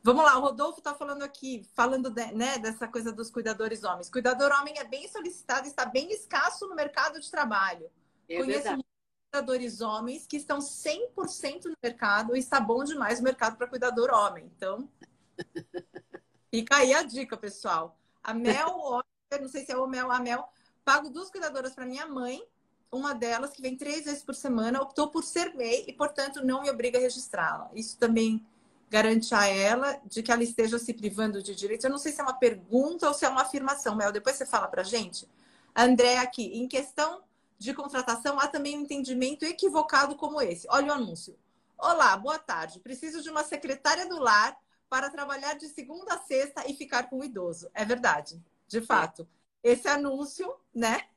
Vamos 0.03 0.23
lá, 0.23 0.37
o 0.37 0.41
Rodolfo 0.41 0.79
está 0.79 0.95
falando 0.95 1.21
aqui, 1.21 1.63
falando 1.75 2.09
de, 2.09 2.31
né, 2.31 2.57
dessa 2.57 2.87
coisa 2.87 3.11
dos 3.11 3.29
cuidadores 3.29 3.83
homens. 3.83 4.09
Cuidador 4.09 4.51
homem 4.51 4.77
é 4.79 4.83
bem 4.83 5.07
solicitado, 5.07 5.67
está 5.67 5.85
bem 5.85 6.11
escasso 6.11 6.67
no 6.67 6.75
mercado 6.75 7.19
de 7.19 7.29
trabalho. 7.29 7.89
É 8.27 8.37
Conheço 8.37 8.63
verdade. 8.63 8.85
cuidadores 9.31 9.79
homens 9.79 10.25
que 10.25 10.37
estão 10.37 10.57
100% 10.57 11.65
no 11.65 11.75
mercado 11.83 12.35
e 12.35 12.39
está 12.39 12.59
bom 12.59 12.83
demais 12.83 13.19
o 13.19 13.23
mercado 13.23 13.57
para 13.57 13.67
cuidador 13.67 14.09
homem. 14.11 14.51
Então, 14.55 14.89
fica 16.49 16.77
aí 16.77 16.93
a 16.93 17.03
dica, 17.03 17.37
pessoal. 17.37 17.95
A 18.23 18.33
Mel, 18.33 19.03
não 19.39 19.49
sei 19.49 19.63
se 19.63 19.71
é 19.71 19.77
o 19.77 19.85
Mel, 19.85 20.11
a 20.11 20.19
Mel, 20.19 20.49
pago 20.83 21.09
duas 21.09 21.29
cuidadoras 21.29 21.73
para 21.73 21.85
minha 21.85 22.05
mãe. 22.05 22.43
uma 22.91 23.13
delas, 23.13 23.51
que 23.51 23.61
vem 23.61 23.77
três 23.77 24.03
vezes 24.03 24.21
por 24.21 24.35
semana, 24.35 24.81
optou 24.81 25.09
por 25.09 25.23
ser 25.23 25.55
MEI 25.55 25.85
e, 25.87 25.93
portanto, 25.93 26.45
não 26.45 26.61
me 26.61 26.69
obriga 26.69 26.97
a 26.97 27.01
registrá-la. 27.01 27.71
Isso 27.73 27.97
também 27.97 28.45
garante 28.89 29.33
a 29.33 29.47
ela 29.47 30.01
de 30.05 30.21
que 30.21 30.29
ela 30.29 30.43
esteja 30.43 30.77
se 30.77 30.93
privando 30.93 31.41
de 31.41 31.55
direitos. 31.55 31.85
Eu 31.85 31.89
não 31.89 31.97
sei 31.97 32.11
se 32.11 32.19
é 32.19 32.23
uma 32.23 32.33
pergunta 32.33 33.07
ou 33.07 33.13
se 33.13 33.23
é 33.23 33.29
uma 33.29 33.43
afirmação, 33.43 33.95
Mel. 33.95 34.11
Depois 34.11 34.35
você 34.35 34.45
fala 34.45 34.67
para 34.67 34.83
gente. 34.83 35.25
André, 35.73 36.17
aqui, 36.17 36.43
em 36.43 36.67
questão 36.67 37.23
de 37.57 37.73
contratação, 37.73 38.37
há 38.37 38.47
também 38.47 38.77
um 38.77 38.81
entendimento 38.81 39.45
equivocado 39.45 40.17
como 40.17 40.41
esse. 40.41 40.67
Olha 40.69 40.91
o 40.91 40.95
anúncio. 40.95 41.37
Olá, 41.77 42.17
boa 42.17 42.37
tarde. 42.37 42.81
Preciso 42.81 43.23
de 43.23 43.29
uma 43.29 43.45
secretária 43.45 44.05
do 44.09 44.19
lar 44.19 44.57
para 44.89 45.09
trabalhar 45.09 45.53
de 45.53 45.69
segunda 45.69 46.15
a 46.15 46.19
sexta 46.19 46.69
e 46.69 46.73
ficar 46.73 47.03
com 47.09 47.19
o 47.19 47.23
idoso. 47.23 47.69
É 47.73 47.85
verdade, 47.85 48.43
de 48.67 48.81
fato. 48.81 49.25
Esse 49.63 49.87
anúncio, 49.87 50.53
né? 50.73 51.07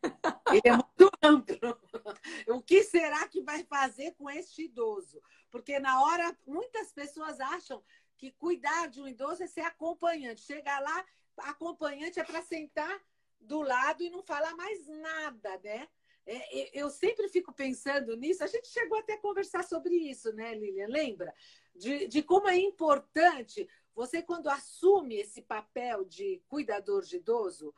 Ele 0.53 0.63
é 0.65 0.73
muito 0.73 1.11
amplo. 1.23 1.81
O 2.49 2.63
que 2.63 2.83
será 2.83 3.27
que 3.29 3.41
vai 3.41 3.65
fazer 3.65 4.13
com 4.13 4.29
este 4.29 4.65
idoso? 4.65 5.23
Porque 5.51 5.79
na 5.79 6.03
hora, 6.03 6.37
muitas 6.47 6.93
pessoas 6.93 7.41
acham 7.41 7.83
que 8.17 8.33
cuidar 8.33 8.89
de 8.89 9.01
um 9.01 9.09
idoso 9.09 9.43
é 9.43 9.47
ser 9.47 9.63
acompanhante. 9.63 10.43
Chegar 10.43 10.81
lá, 10.81 11.05
acompanhante 11.39 12.21
é 12.21 12.25
para 12.25 12.43
sentar 12.43 13.03
do 13.41 13.63
lado 13.63 14.03
e 14.03 14.11
não 14.11 14.23
falar 14.23 14.55
mais 14.55 14.87
nada, 14.87 15.61
né? 15.63 15.89
É, 16.27 16.79
eu 16.79 16.89
sempre 16.89 17.29
fico 17.29 17.53
pensando 17.53 18.17
nisso. 18.17 18.43
A 18.43 18.47
gente 18.47 18.69
chegou 18.69 18.99
até 18.99 19.15
a 19.15 19.21
conversar 19.21 19.63
sobre 19.65 19.95
isso, 19.95 20.33
né, 20.33 20.55
Lilian? 20.55 20.89
Lembra? 20.89 21.35
De, 21.75 22.07
de 22.07 22.23
como 22.23 22.49
é 22.49 22.57
importante 22.57 23.69
você, 23.95 24.23
quando 24.23 24.49
assume 24.49 25.17
esse 25.17 25.41
papel 25.41 26.05
de 26.05 26.43
cuidador 26.49 27.03
de 27.03 27.17
idoso, 27.17 27.73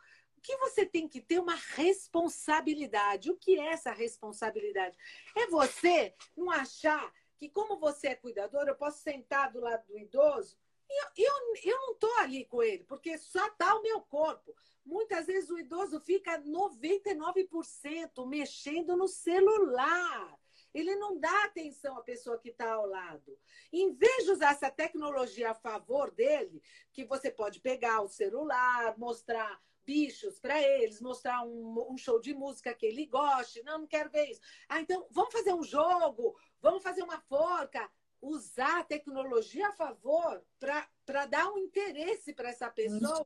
que 0.47 0.57
você 0.59 0.87
tem 0.87 1.09
que 1.09 1.21
ter 1.21 1.41
uma 1.41 1.57
responsabilidade. 1.57 3.33
O 3.33 3.37
que 3.37 3.59
é 3.59 3.73
essa 3.73 3.91
responsabilidade? 3.91 4.97
É 5.35 5.49
você 5.49 6.15
não 6.37 6.53
achar 6.53 7.13
que, 7.37 7.49
como 7.49 7.81
você 7.81 8.09
é 8.09 8.15
cuidador, 8.15 8.69
eu 8.69 8.77
posso 8.77 9.03
sentar 9.03 9.51
do 9.51 9.59
lado 9.59 9.85
do 9.89 9.99
idoso 9.99 10.57
e 10.89 11.03
eu, 11.03 11.09
eu, 11.17 11.33
eu 11.65 11.81
não 11.81 11.95
estou 11.95 12.17
ali 12.19 12.45
com 12.45 12.63
ele, 12.63 12.85
porque 12.85 13.19
só 13.19 13.45
está 13.49 13.75
o 13.75 13.83
meu 13.83 14.01
corpo. 14.03 14.55
Muitas 14.85 15.27
vezes 15.27 15.51
o 15.51 15.59
idoso 15.59 15.99
fica 15.99 16.41
99% 16.41 18.25
mexendo 18.25 18.97
no 18.97 19.09
celular. 19.09 20.39
Ele 20.73 20.95
não 20.95 21.19
dá 21.19 21.45
atenção 21.45 21.99
à 21.99 22.03
pessoa 22.03 22.39
que 22.39 22.51
está 22.51 22.75
ao 22.75 22.87
lado. 22.87 23.37
Em 23.73 23.93
vez 23.93 24.27
de 24.27 24.31
usar 24.31 24.53
essa 24.53 24.71
tecnologia 24.71 25.51
a 25.51 25.55
favor 25.55 26.13
dele, 26.13 26.63
que 26.93 27.05
você 27.05 27.33
pode 27.33 27.59
pegar 27.59 28.01
o 28.03 28.09
celular, 28.09 28.97
mostrar 28.97 29.61
bichos 29.87 30.39
para 30.41 30.61
eles, 30.61 31.01
mostrar 31.01 31.43
um, 31.47 31.93
um, 31.93 31.97
show 31.97 32.21
de 32.21 32.35
música 32.35 32.75
que 32.75 32.85
ele 32.85 33.07
goste. 33.07 33.63
Não, 33.63 33.79
não 33.79 33.87
quero 33.87 34.11
ver 34.11 34.31
isso. 34.31 34.41
Ah, 34.69 34.81
então 34.81 35.07
vamos 35.11 35.33
fazer 35.33 35.55
um 35.55 35.63
jogo, 35.63 36.37
vamos 36.61 36.83
fazer 36.83 37.03
uma 37.03 37.21
forca. 37.21 37.89
Usar 38.21 38.81
a 38.81 38.85
tecnologia 38.85 39.69
a 39.69 39.73
favor 39.73 40.43
para 40.59 41.27
dar 41.27 41.53
um 41.53 41.59
interesse 41.59 42.33
para 42.33 42.49
essa 42.49 42.69
pessoa 42.69 43.25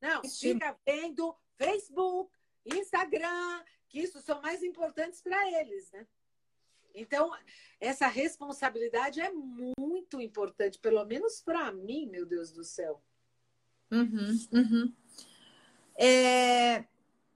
não, 0.00 0.22
fica 0.22 0.78
vendo 0.86 1.36
Facebook, 1.56 2.32
Instagram, 2.64 3.64
que 3.88 4.00
isso 4.00 4.20
são 4.20 4.40
mais 4.40 4.62
importantes 4.62 5.20
para 5.20 5.60
eles, 5.60 5.90
né? 5.90 6.06
Então, 6.94 7.30
essa 7.80 8.06
responsabilidade 8.06 9.20
é 9.20 9.30
muito 9.30 10.20
importante, 10.20 10.78
pelo 10.78 11.04
menos 11.04 11.40
para 11.40 11.70
mim, 11.72 12.06
meu 12.06 12.24
Deus 12.24 12.52
do 12.52 12.64
céu. 12.64 13.02
Uhum, 13.90 14.36
uhum. 14.52 14.94
É... 15.98 16.84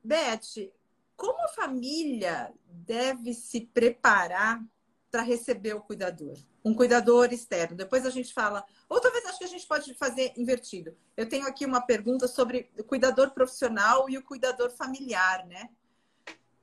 Beth, 0.05 0.73
como 1.17 1.41
a 1.45 1.49
família 1.49 2.53
deve 2.67 3.35
se 3.35 3.61
preparar 3.61 4.63
para 5.11 5.23
receber 5.23 5.75
o 5.75 5.81
cuidador? 5.81 6.37
Um 6.65 6.75
cuidador 6.75 7.33
externo. 7.33 7.77
Depois 7.77 8.07
a 8.07 8.11
gente 8.11 8.33
fala 8.33 8.65
ou 8.89 9.01
talvez 9.01 9.25
acho 9.27 9.39
que 9.39 9.45
a 9.45 9.49
gente 9.49 9.67
pode 9.67 9.95
fazer 9.95 10.33
invertido. 10.37 10.97
Eu 11.17 11.29
tenho 11.29 11.47
aqui 11.47 11.67
uma 11.67 11.81
pergunta 11.81 12.27
sobre 12.29 12.71
o 12.79 12.85
cuidador 12.85 13.31
profissional 13.31 14.09
e 14.09 14.17
o 14.17 14.23
cuidador 14.23 14.71
familiar, 14.71 15.47
né? 15.47 15.69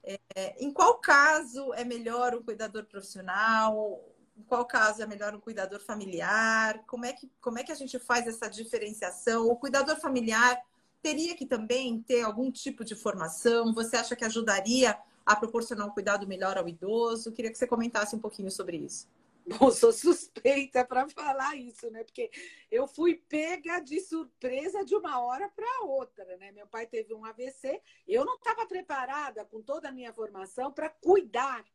É, 0.04 0.56
em 0.64 0.72
qual 0.72 1.00
caso 1.00 1.74
é 1.74 1.84
melhor 1.84 2.34
o 2.34 2.44
cuidador 2.44 2.86
profissional? 2.86 4.04
Em 4.38 4.44
qual 4.44 4.66
caso 4.66 5.02
é 5.02 5.06
melhor 5.06 5.36
um 5.36 5.40
cuidador 5.40 5.80
familiar? 5.80 6.84
Como 6.88 7.06
é 7.06 7.14
que, 7.14 7.32
como 7.42 7.60
é 7.60 7.64
que 7.64 7.72
a 7.72 7.76
gente 7.76 8.00
faz 8.00 8.26
essa 8.26 8.50
diferenciação? 8.50 9.48
O 9.48 9.56
cuidador 9.56 9.98
familiar 9.98 10.60
teria 11.02 11.36
que 11.36 11.46
também 11.46 12.02
ter 12.02 12.22
algum 12.22 12.52
tipo 12.52 12.84
de 12.84 12.96
formação? 12.96 13.74
Você 13.74 13.96
acha 13.96 14.16
que 14.16 14.26
ajudaria 14.26 14.98
a 15.26 15.36
proporcionar 15.36 15.88
um 15.88 15.92
cuidado 15.92 16.28
melhor 16.28 16.58
ao 16.58 16.68
idoso? 16.68 17.32
Queria 17.32 17.52
que 17.52 17.58
você 17.58 17.68
comentasse 17.68 18.16
um 18.16 18.20
pouquinho 18.20 18.52
sobre 18.52 18.78
isso. 18.78 19.08
Bom, 19.46 19.72
sou 19.72 19.92
suspeita 19.92 20.86
para 20.86 21.10
falar 21.10 21.56
isso, 21.56 21.90
né? 21.90 22.04
Porque 22.04 22.30
eu 22.70 22.88
fui 22.88 23.16
pega 23.16 23.80
de 23.80 24.00
surpresa 24.00 24.86
de 24.86 24.96
uma 24.96 25.20
hora 25.22 25.50
para 25.50 25.86
outra, 25.86 26.38
né? 26.38 26.52
Meu 26.52 26.68
pai 26.68 26.86
teve 26.86 27.14
um 27.14 27.26
AVC, 27.26 27.82
eu 28.08 28.24
não 28.26 28.36
estava 28.36 28.68
preparada 28.68 29.44
com 29.46 29.62
toda 29.62 29.90
a 29.90 29.92
minha 29.92 30.14
formação 30.14 30.72
para 30.72 30.90
cuidar 30.90 31.66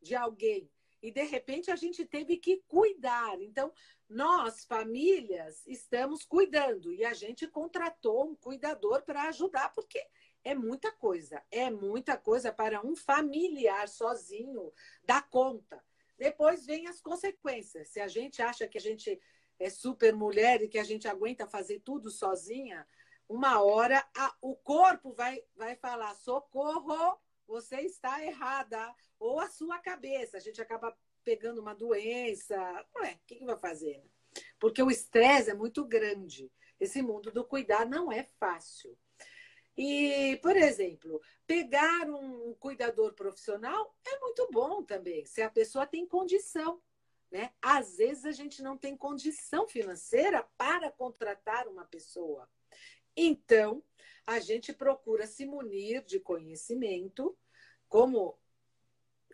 de 0.00 0.14
alguém. 0.14 0.70
E 1.04 1.10
de 1.10 1.22
repente 1.22 1.70
a 1.70 1.76
gente 1.76 2.02
teve 2.06 2.38
que 2.38 2.62
cuidar. 2.66 3.38
Então, 3.42 3.70
nós, 4.08 4.64
famílias, 4.64 5.62
estamos 5.66 6.24
cuidando 6.24 6.94
e 6.94 7.04
a 7.04 7.12
gente 7.12 7.46
contratou 7.46 8.30
um 8.30 8.34
cuidador 8.34 9.02
para 9.02 9.24
ajudar, 9.24 9.70
porque 9.74 10.02
é 10.42 10.54
muita 10.54 10.90
coisa, 10.90 11.42
é 11.50 11.68
muita 11.68 12.16
coisa 12.16 12.50
para 12.50 12.80
um 12.80 12.96
familiar 12.96 13.86
sozinho 13.86 14.72
dar 15.04 15.28
conta. 15.28 15.84
Depois 16.16 16.64
vem 16.64 16.86
as 16.86 17.02
consequências. 17.02 17.88
Se 17.88 18.00
a 18.00 18.08
gente 18.08 18.40
acha 18.40 18.66
que 18.66 18.78
a 18.78 18.80
gente 18.80 19.20
é 19.58 19.68
super 19.68 20.14
mulher 20.14 20.62
e 20.62 20.68
que 20.68 20.78
a 20.78 20.84
gente 20.84 21.06
aguenta 21.06 21.46
fazer 21.46 21.80
tudo 21.80 22.10
sozinha, 22.10 22.86
uma 23.28 23.62
hora 23.62 24.02
a, 24.16 24.34
o 24.40 24.56
corpo 24.56 25.12
vai, 25.12 25.42
vai 25.54 25.76
falar: 25.76 26.14
socorro, 26.14 27.18
você 27.46 27.80
está 27.80 28.24
errada. 28.24 28.94
Ou 29.18 29.40
a 29.40 29.48
sua 29.48 29.78
cabeça. 29.78 30.36
A 30.36 30.40
gente 30.40 30.60
acaba 30.60 30.96
pegando 31.22 31.60
uma 31.60 31.74
doença. 31.74 32.56
Ué, 32.96 33.12
o 33.12 33.26
que, 33.26 33.36
que 33.36 33.44
vai 33.44 33.56
fazer? 33.56 33.98
Né? 33.98 34.10
Porque 34.58 34.82
o 34.82 34.90
estresse 34.90 35.50
é 35.50 35.54
muito 35.54 35.84
grande. 35.84 36.50
Esse 36.78 37.02
mundo 37.02 37.30
do 37.30 37.44
cuidar 37.44 37.86
não 37.86 38.10
é 38.12 38.24
fácil. 38.38 38.96
E, 39.76 40.38
por 40.42 40.56
exemplo, 40.56 41.20
pegar 41.46 42.08
um 42.08 42.54
cuidador 42.54 43.14
profissional 43.14 43.96
é 44.06 44.18
muito 44.20 44.48
bom 44.52 44.84
também, 44.84 45.26
se 45.26 45.42
a 45.42 45.50
pessoa 45.50 45.86
tem 45.86 46.06
condição. 46.06 46.80
Né? 47.30 47.52
Às 47.60 47.96
vezes 47.96 48.24
a 48.24 48.32
gente 48.32 48.62
não 48.62 48.78
tem 48.78 48.96
condição 48.96 49.66
financeira 49.66 50.46
para 50.56 50.92
contratar 50.92 51.66
uma 51.66 51.84
pessoa. 51.84 52.48
Então, 53.16 53.82
a 54.26 54.38
gente 54.40 54.72
procura 54.72 55.26
se 55.26 55.44
munir 55.44 56.04
de 56.04 56.20
conhecimento, 56.20 57.36
como 57.88 58.38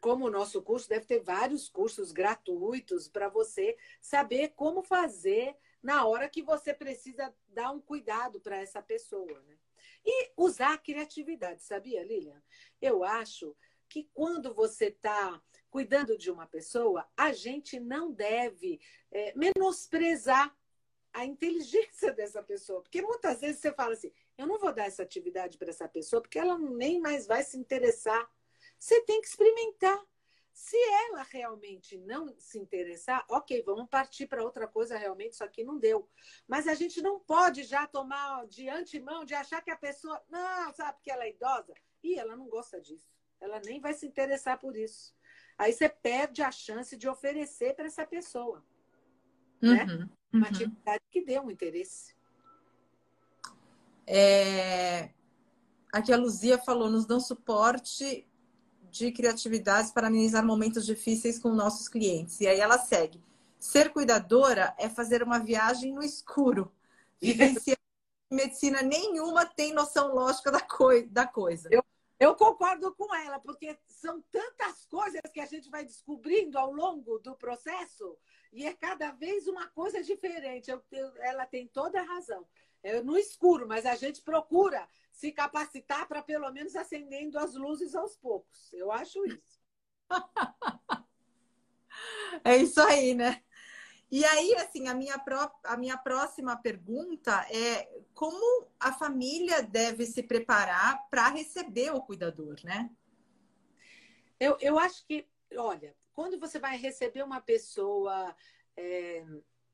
como 0.00 0.26
o 0.26 0.30
nosso 0.30 0.62
curso 0.62 0.88
deve 0.88 1.04
ter 1.04 1.20
vários 1.20 1.68
cursos 1.68 2.10
gratuitos 2.10 3.06
para 3.06 3.28
você 3.28 3.76
saber 4.00 4.54
como 4.56 4.82
fazer 4.82 5.54
na 5.82 6.06
hora 6.06 6.26
que 6.26 6.42
você 6.42 6.72
precisa 6.72 7.34
dar 7.48 7.70
um 7.70 7.82
cuidado 7.82 8.40
para 8.40 8.56
essa 8.56 8.80
pessoa. 8.80 9.40
Né? 9.42 9.58
E 10.04 10.32
usar 10.36 10.72
a 10.72 10.78
criatividade, 10.78 11.62
sabia, 11.62 12.02
Lilian? 12.02 12.42
Eu 12.80 13.04
acho 13.04 13.54
que 13.88 14.08
quando 14.14 14.54
você 14.54 14.86
está 14.86 15.40
cuidando 15.68 16.16
de 16.16 16.30
uma 16.30 16.46
pessoa, 16.46 17.06
a 17.16 17.32
gente 17.32 17.78
não 17.78 18.10
deve 18.10 18.80
é, 19.10 19.34
menosprezar 19.36 20.56
a 21.12 21.24
inteligência 21.24 22.12
dessa 22.14 22.42
pessoa. 22.42 22.82
Porque 22.82 23.02
muitas 23.02 23.40
vezes 23.40 23.60
você 23.60 23.72
fala 23.72 23.92
assim: 23.94 24.12
eu 24.40 24.46
não 24.46 24.58
vou 24.58 24.72
dar 24.72 24.86
essa 24.86 25.02
atividade 25.02 25.58
para 25.58 25.70
essa 25.70 25.88
pessoa 25.88 26.22
porque 26.22 26.38
ela 26.38 26.58
nem 26.58 27.00
mais 27.00 27.26
vai 27.26 27.42
se 27.42 27.58
interessar. 27.58 28.28
Você 28.78 29.00
tem 29.02 29.20
que 29.20 29.28
experimentar. 29.28 29.98
Se 30.52 30.76
ela 31.06 31.22
realmente 31.22 31.96
não 31.96 32.34
se 32.38 32.58
interessar, 32.58 33.24
ok, 33.30 33.62
vamos 33.62 33.88
partir 33.88 34.26
para 34.26 34.42
outra 34.42 34.66
coisa, 34.66 34.98
realmente 34.98 35.34
isso 35.34 35.44
aqui 35.44 35.62
não 35.62 35.78
deu. 35.78 36.08
Mas 36.46 36.66
a 36.66 36.74
gente 36.74 37.00
não 37.00 37.20
pode 37.20 37.62
já 37.62 37.86
tomar 37.86 38.46
de 38.46 38.68
antemão, 38.68 39.24
de 39.24 39.34
achar 39.34 39.62
que 39.62 39.70
a 39.70 39.76
pessoa, 39.76 40.20
não, 40.28 40.74
sabe 40.74 40.98
que 41.02 41.10
ela 41.10 41.24
é 41.24 41.30
idosa? 41.30 41.72
E 42.02 42.18
ela 42.18 42.36
não 42.36 42.48
gosta 42.48 42.80
disso. 42.80 43.08
Ela 43.40 43.60
nem 43.60 43.80
vai 43.80 43.94
se 43.94 44.06
interessar 44.06 44.58
por 44.58 44.76
isso. 44.76 45.14
Aí 45.56 45.72
você 45.72 45.88
perde 45.88 46.42
a 46.42 46.50
chance 46.50 46.96
de 46.96 47.08
oferecer 47.08 47.74
para 47.74 47.86
essa 47.86 48.06
pessoa. 48.06 48.64
Né? 49.62 49.84
Uhum, 49.84 49.98
né? 49.98 50.10
Uma 50.32 50.46
uhum. 50.46 50.52
atividade 50.52 51.04
que 51.10 51.24
dê 51.24 51.38
um 51.38 51.50
interesse. 51.50 52.14
É... 54.12 55.10
Aqui 55.92 56.12
a 56.12 56.16
Luzia 56.16 56.58
falou, 56.58 56.90
nos 56.90 57.06
dão 57.06 57.20
suporte 57.20 58.26
de 58.90 59.12
criatividades 59.12 59.92
para 59.92 60.08
amenizar 60.08 60.44
momentos 60.44 60.84
difíceis 60.84 61.38
com 61.38 61.50
nossos 61.50 61.88
clientes. 61.88 62.40
E 62.40 62.48
aí 62.48 62.58
ela 62.58 62.76
segue. 62.76 63.22
Ser 63.58 63.92
cuidadora 63.92 64.74
é 64.78 64.88
fazer 64.88 65.22
uma 65.22 65.38
viagem 65.38 65.92
no 65.92 66.02
escuro. 66.02 66.72
Vivenciar 67.22 67.78
medicina 68.28 68.82
nenhuma 68.82 69.46
tem 69.46 69.72
noção 69.72 70.12
lógica 70.12 70.50
da, 70.50 70.60
coi 70.60 71.06
da 71.06 71.26
coisa. 71.26 71.68
Eu, 71.70 71.84
Eu 72.18 72.34
concordo 72.34 72.92
com 72.94 73.14
ela, 73.14 73.38
porque 73.38 73.78
são 73.86 74.22
tantas 74.32 74.86
coisas 74.86 75.20
que 75.32 75.40
a 75.40 75.46
gente 75.46 75.70
vai 75.70 75.84
descobrindo 75.84 76.58
ao 76.58 76.72
longo 76.72 77.18
do 77.20 77.36
processo 77.36 78.16
e 78.52 78.66
é 78.66 78.74
cada 78.74 79.12
vez 79.12 79.46
uma 79.46 79.68
coisa 79.68 80.02
diferente. 80.02 80.70
Eu, 80.70 80.82
eu, 80.90 81.16
ela 81.18 81.46
tem 81.46 81.68
toda 81.68 82.00
a 82.00 82.04
razão. 82.04 82.44
É 82.82 83.02
no 83.02 83.16
escuro, 83.16 83.68
mas 83.68 83.84
a 83.84 83.94
gente 83.94 84.22
procura 84.22 84.88
se 85.12 85.32
capacitar 85.32 86.08
para 86.08 86.22
pelo 86.22 86.50
menos 86.50 86.74
acendendo 86.74 87.38
as 87.38 87.54
luzes 87.54 87.94
aos 87.94 88.16
poucos. 88.16 88.72
Eu 88.72 88.90
acho 88.90 89.24
isso. 89.26 89.60
é 92.44 92.56
isso 92.56 92.80
aí, 92.80 93.14
né? 93.14 93.42
E 94.10 94.24
aí, 94.24 94.56
assim, 94.56 94.88
a 94.88 94.94
minha, 94.94 95.18
pró 95.18 95.52
a 95.62 95.76
minha 95.76 95.96
próxima 95.96 96.56
pergunta 96.56 97.46
é 97.48 98.02
como 98.12 98.66
a 98.80 98.92
família 98.92 99.62
deve 99.62 100.04
se 100.04 100.22
preparar 100.22 101.08
para 101.08 101.28
receber 101.28 101.94
o 101.94 102.02
cuidador, 102.02 102.56
né? 102.64 102.90
Eu, 104.40 104.56
eu 104.60 104.78
acho 104.78 105.06
que, 105.06 105.28
olha, 105.56 105.94
quando 106.12 106.40
você 106.40 106.58
vai 106.58 106.76
receber 106.76 107.22
uma 107.22 107.40
pessoa 107.40 108.34
é, 108.76 109.24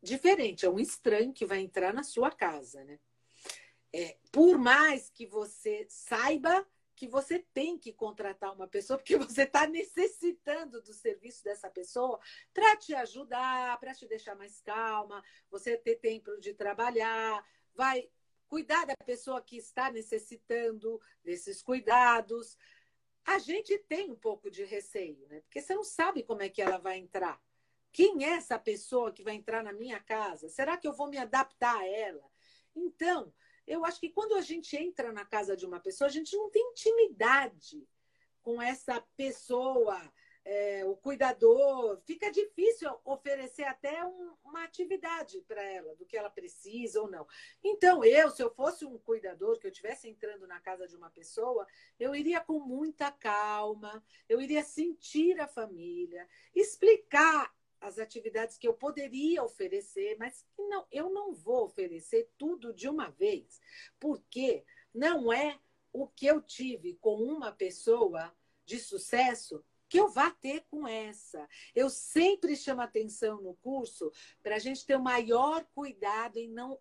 diferente, 0.06 0.64
é 0.64 0.70
um 0.70 0.78
estranho 0.78 1.32
que 1.32 1.44
vai 1.44 1.60
entrar 1.60 1.92
na 1.92 2.02
sua 2.02 2.30
casa, 2.30 2.84
né? 2.84 2.98
É, 3.92 4.16
por 4.30 4.58
mais 4.58 5.10
que 5.10 5.26
você 5.26 5.86
saiba 5.88 6.66
que 6.94 7.06
você 7.06 7.38
tem 7.52 7.78
que 7.78 7.92
contratar 7.92 8.54
uma 8.54 8.66
pessoa, 8.66 8.98
porque 8.98 9.16
você 9.18 9.42
está 9.42 9.66
necessitando 9.66 10.80
do 10.80 10.94
serviço 10.94 11.44
dessa 11.44 11.68
pessoa 11.68 12.18
para 12.54 12.76
te 12.76 12.94
ajudar, 12.94 13.78
para 13.78 13.94
te 13.94 14.06
deixar 14.06 14.34
mais 14.34 14.60
calma, 14.60 15.22
você 15.50 15.76
ter 15.76 15.96
tempo 15.96 16.38
de 16.40 16.54
trabalhar, 16.54 17.46
vai 17.74 18.08
cuidar 18.48 18.86
da 18.86 18.96
pessoa 19.04 19.42
que 19.42 19.56
está 19.56 19.90
necessitando 19.90 21.00
desses 21.22 21.62
cuidados. 21.62 22.56
A 23.24 23.38
gente 23.38 23.76
tem 23.80 24.10
um 24.10 24.16
pouco 24.16 24.50
de 24.50 24.64
receio, 24.64 25.26
né? 25.28 25.40
Porque 25.40 25.60
você 25.60 25.74
não 25.74 25.84
sabe 25.84 26.22
como 26.22 26.42
é 26.42 26.48
que 26.48 26.62
ela 26.62 26.78
vai 26.78 26.96
entrar. 26.96 27.40
Quem 27.96 28.26
é 28.26 28.34
essa 28.34 28.58
pessoa 28.58 29.10
que 29.10 29.22
vai 29.22 29.34
entrar 29.36 29.64
na 29.64 29.72
minha 29.72 29.98
casa? 29.98 30.50
Será 30.50 30.76
que 30.76 30.86
eu 30.86 30.92
vou 30.92 31.08
me 31.08 31.16
adaptar 31.16 31.78
a 31.78 31.88
ela? 31.88 32.30
Então, 32.74 33.32
eu 33.66 33.86
acho 33.86 33.98
que 33.98 34.10
quando 34.10 34.34
a 34.34 34.42
gente 34.42 34.76
entra 34.76 35.10
na 35.10 35.24
casa 35.24 35.56
de 35.56 35.64
uma 35.64 35.80
pessoa, 35.80 36.06
a 36.06 36.12
gente 36.12 36.36
não 36.36 36.50
tem 36.50 36.62
intimidade 36.72 37.88
com 38.42 38.60
essa 38.60 39.00
pessoa, 39.16 39.98
é, 40.44 40.84
o 40.84 40.94
cuidador. 40.94 41.98
Fica 42.04 42.30
difícil 42.30 42.94
oferecer 43.02 43.64
até 43.64 44.04
um, 44.04 44.34
uma 44.44 44.64
atividade 44.64 45.40
para 45.48 45.62
ela, 45.62 45.96
do 45.96 46.04
que 46.04 46.18
ela 46.18 46.28
precisa 46.28 47.00
ou 47.00 47.10
não. 47.10 47.26
Então, 47.64 48.04
eu, 48.04 48.28
se 48.28 48.42
eu 48.42 48.50
fosse 48.50 48.84
um 48.84 48.98
cuidador, 48.98 49.58
que 49.58 49.66
eu 49.66 49.70
estivesse 49.70 50.06
entrando 50.06 50.46
na 50.46 50.60
casa 50.60 50.86
de 50.86 50.94
uma 50.94 51.08
pessoa, 51.08 51.66
eu 51.98 52.14
iria 52.14 52.42
com 52.42 52.60
muita 52.60 53.10
calma, 53.10 54.04
eu 54.28 54.38
iria 54.38 54.62
sentir 54.62 55.40
a 55.40 55.48
família, 55.48 56.28
explicar 56.54 57.55
as 57.86 57.98
atividades 57.98 58.58
que 58.58 58.66
eu 58.66 58.74
poderia 58.74 59.42
oferecer, 59.42 60.16
mas 60.18 60.44
não, 60.58 60.86
eu 60.90 61.10
não 61.10 61.32
vou 61.32 61.64
oferecer 61.64 62.30
tudo 62.36 62.72
de 62.72 62.88
uma 62.88 63.10
vez, 63.10 63.60
porque 64.00 64.64
não 64.94 65.32
é 65.32 65.58
o 65.92 66.06
que 66.06 66.26
eu 66.26 66.42
tive 66.42 66.94
com 67.00 67.16
uma 67.16 67.52
pessoa 67.52 68.34
de 68.64 68.78
sucesso 68.78 69.64
que 69.88 69.98
eu 69.98 70.08
vá 70.08 70.30
ter 70.30 70.64
com 70.68 70.86
essa. 70.86 71.48
Eu 71.74 71.88
sempre 71.88 72.56
chamo 72.56 72.82
atenção 72.82 73.40
no 73.40 73.54
curso 73.54 74.10
para 74.42 74.56
a 74.56 74.58
gente 74.58 74.84
ter 74.84 74.96
o 74.96 75.02
maior 75.02 75.64
cuidado 75.74 76.38
em 76.38 76.50
não, 76.50 76.78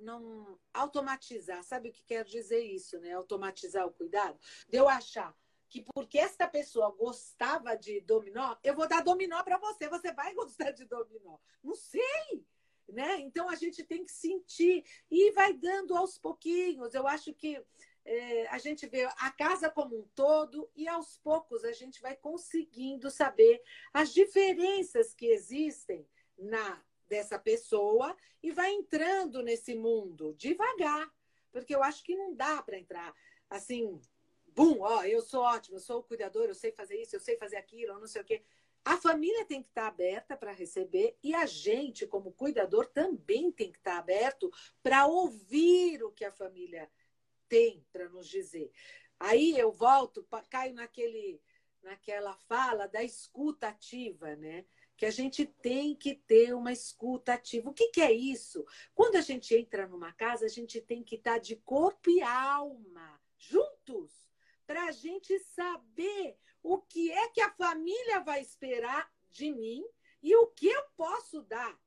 não 0.00 0.58
automatizar. 0.74 1.62
Sabe 1.62 1.88
o 1.88 1.92
que 1.92 2.02
quer 2.02 2.24
dizer 2.24 2.62
isso, 2.64 2.98
né? 2.98 3.12
Automatizar 3.12 3.86
o 3.86 3.92
cuidado? 3.92 4.36
De 4.68 4.76
eu 4.76 4.88
achar 4.88 5.36
que 5.72 5.82
porque 5.94 6.18
essa 6.18 6.46
pessoa 6.46 6.90
gostava 6.90 7.74
de 7.74 7.98
dominó, 8.02 8.54
eu 8.62 8.76
vou 8.76 8.86
dar 8.86 9.02
dominó 9.02 9.42
para 9.42 9.56
você, 9.56 9.88
você 9.88 10.12
vai 10.12 10.34
gostar 10.36 10.70
de 10.72 10.84
dominó. 10.84 11.38
Não 11.62 11.74
sei, 11.74 12.44
né? 12.86 13.18
Então 13.20 13.48
a 13.48 13.54
gente 13.54 13.82
tem 13.82 14.04
que 14.04 14.12
sentir 14.12 14.84
e 15.10 15.30
vai 15.32 15.54
dando 15.54 15.96
aos 15.96 16.18
pouquinhos. 16.18 16.92
Eu 16.92 17.06
acho 17.08 17.32
que 17.32 17.58
é, 18.04 18.46
a 18.48 18.58
gente 18.58 18.86
vê 18.86 19.04
a 19.04 19.30
casa 19.30 19.70
como 19.70 19.98
um 19.98 20.06
todo 20.14 20.70
e 20.76 20.86
aos 20.86 21.16
poucos 21.16 21.64
a 21.64 21.72
gente 21.72 22.02
vai 22.02 22.16
conseguindo 22.16 23.10
saber 23.10 23.62
as 23.94 24.12
diferenças 24.12 25.14
que 25.14 25.26
existem 25.26 26.06
na 26.36 26.84
dessa 27.08 27.38
pessoa 27.38 28.14
e 28.42 28.52
vai 28.52 28.72
entrando 28.72 29.42
nesse 29.42 29.74
mundo 29.74 30.34
devagar, 30.34 31.10
porque 31.50 31.74
eu 31.74 31.82
acho 31.82 32.02
que 32.02 32.16
não 32.16 32.34
dá 32.34 32.62
para 32.62 32.78
entrar 32.78 33.14
assim 33.50 34.00
bum, 34.54 34.80
ó, 34.80 35.04
eu 35.04 35.22
sou 35.22 35.42
ótimo, 35.42 35.76
eu 35.76 35.80
sou 35.80 36.00
o 36.00 36.02
cuidador, 36.02 36.44
eu 36.44 36.54
sei 36.54 36.72
fazer 36.72 37.00
isso, 37.00 37.16
eu 37.16 37.20
sei 37.20 37.36
fazer 37.36 37.56
aquilo, 37.56 37.92
eu 37.92 38.00
não 38.00 38.06
sei 38.06 38.22
o 38.22 38.24
quê. 38.24 38.42
A 38.84 38.96
família 38.96 39.44
tem 39.44 39.62
que 39.62 39.68
estar 39.68 39.86
aberta 39.86 40.36
para 40.36 40.52
receber 40.52 41.16
e 41.22 41.34
a 41.34 41.46
gente, 41.46 42.06
como 42.06 42.32
cuidador, 42.32 42.86
também 42.88 43.52
tem 43.52 43.70
que 43.70 43.78
estar 43.78 43.98
aberto 43.98 44.50
para 44.82 45.06
ouvir 45.06 46.02
o 46.02 46.10
que 46.10 46.24
a 46.24 46.32
família 46.32 46.90
tem 47.48 47.86
para 47.92 48.08
nos 48.08 48.28
dizer. 48.28 48.72
Aí 49.20 49.56
eu 49.56 49.70
volto, 49.70 50.26
caio 50.50 50.74
naquele, 50.74 51.40
naquela 51.80 52.34
fala 52.34 52.88
da 52.88 53.04
escuta 53.04 53.68
ativa, 53.68 54.34
né? 54.34 54.64
Que 54.96 55.06
a 55.06 55.10
gente 55.12 55.46
tem 55.46 55.94
que 55.94 56.16
ter 56.16 56.52
uma 56.52 56.72
escuta 56.72 57.34
ativa. 57.34 57.70
O 57.70 57.74
que, 57.74 57.88
que 57.88 58.00
é 58.00 58.12
isso? 58.12 58.66
Quando 58.94 59.14
a 59.14 59.20
gente 59.20 59.54
entra 59.54 59.86
numa 59.86 60.12
casa, 60.12 60.46
a 60.46 60.48
gente 60.48 60.80
tem 60.80 61.04
que 61.04 61.14
estar 61.14 61.38
de 61.38 61.54
corpo 61.54 62.10
e 62.10 62.20
alma 62.20 63.20
juntos 63.38 64.21
para 64.66 64.84
a 64.84 64.92
gente 64.92 65.38
saber 65.40 66.36
o 66.62 66.78
que 66.78 67.10
é 67.10 67.28
que 67.28 67.40
a 67.40 67.52
família 67.52 68.20
vai 68.20 68.40
esperar 68.40 69.10
de 69.30 69.50
mim 69.52 69.84
e 70.22 70.34
o 70.36 70.46
que 70.48 70.68
eu 70.68 70.84
posso 70.96 71.42
dar 71.42 71.78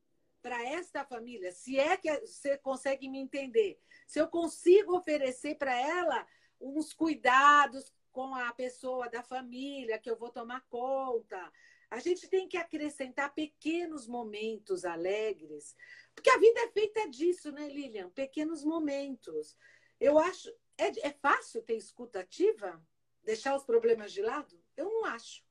para 0.42 0.64
esta 0.64 1.04
família. 1.06 1.52
Se 1.52 1.80
é 1.80 1.98
que 1.98 2.12
você 2.20 2.58
consegue 2.58 3.10
me 3.10 3.20
entender, 3.20 3.80
se 4.06 4.20
eu 4.20 4.28
consigo 4.28 4.98
oferecer 4.98 5.56
para 5.56 5.76
ela 5.76 6.28
uns 6.60 6.94
cuidados 6.94 7.92
com 8.16 8.34
a 8.34 8.54
pessoa 8.54 9.10
da 9.10 9.22
família 9.22 10.00
que 10.00 10.10
eu 10.10 10.16
vou 10.16 10.30
tomar 10.30 10.62
conta. 10.70 11.52
A 11.92 12.00
gente 12.00 12.30
tem 12.30 12.48
que 12.48 12.56
acrescentar 12.56 13.34
pequenos 13.34 14.08
momentos 14.08 14.86
alegres, 14.86 15.76
porque 16.14 16.30
a 16.30 16.38
vida 16.38 16.62
é 16.62 16.72
feita 16.72 17.10
disso, 17.10 17.52
né, 17.52 17.68
Lilian? 17.68 18.10
Pequenos 18.12 18.64
momentos. 18.64 19.58
Eu 20.00 20.18
acho, 20.18 20.50
é, 20.78 21.08
é 21.08 21.12
fácil 21.12 21.62
ter 21.62 21.76
escuta 21.76 22.20
ativa? 22.20 22.82
Deixar 23.24 23.56
os 23.56 23.64
problemas 23.64 24.12
de 24.12 24.22
lado? 24.22 24.62
Eu 24.78 24.86
não 24.86 25.06
acho. 25.06 25.44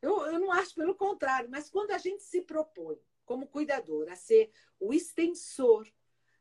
Eu, 0.00 0.26
eu 0.26 0.38
não 0.38 0.52
acho, 0.52 0.74
pelo 0.74 0.94
contrário, 0.94 1.50
mas 1.50 1.70
quando 1.70 1.92
a 1.92 1.98
gente 1.98 2.22
se 2.22 2.42
propõe, 2.42 3.00
como 3.24 3.48
cuidador, 3.48 4.10
a 4.10 4.16
ser 4.16 4.50
o 4.78 4.92
extensor 4.92 5.90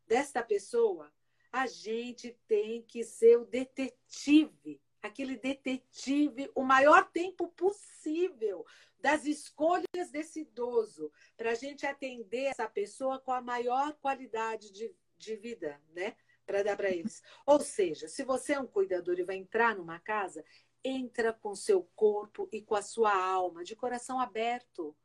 desta 0.05 0.43
pessoa, 0.43 1.13
a 1.51 1.65
gente 1.67 2.37
tem 2.47 2.81
que 2.81 3.03
ser 3.03 3.37
o 3.37 3.45
detetive, 3.45 4.81
aquele 5.01 5.37
detetive 5.37 6.51
o 6.55 6.63
maior 6.63 7.09
tempo 7.11 7.47
possível 7.49 8.65
das 8.99 9.25
escolhas 9.25 10.09
desse 10.11 10.41
idoso, 10.41 11.11
para 11.37 11.51
a 11.51 11.55
gente 11.55 11.85
atender 11.85 12.45
essa 12.45 12.67
pessoa 12.67 13.19
com 13.19 13.31
a 13.31 13.41
maior 13.41 13.93
qualidade 14.01 14.71
de, 14.71 14.95
de 15.17 15.35
vida, 15.35 15.79
né? 15.93 16.15
Para 16.45 16.63
dar 16.63 16.77
para 16.77 16.89
eles. 16.89 17.21
Ou 17.45 17.59
seja, 17.59 18.07
se 18.07 18.23
você 18.23 18.53
é 18.53 18.59
um 18.59 18.67
cuidador 18.67 19.17
e 19.19 19.23
vai 19.23 19.35
entrar 19.35 19.75
numa 19.75 19.99
casa, 19.99 20.43
entra 20.83 21.33
com 21.33 21.55
seu 21.55 21.83
corpo 21.95 22.49
e 22.51 22.61
com 22.61 22.75
a 22.75 22.81
sua 22.81 23.15
alma, 23.15 23.63
de 23.63 23.75
coração 23.75 24.19
aberto. 24.19 24.95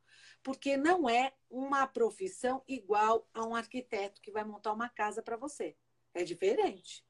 Porque 0.43 0.76
não 0.76 1.09
é 1.09 1.32
uma 1.51 1.86
profissão 1.86 2.62
igual 2.66 3.28
a 3.32 3.45
um 3.45 3.55
arquiteto 3.55 4.20
que 4.20 4.30
vai 4.30 4.45
montar 4.45 4.72
uma 4.72 4.89
casa 4.89 5.22
para 5.22 5.36
você. 5.36 5.76
É 6.14 6.24
diferente. 6.24 7.05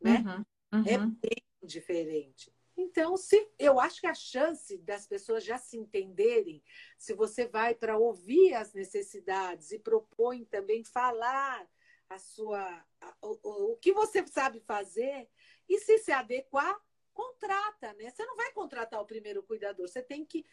Né? 0.00 0.24
Uhum, 0.72 0.78
uhum. 0.78 0.86
É 0.86 0.98
bem 0.98 1.42
diferente. 1.62 2.52
Então, 2.76 3.16
se 3.16 3.48
eu 3.58 3.78
acho 3.78 4.00
que 4.00 4.06
a 4.06 4.14
chance 4.14 4.78
das 4.78 5.06
pessoas 5.06 5.44
já 5.44 5.58
se 5.58 5.76
entenderem, 5.76 6.62
se 6.98 7.14
você 7.14 7.46
vai 7.46 7.74
para 7.74 7.98
ouvir 7.98 8.54
as 8.54 8.72
necessidades 8.72 9.72
e 9.72 9.78
propõe 9.78 10.44
também 10.44 10.82
falar 10.82 11.68
a 12.12 12.18
sua 12.18 12.84
o, 13.20 13.72
o 13.72 13.76
que 13.76 13.92
você 13.92 14.26
sabe 14.26 14.60
fazer 14.60 15.28
e 15.68 15.78
se 15.78 15.98
se 15.98 16.12
adequar, 16.12 16.80
contrata, 17.12 17.92
né? 17.94 18.10
Você 18.10 18.24
não 18.24 18.36
vai 18.36 18.52
contratar 18.52 19.00
o 19.00 19.06
primeiro 19.06 19.42
cuidador, 19.42 19.88
você 19.88 20.02
tem 20.02 20.24
que 20.24 20.44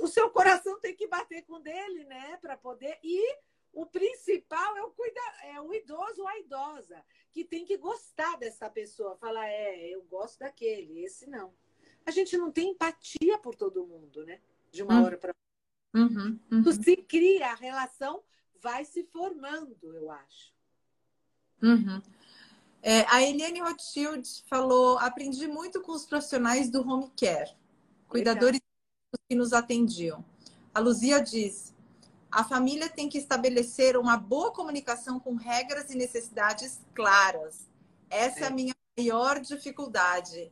o 0.00 0.06
seu 0.06 0.28
coração 0.30 0.78
tem 0.78 0.94
que 0.94 1.06
bater 1.06 1.42
com 1.44 1.60
dele, 1.60 2.04
né, 2.04 2.36
para 2.36 2.54
poder 2.56 2.98
e 3.02 3.38
o 3.72 3.86
principal 3.86 4.76
é 4.76 4.82
o 4.82 4.90
cuida, 4.90 5.20
é 5.44 5.60
o 5.60 5.72
idoso 5.72 6.22
ou 6.22 6.28
a 6.28 6.38
idosa 6.38 7.02
que 7.32 7.44
tem 7.44 7.64
que 7.64 7.76
gostar 7.76 8.36
dessa 8.36 8.68
pessoa, 8.68 9.16
falar 9.16 9.48
é, 9.48 9.88
eu 9.88 10.02
gosto 10.02 10.40
daquele, 10.40 11.04
esse 11.04 11.28
não. 11.28 11.54
A 12.04 12.10
gente 12.10 12.36
não 12.36 12.50
tem 12.50 12.70
empatia 12.70 13.38
por 13.38 13.54
todo 13.54 13.86
mundo, 13.86 14.24
né? 14.24 14.40
De 14.70 14.82
uma 14.82 15.00
hum. 15.00 15.04
hora 15.04 15.16
para 15.16 15.34
uhum, 15.94 16.38
uhum. 16.50 16.72
se 16.72 16.96
cria 16.96 17.48
a 17.48 17.54
relação 17.54 18.22
vai 18.60 18.84
se 18.84 19.04
formando, 19.04 19.94
eu 19.94 20.10
acho. 20.10 20.52
Uhum. 21.62 22.00
É, 22.82 23.04
a 23.08 23.22
Eliane 23.22 23.60
Rothschild 23.60 24.26
falou: 24.46 24.98
aprendi 24.98 25.46
muito 25.46 25.80
com 25.82 25.92
os 25.92 26.06
profissionais 26.06 26.70
do 26.70 26.80
home 26.80 27.10
care, 27.16 27.50
cuidadores 28.08 28.60
Legal. 28.60 29.26
que 29.28 29.36
nos 29.36 29.52
atendiam. 29.52 30.24
A 30.74 30.80
Luzia 30.80 31.20
diz: 31.20 31.74
a 32.30 32.44
família 32.44 32.88
tem 32.88 33.08
que 33.08 33.18
estabelecer 33.18 33.96
uma 33.96 34.16
boa 34.16 34.52
comunicação 34.52 35.18
com 35.18 35.34
regras 35.34 35.90
e 35.90 35.96
necessidades 35.96 36.80
claras. 36.94 37.68
Essa 38.08 38.40
é, 38.40 38.42
é 38.44 38.46
a 38.46 38.50
minha 38.50 38.74
maior 38.96 39.40
dificuldade. 39.40 40.50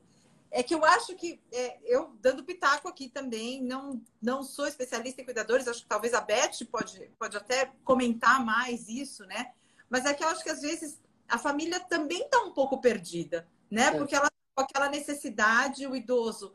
É 0.51 0.63
que 0.63 0.75
eu 0.75 0.85
acho 0.85 1.15
que, 1.15 1.39
é, 1.53 1.79
eu 1.85 2.17
dando 2.23 2.43
pitaco 2.43 2.89
aqui 2.89 3.09
também, 3.09 3.63
não, 3.63 4.01
não 4.21 4.43
sou 4.43 4.67
especialista 4.67 5.21
em 5.21 5.25
cuidadores, 5.25 5.69
acho 5.69 5.83
que 5.83 5.89
talvez 5.89 6.15
a 6.15 6.23
Beth 6.23 6.65
pode, 6.71 7.11
pode 7.19 7.37
até 7.37 7.71
comentar 7.85 8.43
mais 8.45 8.89
isso, 8.89 9.27
né? 9.27 9.53
Mas 9.89 10.05
é 10.05 10.15
que 10.15 10.23
eu 10.23 10.29
acho 10.29 10.43
que 10.43 10.51
às 10.51 10.61
vezes 10.61 11.01
a 11.29 11.39
família 11.39 11.81
também 11.81 12.23
está 12.23 12.41
um 12.43 12.53
pouco 12.53 12.81
perdida, 12.81 13.49
né? 13.71 13.87
É. 13.87 13.91
Porque 13.93 14.15
ela 14.15 14.29
com 14.59 14.63
aquela 14.63 14.89
necessidade, 14.89 15.87
o 15.87 15.95
idoso 15.95 16.53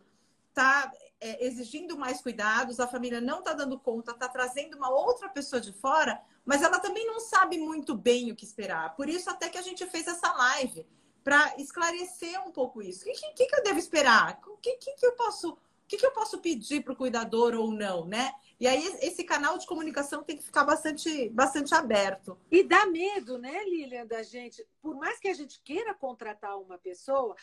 está 0.50 0.92
é, 1.22 1.46
exigindo 1.46 1.98
mais 1.98 2.22
cuidados, 2.22 2.82
a 2.82 2.88
família 2.88 3.22
não 3.22 3.40
está 3.40 3.54
dando 3.54 3.80
conta, 3.80 4.12
está 4.12 4.28
trazendo 4.28 4.76
uma 4.76 4.90
outra 4.90 5.30
pessoa 5.30 5.62
de 5.62 5.72
fora, 5.72 6.22
mas 6.44 6.62
ela 6.62 6.80
também 6.80 7.08
não 7.08 7.22
sabe 7.22 7.58
muito 7.58 7.96
bem 7.96 8.30
o 8.30 8.36
que 8.36 8.44
esperar. 8.44 8.94
Por 8.98 9.08
isso 9.08 9.30
até 9.30 9.48
que 9.48 9.58
a 9.58 9.62
gente 9.62 9.86
fez 9.86 10.06
essa 10.06 10.34
live 10.34 10.86
para 11.24 11.56
esclarecer 11.58 12.46
um 12.46 12.52
pouco 12.52 12.82
isso. 12.82 13.04
O 13.04 13.06
que, 13.06 13.14
que, 13.14 13.46
que, 13.46 13.56
eu 13.56 13.64
devo 13.64 13.80
esperar? 13.80 14.38
O 14.48 14.58
que, 14.58 14.76
que, 14.76 14.96
que 14.96 15.06
eu 15.06 15.14
posso 15.14 15.58
que, 15.94 15.98
que 15.98 16.06
eu 16.06 16.12
posso 16.12 16.40
pedir 16.40 16.84
para 16.84 16.94
o 16.94 16.96
cuidador 16.96 17.54
ou 17.54 17.72
não, 17.72 18.06
né? 18.06 18.34
E 18.60 18.68
aí 18.68 18.84
esse 19.02 19.24
canal 19.24 19.58
de 19.60 19.68
comunicação 19.68 20.24
tem 20.24 20.38
que 20.38 20.44
ficar 20.44 20.64
bastante, 20.64 21.30
bastante 21.30 21.74
aberto. 21.76 22.40
E 22.50 22.64
dá 22.64 22.88
medo, 22.88 23.38
né, 23.38 23.64
Lilian, 23.66 24.06
da 24.08 24.24
gente, 24.24 24.66
por 24.82 24.96
mais 24.96 25.20
que 25.20 25.28
a 25.28 25.34
gente 25.34 25.62
queira 25.62 25.94
contratar 25.94 26.60
uma 26.60 26.80
pessoa, 26.80 27.36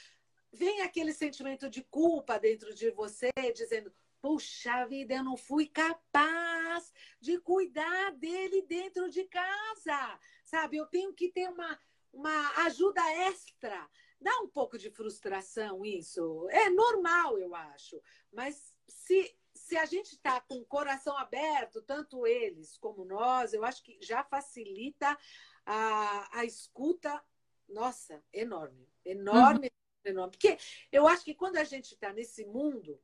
vem 0.52 0.80
aquele 0.80 1.12
sentimento 1.12 1.70
de 1.70 1.82
culpa 1.82 2.38
dentro 2.38 2.74
de 2.74 2.90
você, 2.90 3.30
dizendo: 3.54 3.92
Puxa 4.20 4.84
vida, 4.86 5.14
eu 5.14 5.24
não 5.24 5.36
fui 5.36 5.66
capaz 5.66 6.92
de 7.20 7.38
cuidar 7.38 8.12
dele 8.12 8.62
dentro 8.62 9.08
de 9.08 9.24
casa. 9.24 10.18
Sabe, 10.44 10.76
eu 10.76 10.86
tenho 10.86 11.12
que 11.12 11.30
ter 11.30 11.48
uma, 11.48 11.78
uma 12.12 12.64
ajuda 12.64 13.00
extra. 13.28 13.88
Dá 14.20 14.38
um 14.40 14.48
pouco 14.48 14.76
de 14.76 14.90
frustração 14.90 15.84
isso. 15.84 16.46
É 16.50 16.68
normal, 16.68 17.38
eu 17.38 17.54
acho. 17.54 18.00
Mas 18.30 18.74
se, 18.86 19.34
se 19.54 19.76
a 19.76 19.86
gente 19.86 20.12
está 20.12 20.40
com 20.40 20.56
o 20.56 20.66
coração 20.66 21.16
aberto, 21.16 21.80
tanto 21.80 22.26
eles 22.26 22.76
como 22.76 23.04
nós, 23.04 23.54
eu 23.54 23.64
acho 23.64 23.82
que 23.82 23.98
já 24.00 24.22
facilita 24.22 25.16
a, 25.64 26.38
a 26.38 26.44
escuta, 26.44 27.22
nossa, 27.68 28.22
enorme. 28.32 28.86
Enorme, 29.04 29.68
uhum. 30.04 30.10
enorme. 30.10 30.32
Porque 30.32 30.58
eu 30.92 31.08
acho 31.08 31.24
que 31.24 31.34
quando 31.34 31.56
a 31.56 31.64
gente 31.64 31.94
está 31.94 32.12
nesse 32.12 32.44
mundo, 32.44 33.00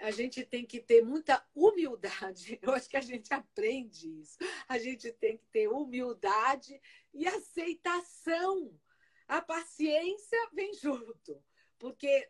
a 0.00 0.10
gente 0.10 0.44
tem 0.44 0.66
que 0.66 0.80
ter 0.80 1.02
muita 1.02 1.42
humildade. 1.54 2.58
Eu 2.62 2.72
acho 2.74 2.88
que 2.88 2.96
a 2.96 3.02
gente 3.02 3.32
aprende 3.32 4.20
isso. 4.20 4.36
A 4.68 4.78
gente 4.78 5.10
tem 5.12 5.38
que 5.38 5.46
ter 5.46 5.68
humildade 5.68 6.80
e 7.14 7.26
aceitação. 7.26 8.78
A 9.30 9.40
paciência 9.40 10.50
vem 10.52 10.74
junto, 10.74 11.40
porque 11.78 12.28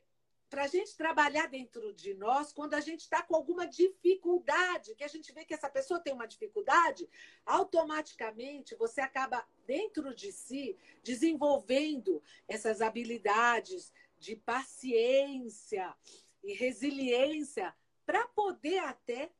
para 0.50 0.64
a 0.64 0.66
gente 0.66 0.94
trabalhar 0.94 1.46
dentro 1.46 1.94
de 1.94 2.12
nós, 2.12 2.52
quando 2.52 2.74
a 2.74 2.80
gente 2.80 3.00
está 3.00 3.22
com 3.22 3.34
alguma 3.34 3.66
dificuldade, 3.66 4.94
que 4.94 5.02
a 5.02 5.08
gente 5.08 5.32
vê 5.32 5.46
que 5.46 5.54
essa 5.54 5.70
pessoa 5.70 5.98
tem 5.98 6.12
uma 6.12 6.26
dificuldade, 6.26 7.08
automaticamente 7.46 8.74
você 8.74 9.00
acaba 9.00 9.42
dentro 9.66 10.14
de 10.14 10.30
si 10.30 10.76
desenvolvendo 11.02 12.22
essas 12.46 12.82
habilidades 12.82 13.90
de 14.18 14.36
paciência 14.36 15.96
e 16.44 16.52
resiliência 16.52 17.74
para 18.04 18.28
poder 18.28 18.80
até 18.80 19.32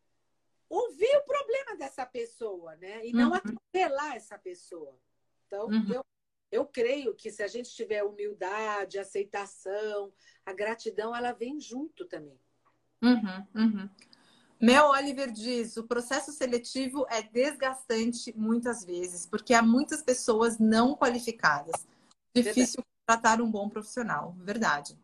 ouvir 0.67 1.15
o 1.15 1.25
problema 1.25 1.77
dessa 1.77 2.07
pessoa, 2.07 2.75
né? 2.77 3.05
E 3.05 3.13
não 3.13 3.29
uhum. 3.29 3.35
atropelar 3.35 4.17
essa 4.17 4.39
pessoa. 4.39 4.99
Então, 5.47 5.67
uhum. 5.67 5.93
eu, 5.93 6.07
eu 6.51 6.67
creio 6.67 7.15
que 7.15 7.31
se 7.31 7.43
a 7.43 7.49
gente 7.49 7.71
tiver 7.71 8.03
humildade, 8.03 8.99
aceitação, 8.99 10.13
a 10.45 10.53
gratidão, 10.53 11.15
ela 11.15 11.33
vem 11.33 11.61
junto 11.61 12.05
também. 12.07 12.39
Uhum, 13.03 13.47
uhum. 13.55 13.89
Mel 14.61 14.89
Oliver 14.89 15.31
diz: 15.31 15.77
o 15.77 15.87
processo 15.87 16.33
seletivo 16.33 17.07
é 17.09 17.23
desgastante 17.23 18.37
muitas 18.37 18.85
vezes, 18.85 19.25
porque 19.25 19.55
há 19.55 19.63
muitas 19.63 20.03
pessoas 20.03 20.59
não 20.59 20.95
qualificadas. 20.95 21.87
Difícil 22.35 22.83
verdade. 22.83 22.87
tratar 23.07 23.41
um 23.41 23.51
bom 23.51 23.69
profissional. 23.69 24.35
Verdade. 24.39 24.99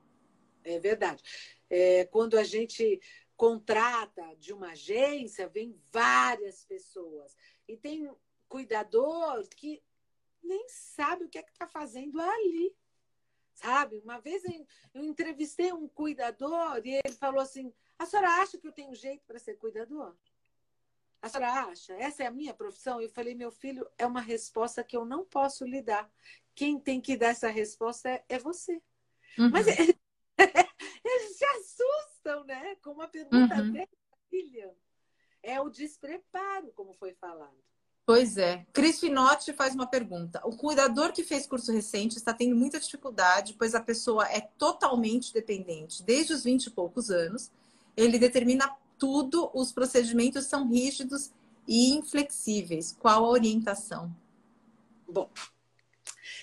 É 0.63 0.79
verdade. 0.79 1.23
É, 1.71 2.05
quando 2.07 2.37
a 2.37 2.45
gente 2.45 3.01
contrata 3.37 4.23
de 4.39 4.53
uma 4.53 4.73
agência, 4.73 5.49
vem 5.49 5.75
várias 5.93 6.65
pessoas. 6.65 7.35
E 7.67 7.77
tem 7.77 8.11
cuidador 8.49 9.47
que 9.57 9.83
nem 10.47 10.69
sabe 10.69 11.25
o 11.25 11.29
que 11.29 11.39
é 11.39 11.43
que 11.43 11.53
está 11.53 11.67
fazendo 11.67 12.21
ali. 12.21 12.75
Sabe? 13.55 13.99
Uma 14.05 14.21
vez 14.21 14.43
eu 14.95 15.05
entrevistei 15.05 15.73
um 15.73 15.89
cuidador 15.89 16.81
e 16.85 17.01
ele 17.05 17.15
falou 17.15 17.41
assim: 17.41 17.73
a 17.99 18.05
senhora 18.05 18.29
acha 18.43 18.59
que 18.59 18.67
eu 18.67 18.73
tenho 18.73 18.95
jeito 18.95 19.25
para 19.27 19.39
ser 19.39 19.55
cuidador? 19.55 20.15
A 21.23 21.29
senhora 21.29 21.53
acha? 21.53 21.95
Essa 21.95 22.25
é 22.25 22.27
a 22.27 22.31
minha 22.31 22.55
profissão? 22.55 23.01
Eu 23.01 23.09
falei, 23.09 23.35
meu 23.35 23.51
filho, 23.51 23.89
é 23.99 24.07
uma 24.07 24.21
resposta 24.21 24.85
que 24.85 24.97
eu 24.97 25.05
não 25.05 25.25
posso 25.25 25.65
lhe 25.65 25.83
dar. 25.83 26.11
Quem 26.55 26.79
tem 26.79 27.01
que 27.01 27.17
dar 27.17 27.29
essa 27.29 27.49
resposta 27.49 28.09
é, 28.09 28.25
é 28.29 28.39
você. 28.39 28.81
Uhum. 29.39 29.51
Mas 29.51 29.67
eles 31.05 31.37
se 31.37 31.45
assustam, 31.45 32.45
né? 32.45 32.77
Com 32.77 32.93
uma 32.93 33.09
pergunta 33.09 33.55
uhum. 33.57 33.73
dessa, 33.73 33.89
filha. 34.29 34.75
É 35.43 35.61
o 35.61 35.71
despreparo, 35.71 36.73
como 36.73 36.93
foi 36.93 37.15
falado. 37.15 37.57
Pois 38.07 38.39
é. 38.39 38.65
Cris 38.73 39.01
Finotti 39.01 39.53
faz 39.53 39.75
uma 39.75 39.89
pergunta. 39.89 40.41
O 40.45 40.57
cuidador 40.57 41.13
que 41.13 41.25
fez 41.25 41.45
curso 41.45 41.73
recente 41.73 42.17
está 42.17 42.33
tendo 42.33 42.55
muita 42.55 42.79
dificuldade, 42.79 43.57
pois 43.59 43.75
a 43.75 43.81
pessoa 43.81 44.29
é 44.31 44.41
totalmente 44.41 45.35
dependente 45.35 46.05
desde 46.05 46.33
os 46.33 46.45
20 46.45 46.67
e 46.67 46.71
poucos 46.71 47.11
anos. 47.11 47.51
Ele 47.97 48.17
determina 48.17 48.73
tudo, 48.97 49.51
os 49.53 49.73
procedimentos 49.73 50.47
são 50.47 50.69
rígidos 50.69 51.33
e 51.67 51.95
inflexíveis. 51.95 52.97
Qual 52.97 53.25
a 53.25 53.29
orientação? 53.29 54.15
Bom, 55.09 55.29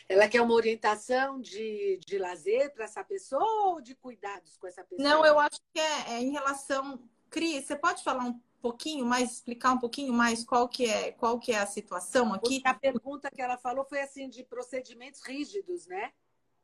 ela 0.09 0.27
quer 0.27 0.41
uma 0.41 0.53
orientação 0.53 1.39
de, 1.39 1.97
de 2.05 2.17
lazer 2.17 2.73
para 2.73 2.83
essa 2.83 3.05
pessoa 3.05 3.67
ou 3.67 3.79
de 3.79 3.95
cuidados 3.95 4.57
com 4.57 4.67
essa 4.67 4.83
pessoa? 4.83 5.09
Não, 5.09 5.25
eu 5.25 5.39
acho 5.39 5.61
que 5.73 5.79
é, 5.79 6.15
é 6.15 6.21
em 6.21 6.31
relação. 6.31 6.99
Cris, 7.29 7.65
você 7.65 7.75
pode 7.77 8.03
falar 8.03 8.25
um 8.25 8.37
pouquinho 8.63 9.05
mais, 9.05 9.33
explicar 9.33 9.73
um 9.73 9.77
pouquinho 9.77 10.13
mais 10.13 10.45
qual 10.45 10.69
que 10.69 10.85
é, 10.85 11.11
qual 11.11 11.37
que 11.37 11.51
é 11.51 11.59
a 11.59 11.65
situação 11.65 12.33
aqui? 12.33 12.61
Porque 12.61 12.67
a 12.67 12.73
pergunta 12.73 13.29
que 13.29 13.41
ela 13.41 13.57
falou 13.57 13.83
foi 13.83 13.99
assim 13.99 14.29
de 14.29 14.41
procedimentos 14.41 15.21
rígidos, 15.21 15.85
né? 15.85 16.13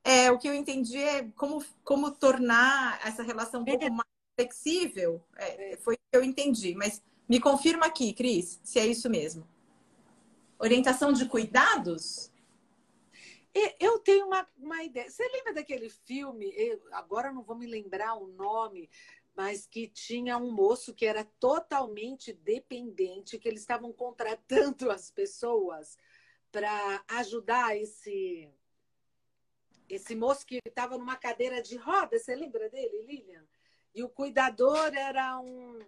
É, 0.02 0.32
o 0.32 0.40
que 0.40 0.48
eu 0.48 0.54
entendi 0.54 0.98
é 0.98 1.28
como, 1.36 1.62
como 1.84 2.10
tornar 2.10 3.06
essa 3.06 3.22
relação 3.22 3.62
um 3.62 3.66
pouco 3.66 3.84
é. 3.84 3.90
mais 3.90 4.08
flexível. 4.34 5.22
É, 5.36 5.74
é. 5.74 5.78
Foi 5.78 5.96
o 5.96 5.98
que 5.98 6.18
eu 6.18 6.24
entendi. 6.24 6.74
Mas 6.74 7.04
me 7.28 7.38
confirma 7.38 7.88
aqui, 7.88 8.14
Cris, 8.14 8.62
se 8.64 8.80
é 8.80 8.88
isso 8.88 9.10
mesmo. 9.10 9.46
Orientação 10.58 11.12
de 11.12 11.26
cuidados? 11.26 12.32
Eu 13.78 14.00
tenho 14.00 14.28
uma, 14.28 14.48
uma 14.58 14.84
ideia. 14.84 15.10
Você 15.10 15.28
lembra 15.28 15.54
daquele 15.54 15.90
filme? 15.90 16.54
Eu, 16.56 16.80
agora 16.94 17.32
não 17.32 17.44
vou 17.44 17.58
me 17.58 17.68
lembrar 17.68 18.16
o 18.16 18.28
nome, 18.28 18.90
mas 19.40 19.66
que 19.66 19.88
tinha 19.88 20.38
um 20.38 20.52
moço 20.52 20.94
que 20.94 21.06
era 21.06 21.24
totalmente 21.24 22.34
dependente, 22.34 23.40
que 23.40 23.48
eles 23.48 23.62
estavam 23.62 23.94
contratando 23.94 24.92
as 24.92 25.10
pessoas 25.10 25.98
para 26.52 27.02
ajudar 27.08 27.78
esse 27.78 28.52
esse 29.88 30.14
moço 30.14 30.46
que 30.46 30.60
estava 30.66 30.98
numa 30.98 31.16
cadeira 31.16 31.62
de 31.62 31.78
roda, 31.78 32.20
você 32.20 32.36
lembra 32.36 32.70
dele, 32.70 33.02
Lilian? 33.04 33.48
E 33.96 34.04
o 34.04 34.10
cuidador 34.10 34.94
era 34.94 35.40
um, 35.40 35.80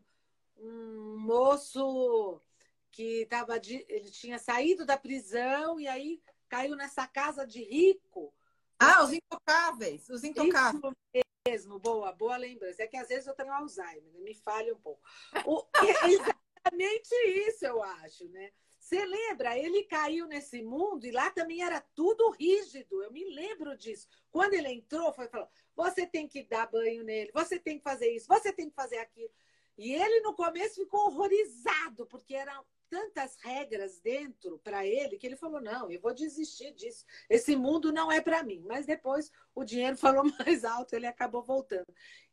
um 0.58 1.18
moço 1.20 2.41
que 2.89 3.26
tava 3.26 3.60
de, 3.60 3.86
ele 3.89 4.10
tinha 4.10 4.39
saído 4.39 4.86
da 4.86 4.97
prisão 4.97 5.78
e 5.78 5.89
aí 5.89 6.24
caiu 6.47 6.78
nessa 6.78 7.06
casa 7.06 7.45
de 7.45 7.62
rico. 7.62 8.34
Ah, 8.80 9.04
os 9.04 9.12
intocáveis, 9.12 10.10
os 10.10 10.24
intocáveis. 10.24 10.82
Isso 11.14 11.30
mesmo, 11.47 11.79
boa, 11.79 12.11
boa 12.11 12.37
lembrança. 12.37 12.83
É 12.83 12.87
que 12.87 12.97
às 12.97 13.07
vezes 13.07 13.27
eu 13.27 13.33
tenho 13.33 13.51
Alzheimer, 13.51 14.13
né? 14.13 14.19
me 14.19 14.33
falha 14.35 14.73
um 14.73 14.79
pouco. 14.79 15.01
O, 15.45 15.65
é 15.77 16.11
exatamente 16.11 17.15
isso, 17.47 17.65
eu 17.65 17.81
acho, 17.81 18.27
né? 18.29 18.51
Você 18.79 19.05
lembra? 19.05 19.57
Ele 19.57 19.83
caiu 19.83 20.27
nesse 20.27 20.61
mundo 20.61 21.05
e 21.05 21.11
lá 21.11 21.29
também 21.31 21.63
era 21.63 21.79
tudo 21.95 22.31
rígido. 22.31 23.01
Eu 23.01 23.11
me 23.11 23.23
lembro 23.33 23.77
disso. 23.77 24.07
Quando 24.31 24.53
ele 24.53 24.69
entrou, 24.69 25.13
foi 25.13 25.27
falou: 25.27 25.47
você 25.75 26.05
tem 26.05 26.27
que 26.27 26.43
dar 26.43 26.69
banho 26.69 27.03
nele, 27.03 27.31
você 27.33 27.59
tem 27.59 27.77
que 27.77 27.83
fazer 27.83 28.11
isso, 28.11 28.27
você 28.27 28.51
tem 28.51 28.69
que 28.69 28.75
fazer 28.75 28.97
aquilo. 28.97 29.31
E 29.77 29.93
ele 29.93 30.21
no 30.21 30.33
começo 30.33 30.75
ficou 30.75 31.07
horrorizado, 31.07 32.05
porque 32.07 32.35
era, 32.35 32.63
tantas 32.91 33.37
regras 33.37 34.01
dentro 34.01 34.59
para 34.59 34.85
ele 34.85 35.17
que 35.17 35.25
ele 35.25 35.37
falou: 35.37 35.61
não, 35.61 35.89
eu 35.89 36.01
vou 36.01 36.13
desistir 36.13 36.73
disso. 36.73 37.05
Esse 37.29 37.55
mundo 37.55 37.89
não 37.93 38.11
é 38.11 38.19
para 38.19 38.43
mim. 38.43 38.61
Mas 38.67 38.85
depois 38.85 39.31
o 39.55 39.63
dinheiro 39.63 39.95
falou 39.97 40.25
mais 40.37 40.65
alto, 40.65 40.93
ele 40.93 41.07
acabou 41.07 41.41
voltando. 41.41 41.87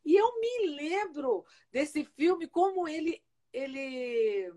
E 0.04 0.16
eu 0.16 0.40
me 0.40 0.66
lembro 0.74 1.46
desse 1.70 2.04
filme, 2.04 2.48
como 2.48 2.88
ele, 2.88 3.22
ele, 3.52 4.52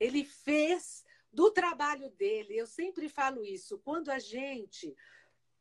ele 0.00 0.24
fez 0.24 1.04
do 1.30 1.50
trabalho 1.50 2.08
dele. 2.12 2.56
Eu 2.56 2.66
sempre 2.66 3.10
falo 3.10 3.44
isso. 3.44 3.78
Quando 3.84 4.10
a 4.10 4.18
gente 4.18 4.96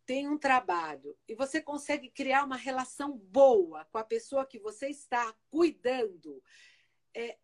tem 0.05 0.29
um 0.29 0.37
trabalho 0.37 1.17
e 1.27 1.35
você 1.35 1.61
consegue 1.61 2.09
criar 2.09 2.45
uma 2.45 2.55
relação 2.55 3.17
boa 3.17 3.85
com 3.91 3.97
a 3.97 4.05
pessoa 4.05 4.45
que 4.45 4.57
você 4.57 4.87
está 4.87 5.35
cuidando, 5.49 6.41
é, 7.13 7.37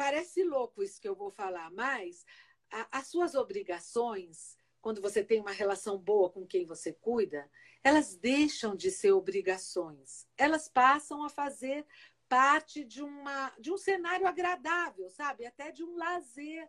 parece 0.00 0.42
louco 0.42 0.82
isso 0.82 0.98
que 0.98 1.06
eu 1.06 1.14
vou 1.14 1.30
falar, 1.30 1.70
mas 1.72 2.24
a, 2.70 3.00
as 3.00 3.08
suas 3.08 3.34
obrigações, 3.34 4.56
quando 4.80 4.98
você 4.98 5.22
tem 5.22 5.38
uma 5.38 5.50
relação 5.50 5.98
boa 5.98 6.30
com 6.30 6.46
quem 6.46 6.64
você 6.64 6.90
cuida, 6.90 7.50
elas 7.84 8.16
deixam 8.16 8.74
de 8.74 8.90
ser 8.90 9.12
obrigações. 9.12 10.26
Elas 10.38 10.68
passam 10.68 11.22
a 11.22 11.28
fazer 11.28 11.86
parte 12.30 12.82
de, 12.82 13.02
uma, 13.02 13.50
de 13.60 13.70
um 13.70 13.76
cenário 13.76 14.26
agradável, 14.26 15.10
sabe? 15.10 15.44
Até 15.44 15.70
de 15.70 15.84
um 15.84 15.94
lazer. 15.98 16.66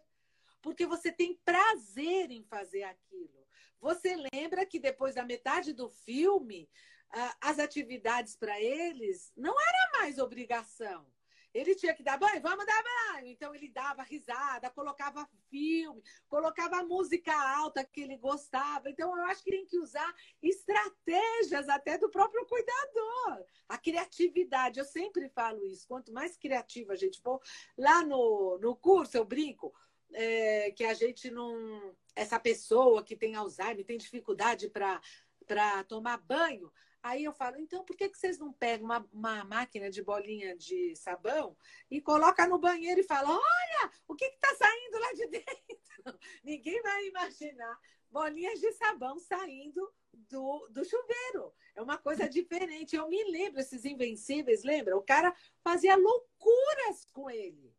Porque 0.62 0.86
você 0.86 1.10
tem 1.10 1.40
prazer 1.46 2.32
em 2.32 2.44
fazer 2.44 2.84
aquilo. 2.84 3.48
Você 3.80 4.18
lembra 4.34 4.66
que 4.66 4.78
depois 4.78 5.16
da 5.16 5.24
metade 5.24 5.72
do 5.72 5.90
filme, 5.90 6.70
as 7.40 7.60
atividades 7.60 8.36
para 8.36 8.60
eles 8.60 9.32
não 9.38 9.56
era 9.58 10.00
mais 10.00 10.18
obrigação. 10.18 11.08
Ele 11.54 11.76
tinha 11.76 11.94
que 11.94 12.04
dar 12.04 12.18
banho, 12.18 12.42
vamos 12.42 12.66
dar 12.66 12.84
banho. 12.84 13.28
Então 13.28 13.54
ele 13.54 13.68
dava 13.68 14.04
risada, 14.04 14.70
colocava 14.70 15.28
filme, 15.50 16.02
colocava 16.28 16.84
música 16.84 17.34
alta 17.58 17.84
que 17.84 18.02
ele 18.02 18.18
gostava. 18.18 18.90
Então 18.90 19.16
eu 19.18 19.26
acho 19.26 19.44
que 19.44 19.52
tem 19.52 19.66
que 19.66 19.78
usar 19.78 20.14
estratégias 20.42 21.68
até 21.68 21.98
do 21.98 22.10
próprio 22.10 22.46
cuidador. 22.46 23.46
A 23.68 23.78
criatividade, 23.78 24.80
eu 24.80 24.86
sempre 24.86 25.30
falo 25.30 25.66
isso. 25.66 25.88
Quanto 25.88 26.14
mais 26.14 26.38
criativa 26.38 26.94
a 26.94 26.98
gente 26.98 27.22
for, 27.22 27.42
lá 27.78 28.04
no, 28.04 28.58
no 28.60 28.76
curso 28.76 29.18
eu 29.18 29.26
brinco. 29.26 29.74
É, 30.14 30.72
que 30.72 30.84
a 30.84 30.94
gente 30.94 31.32
não. 31.32 31.96
Essa 32.14 32.38
pessoa 32.38 33.02
que 33.02 33.16
tem 33.16 33.34
Alzheimer, 33.34 33.86
tem 33.86 33.98
dificuldade 33.98 34.70
para 34.70 35.84
tomar 35.86 36.18
banho, 36.18 36.70
Aí 37.04 37.24
eu 37.24 37.34
falo, 37.34 37.58
então 37.58 37.84
por 37.84 37.96
que, 37.96 38.10
que 38.10 38.18
vocês 38.18 38.38
não 38.38 38.54
pegam 38.54 38.86
uma, 38.86 39.10
uma 39.12 39.44
máquina 39.44 39.90
de 39.90 40.04
bolinha 40.04 40.56
de 40.56 40.96
sabão 40.96 41.58
e 41.90 42.00
coloca 42.00 42.48
no 42.48 42.60
banheiro 42.60 43.00
e 43.02 43.04
fala, 43.04 43.30
olha, 43.30 43.92
o 44.08 44.16
que 44.16 44.26
está 44.26 44.54
saindo 44.56 45.00
lá 45.00 45.14
de 45.14 45.28
dentro? 45.32 46.20
Ninguém 46.44 46.82
vai 46.82 47.08
imaginar 47.08 47.80
bolinhas 48.12 48.60
de 48.60 48.72
sabão 48.74 49.18
saindo 49.20 49.92
do, 50.14 50.68
do 50.70 50.86
chuveiro. 50.86 51.54
É 51.76 51.82
uma 51.82 51.98
coisa 51.98 52.30
diferente. 52.30 52.96
Eu 52.96 53.08
me 53.08 53.24
lembro, 53.32 53.62
esses 53.62 53.86
invencíveis, 53.86 54.64
lembra? 54.64 54.98
O 54.98 55.02
cara 55.02 55.34
fazia 55.64 55.96
loucuras 55.96 57.06
com 57.14 57.30
ele. 57.30 57.74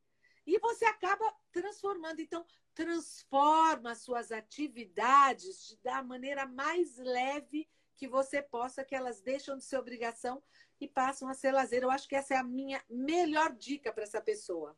E 0.47 0.59
você 0.59 0.85
acaba 0.85 1.33
transformando. 1.53 2.21
Então, 2.21 2.45
transforma 2.75 3.95
suas 3.95 4.33
atividades 4.33 5.79
da 5.83 6.03
maneira 6.03 6.47
mais 6.47 6.97
leve 6.97 7.69
que 8.03 8.09
você 8.09 8.43
possa, 8.43 8.83
que 8.83 8.97
elas 8.97 9.21
deixam 9.21 9.57
de 9.57 9.63
ser 9.63 9.79
obrigação 9.79 10.43
e 10.81 10.89
passam 10.89 11.29
a 11.29 11.35
ser 11.35 11.53
lazer. 11.53 11.85
Eu 11.85 11.91
acho 11.93 12.09
que 12.09 12.17
essa 12.17 12.35
é 12.35 12.37
a 12.37 12.43
minha 12.43 12.83
melhor 12.91 13.53
dica 13.53 13.93
para 13.93 14.03
essa 14.03 14.21
pessoa. 14.21 14.77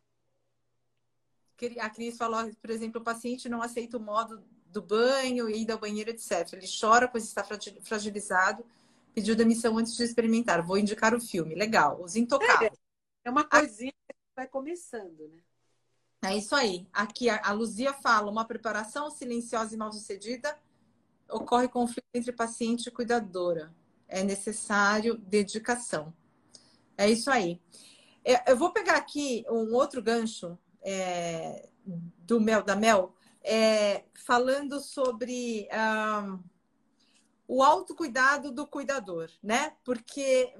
A 1.80 1.88
Cris 1.88 2.18
falou, 2.18 2.54
por 2.60 2.68
exemplo, 2.68 3.00
o 3.00 3.04
paciente 3.04 3.48
não 3.48 3.62
aceita 3.62 3.96
o 3.96 4.00
modo 4.00 4.44
do 4.66 4.82
banho, 4.82 5.48
ir 5.48 5.72
ao 5.72 5.78
banheiro, 5.78 6.10
etc. 6.10 6.52
Ele 6.52 6.66
chora, 6.68 7.08
pois 7.08 7.24
está 7.24 7.42
fragilizado, 7.80 8.62
pediu 9.14 9.34
demissão 9.34 9.78
antes 9.78 9.96
de 9.96 10.04
experimentar. 10.04 10.60
Vou 10.60 10.76
indicar 10.76 11.14
o 11.14 11.20
filme. 11.20 11.54
Legal. 11.54 12.02
Os 12.02 12.16
intocáveis. 12.16 12.72
É, 13.24 13.28
é 13.28 13.30
uma 13.30 13.44
coisinha 13.44 13.94
que 14.06 14.16
vai 14.36 14.46
começando, 14.46 15.28
né? 15.28 15.40
É 16.30 16.36
isso 16.36 16.54
aí. 16.54 16.86
Aqui 16.92 17.30
a 17.30 17.52
Luzia 17.52 17.94
fala: 17.94 18.30
uma 18.30 18.44
preparação 18.44 19.10
silenciosa 19.10 19.74
e 19.74 19.78
mal 19.78 19.90
sucedida 19.90 20.54
ocorre 21.34 21.68
conflito 21.68 22.06
entre 22.14 22.32
paciente 22.32 22.86
e 22.86 22.92
cuidadora. 22.92 23.74
É 24.08 24.22
necessário 24.22 25.18
dedicação. 25.18 26.14
É 26.96 27.10
isso 27.10 27.30
aí. 27.30 27.60
É, 28.24 28.52
eu 28.52 28.56
vou 28.56 28.72
pegar 28.72 28.96
aqui 28.96 29.44
um 29.50 29.74
outro 29.74 30.00
gancho 30.00 30.56
é, 30.80 31.68
do 31.84 32.40
Mel 32.40 32.62
da 32.62 32.76
Mel, 32.76 33.14
é, 33.42 34.04
falando 34.14 34.80
sobre 34.80 35.68
um, 35.72 36.42
o 37.48 37.62
autocuidado 37.62 38.52
do 38.52 38.66
cuidador, 38.66 39.28
né? 39.42 39.74
Porque 39.84 40.54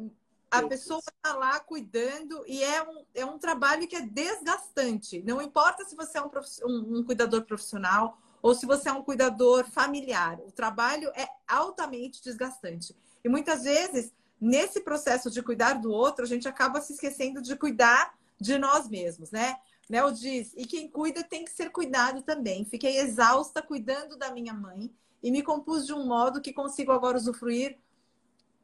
a 0.51 0.63
pessoa 0.67 0.99
está 0.99 1.35
lá 1.35 1.59
cuidando 1.61 2.45
e 2.47 2.63
é 2.63 2.83
um, 2.83 3.05
é 3.15 3.25
um 3.25 3.39
trabalho 3.39 3.87
que 3.87 3.97
é 3.97 4.03
desgastante. 4.03 5.23
Não 5.23 5.41
importa 5.41 5.85
se 5.85 5.95
você 5.95 6.19
é 6.19 6.23
um, 6.23 6.31
um, 6.65 6.99
um 6.99 7.05
cuidador 7.05 7.45
profissional 7.45 8.19
ou 8.45 8.55
se 8.55 8.67
você 8.67 8.91
é 8.91 8.93
um 8.93 9.03
cuidador 9.03 9.65
familiar. 9.71 10.39
O 10.47 10.53
trabalho 10.53 11.11
é 11.17 11.27
altamente 11.49 12.23
desgastante. 12.23 12.95
E 13.25 13.29
muitas 13.29 13.63
vezes, 13.63 14.13
nesse 14.39 14.83
processo 14.83 15.31
de 15.31 15.43
cuidar 15.43 15.81
do 15.81 15.91
outro, 15.91 16.27
a 16.27 16.29
gente 16.29 16.47
acaba 16.47 16.83
se 16.83 16.93
esquecendo 16.93 17.41
de 17.41 17.57
cuidar 17.57 18.15
de 18.39 18.59
nós 18.59 18.87
mesmos, 18.87 19.31
né? 19.31 19.57
Nel 19.89 20.13
diz, 20.13 20.53
e 20.59 20.67
quem 20.67 20.91
cuida 20.91 21.25
tem 21.25 21.43
que 21.43 21.53
ser 21.53 21.71
cuidado 21.71 22.21
também. 22.21 22.67
Fiquei 22.67 22.99
exausta 22.99 23.63
cuidando 23.63 24.15
da 24.15 24.31
minha 24.31 24.53
mãe 24.53 24.93
e 25.23 25.31
me 25.31 25.43
compus 25.43 25.87
de 25.87 25.95
um 25.95 26.07
modo 26.07 26.43
que 26.43 26.53
consigo 26.53 26.93
agora 26.93 27.17
usufruir 27.17 27.79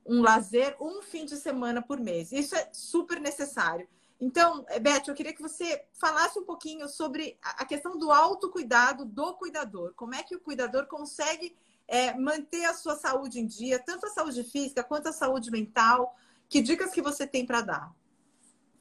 um 0.05 0.21
lazer 0.21 0.77
um 0.79 1.01
fim 1.01 1.25
de 1.25 1.39
semana 1.39 1.81
por 1.81 1.99
mês. 1.99 2.33
Isso 2.33 2.55
é 2.55 2.69
super 2.71 3.19
necessário. 3.19 3.89
Então, 4.21 4.67
eh, 4.69 4.79
Beth, 4.79 5.05
eu 5.09 5.15
queria 5.15 5.33
que 5.33 5.41
você 5.41 5.83
falasse 5.95 6.39
um 6.39 6.45
pouquinho 6.45 6.87
sobre 6.89 7.39
a 7.41 7.65
questão 7.65 7.97
do 7.99 8.13
autocuidado 8.13 9.05
do 9.05 9.35
cuidador. 9.35 9.95
Como 9.95 10.15
é 10.15 10.23
que 10.23 10.37
o 10.37 10.41
cuidador 10.41 10.87
consegue 10.87 11.57
é, 11.89 12.13
manter 12.13 12.65
a 12.67 12.75
sua 12.75 12.97
saúde 12.97 13.41
em 13.41 13.47
dia, 13.47 13.79
tanto 13.79 14.07
a 14.07 14.11
saúde 14.11 14.45
física 14.45 14.85
quanto 14.85 15.09
a 15.09 15.13
saúde 15.13 15.51
mental? 15.51 16.15
Que 16.49 16.61
dicas 16.61 16.91
que 16.91 17.01
você 17.01 17.27
tem 17.27 17.47
para 17.47 17.63
dar? 17.63 17.97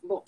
Bom, 0.04 0.24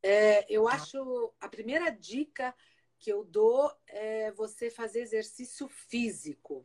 é, 0.00 0.46
eu 0.48 0.68
acho 0.68 1.32
a 1.40 1.48
primeira 1.48 1.90
dica 1.90 2.54
que 2.98 3.12
eu 3.12 3.24
dou 3.24 3.72
é 3.88 4.30
você 4.32 4.70
fazer 4.70 5.00
exercício 5.00 5.68
físico. 5.68 6.64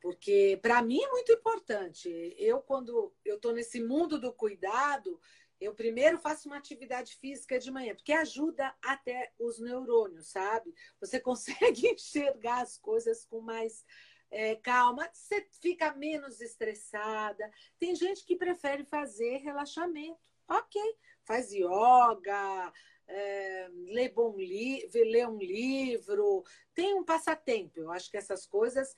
Porque 0.00 0.56
para 0.62 0.80
mim 0.82 1.02
é 1.02 1.10
muito 1.10 1.32
importante. 1.32 2.34
Eu, 2.38 2.60
quando 2.60 3.12
eu 3.24 3.36
estou 3.36 3.52
nesse 3.52 3.80
mundo 3.80 4.20
do 4.20 4.32
cuidado, 4.32 5.18
eu 5.60 5.74
primeiro 5.74 6.18
faço 6.18 6.48
uma 6.48 6.58
atividade 6.58 7.16
física 7.16 7.58
de 7.58 7.70
manhã, 7.70 7.94
porque 7.94 8.12
ajuda 8.12 8.74
até 8.82 9.32
os 9.38 9.58
neurônios, 9.58 10.28
sabe? 10.28 10.74
Você 11.00 11.18
consegue 11.20 11.88
enxergar 11.88 12.62
as 12.62 12.78
coisas 12.78 13.24
com 13.24 13.40
mais 13.40 13.84
é, 14.30 14.56
calma, 14.56 15.08
você 15.12 15.46
fica 15.62 15.94
menos 15.94 16.40
estressada. 16.40 17.50
Tem 17.78 17.94
gente 17.94 18.24
que 18.24 18.36
prefere 18.36 18.84
fazer 18.84 19.38
relaxamento. 19.38 20.18
Ok, 20.48 20.80
faz 21.24 21.52
yoga, 21.52 22.72
é, 23.08 23.68
lê, 23.88 24.08
bom 24.08 24.36
li 24.36 24.88
lê 24.92 25.26
um 25.26 25.38
livro, 25.38 26.44
tem 26.74 26.94
um 26.94 27.04
passatempo. 27.04 27.80
Eu 27.80 27.90
acho 27.90 28.10
que 28.10 28.16
essas 28.16 28.46
coisas 28.46 28.94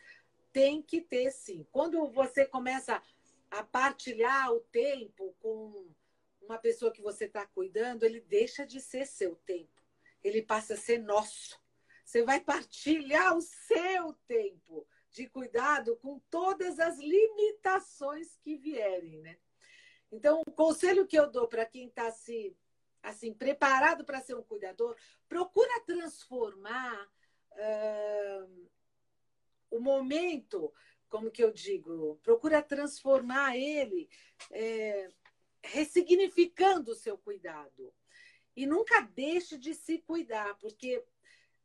tem 0.52 0.82
que 0.82 1.00
ter 1.00 1.30
sim. 1.30 1.66
Quando 1.70 2.10
você 2.10 2.44
começa 2.44 3.02
a 3.50 3.62
partilhar 3.62 4.52
o 4.52 4.60
tempo 4.60 5.34
com 5.40 5.90
uma 6.48 6.58
pessoa 6.58 6.92
que 6.92 7.02
você 7.02 7.26
está 7.26 7.46
cuidando, 7.46 8.04
ele 8.04 8.20
deixa 8.20 8.66
de 8.66 8.80
ser 8.80 9.06
seu 9.06 9.36
tempo. 9.36 9.82
Ele 10.22 10.42
passa 10.42 10.74
a 10.74 10.76
ser 10.76 10.98
nosso. 10.98 11.60
Você 12.04 12.22
vai 12.22 12.40
partilhar 12.40 13.36
o 13.36 13.42
seu 13.42 14.14
tempo 14.26 14.86
de 15.10 15.28
cuidado 15.28 15.96
com 15.96 16.18
todas 16.30 16.78
as 16.78 16.98
limitações 16.98 18.36
que 18.36 18.56
vierem, 18.56 19.18
né? 19.20 19.38
Então, 20.10 20.42
o 20.46 20.52
conselho 20.52 21.06
que 21.06 21.18
eu 21.18 21.30
dou 21.30 21.46
para 21.46 21.66
quem 21.66 21.88
está 21.88 22.10
se 22.10 22.56
assim 23.02 23.32
preparado 23.32 24.04
para 24.04 24.20
ser 24.20 24.34
um 24.34 24.42
cuidador, 24.42 24.96
procura 25.28 25.80
transformar 25.80 27.08
uh, 27.52 28.68
o 29.70 29.80
momento, 29.80 30.72
como 31.08 31.30
que 31.30 31.42
eu 31.42 31.52
digo, 31.52 32.18
procura 32.22 32.62
transformar 32.62 33.56
ele 33.56 34.08
é, 34.50 35.08
ressignificando 35.68 36.92
o 36.92 36.96
seu 36.96 37.16
cuidado. 37.16 37.92
E 38.56 38.66
nunca 38.66 39.00
deixe 39.00 39.56
de 39.56 39.74
se 39.74 39.98
cuidar, 39.98 40.56
porque 40.58 41.04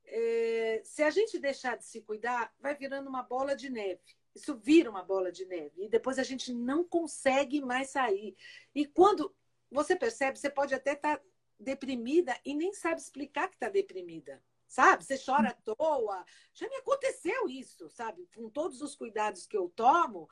é, 0.06 0.82
se 0.84 1.02
a 1.02 1.10
gente 1.10 1.40
deixar 1.40 1.78
de 1.78 1.86
se 1.86 2.02
cuidar, 2.02 2.54
vai 2.60 2.76
virando 2.76 3.10
uma 3.10 3.24
bola 3.24 3.56
de 3.56 3.70
neve. 3.70 4.02
Isso 4.36 4.56
vira 4.56 4.90
uma 4.90 5.04
bola 5.04 5.32
de 5.32 5.46
neve. 5.46 5.86
E 5.86 5.90
depois 5.90 6.20
a 6.20 6.24
gente 6.24 6.54
não 6.54 6.84
consegue 6.84 7.62
mais 7.62 7.90
sair. 7.90 8.36
E 8.76 8.86
quando 8.86 9.34
você 9.72 9.96
percebe, 9.96 10.38
você 10.38 10.50
pode 10.50 10.74
até 10.74 10.94
estar 10.94 11.18
tá 11.18 11.24
deprimida 11.60 12.38
e 12.44 12.54
nem 12.54 12.74
sabe 12.74 13.00
explicar 13.00 13.48
que 13.48 13.56
está 13.56 13.70
deprimida. 13.70 14.44
sabe? 14.68 15.04
Você 15.04 15.18
chora 15.24 15.50
à 15.50 15.54
toa. 15.54 16.26
Já 16.54 16.68
me 16.68 16.76
aconteceu 16.78 17.48
isso, 17.48 17.90
sabe? 17.90 18.28
Com 18.36 18.50
todos 18.50 18.82
os 18.82 18.96
cuidados 18.96 19.46
que 19.46 19.56
eu 19.56 19.70
tomo, 19.70 20.28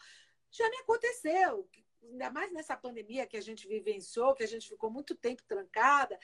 já 0.49 0.67
me 0.69 0.78
aconteceu. 0.78 1.69
Ainda 2.04 2.30
mais 2.30 2.52
nessa 2.52 2.76
pandemia 2.76 3.28
que 3.28 3.38
a 3.38 3.41
gente 3.41 3.68
vivenciou, 3.68 4.34
que 4.34 4.43
a 4.43 4.47
gente 4.47 4.68
ficou 4.68 4.89
muito 4.89 5.16
tempo 5.16 5.43
trancada. 5.43 6.18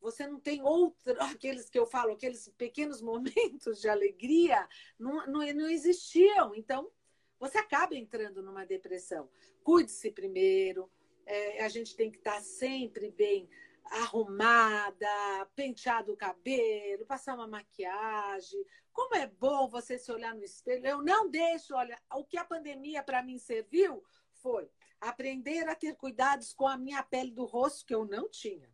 Você 0.00 0.26
não 0.26 0.38
tem 0.38 0.62
outro, 0.62 1.16
aqueles 1.20 1.68
que 1.68 1.78
eu 1.78 1.86
falo, 1.86 2.12
aqueles 2.12 2.48
pequenos 2.56 3.00
momentos 3.00 3.80
de 3.80 3.88
alegria, 3.88 4.68
não, 4.98 5.26
não, 5.26 5.40
não 5.54 5.68
existiam. 5.68 6.54
Então, 6.54 6.90
você 7.38 7.58
acaba 7.58 7.94
entrando 7.94 8.42
numa 8.42 8.64
depressão. 8.64 9.28
Cuide-se 9.62 10.10
primeiro, 10.10 10.90
é, 11.26 11.64
a 11.64 11.68
gente 11.68 11.96
tem 11.96 12.10
que 12.10 12.18
estar 12.18 12.40
sempre 12.40 13.10
bem 13.10 13.48
arrumada, 13.86 15.06
penteado 15.54 16.12
o 16.12 16.16
cabelo, 16.16 17.06
passar 17.06 17.34
uma 17.34 17.46
maquiagem. 17.46 18.64
Como 18.92 19.14
é 19.14 19.26
bom 19.26 19.68
você 19.68 19.98
se 19.98 20.10
olhar 20.10 20.34
no 20.34 20.44
espelho. 20.44 20.86
Eu 20.86 21.02
não 21.02 21.28
deixo, 21.28 21.74
olha, 21.74 22.00
o 22.12 22.24
que 22.24 22.38
a 22.38 22.44
pandemia 22.44 23.02
para 23.02 23.22
mim 23.22 23.38
serviu 23.38 24.02
foi 24.30 24.70
aprender 25.08 25.68
a 25.68 25.74
ter 25.74 25.94
cuidados 25.96 26.52
com 26.52 26.66
a 26.66 26.76
minha 26.76 27.02
pele 27.02 27.30
do 27.30 27.44
rosto 27.44 27.84
que 27.84 27.94
eu 27.94 28.04
não 28.04 28.28
tinha. 28.28 28.72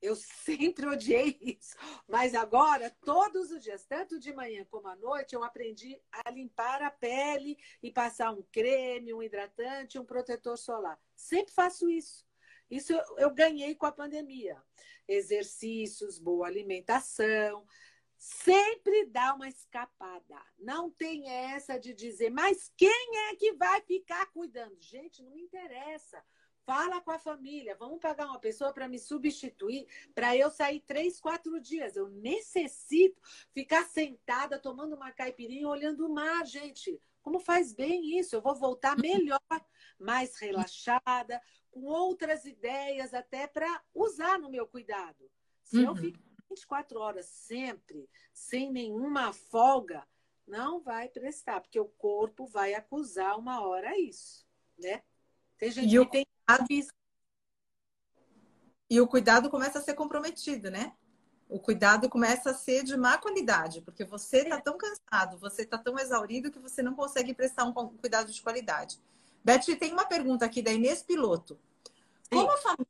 Eu 0.00 0.14
sempre 0.14 0.86
odiei 0.86 1.38
isso. 1.40 1.76
Mas 2.06 2.34
agora, 2.34 2.90
todos 3.04 3.50
os 3.50 3.62
dias, 3.62 3.86
tanto 3.86 4.20
de 4.20 4.34
manhã 4.34 4.66
como 4.70 4.86
à 4.86 4.94
noite, 4.94 5.34
eu 5.34 5.42
aprendi 5.42 5.98
a 6.12 6.30
limpar 6.30 6.82
a 6.82 6.90
pele 6.90 7.56
e 7.82 7.90
passar 7.90 8.32
um 8.32 8.42
creme, 8.52 9.14
um 9.14 9.22
hidratante, 9.22 9.98
um 9.98 10.04
protetor 10.04 10.58
solar. 10.58 11.00
Sempre 11.16 11.54
faço 11.54 11.88
isso. 11.88 12.26
Isso 12.70 12.92
eu, 12.92 13.02
eu 13.18 13.30
ganhei 13.30 13.74
com 13.74 13.86
a 13.86 13.92
pandemia. 13.92 14.62
Exercícios, 15.08 16.18
boa 16.18 16.46
alimentação, 16.46 17.66
sempre 18.24 19.04
dá 19.04 19.34
uma 19.34 19.46
escapada. 19.46 20.40
Não 20.58 20.90
tem 20.90 21.28
essa 21.28 21.78
de 21.78 21.92
dizer, 21.92 22.30
mas 22.30 22.72
quem 22.74 23.18
é 23.28 23.36
que 23.36 23.52
vai 23.52 23.82
ficar 23.82 24.24
cuidando? 24.32 24.80
Gente, 24.80 25.22
não 25.22 25.30
me 25.32 25.42
interessa. 25.42 26.24
Fala 26.64 27.02
com 27.02 27.10
a 27.10 27.18
família, 27.18 27.76
vamos 27.78 28.00
pagar 28.00 28.24
uma 28.24 28.40
pessoa 28.40 28.72
para 28.72 28.88
me 28.88 28.98
substituir, 28.98 29.86
para 30.14 30.34
eu 30.34 30.50
sair 30.50 30.80
três, 30.80 31.20
quatro 31.20 31.60
dias. 31.60 31.96
Eu 31.96 32.08
necessito 32.08 33.20
ficar 33.52 33.84
sentada 33.84 34.58
tomando 34.58 34.96
uma 34.96 35.12
caipirinha 35.12 35.68
olhando 35.68 36.06
o 36.06 36.14
mar, 36.14 36.46
gente. 36.46 36.98
Como 37.20 37.38
faz 37.38 37.74
bem 37.74 38.18
isso? 38.18 38.34
Eu 38.34 38.40
vou 38.40 38.54
voltar 38.54 38.96
melhor, 38.96 39.38
mais 39.98 40.38
relaxada, 40.38 41.42
com 41.70 41.82
outras 41.84 42.46
ideias 42.46 43.12
até 43.12 43.46
para 43.46 43.82
usar 43.94 44.38
no 44.38 44.50
meu 44.50 44.66
cuidado. 44.66 45.30
Se 45.62 45.76
uhum. 45.76 45.84
eu 45.84 45.96
ficar 45.96 46.33
24 46.54 47.00
horas 47.00 47.26
sempre, 47.26 48.08
sem 48.32 48.70
nenhuma 48.70 49.32
folga, 49.32 50.06
não 50.46 50.80
vai 50.80 51.08
prestar, 51.08 51.60
porque 51.60 51.80
o 51.80 51.86
corpo 51.86 52.46
vai 52.46 52.74
acusar 52.74 53.38
uma 53.38 53.66
hora 53.66 53.98
isso, 53.98 54.46
né? 54.78 55.02
Tem 55.58 55.70
gente 55.70 55.86
e 55.86 55.90
que 55.90 55.98
o... 55.98 56.06
tem 56.06 56.26
E 58.88 59.00
o 59.00 59.08
cuidado 59.08 59.50
começa 59.50 59.78
a 59.78 59.82
ser 59.82 59.94
comprometido, 59.94 60.70
né? 60.70 60.94
O 61.48 61.58
cuidado 61.58 62.08
começa 62.08 62.50
a 62.50 62.54
ser 62.54 62.84
de 62.84 62.96
má 62.96 63.18
qualidade, 63.18 63.80
porque 63.82 64.04
você 64.04 64.38
está 64.38 64.60
tão 64.60 64.78
cansado, 64.78 65.38
você 65.38 65.62
está 65.62 65.78
tão 65.78 65.98
exaurido 65.98 66.50
que 66.50 66.58
você 66.58 66.82
não 66.82 66.94
consegue 66.94 67.34
prestar 67.34 67.64
um 67.64 67.72
cuidado 67.72 68.32
de 68.32 68.42
qualidade. 68.42 69.00
Beth, 69.42 69.76
tem 69.78 69.92
uma 69.92 70.06
pergunta 70.06 70.44
aqui 70.44 70.62
da 70.62 70.72
Inês 70.72 71.02
Piloto. 71.02 71.58
Como 72.30 72.50
a 72.50 72.56
família... 72.56 72.86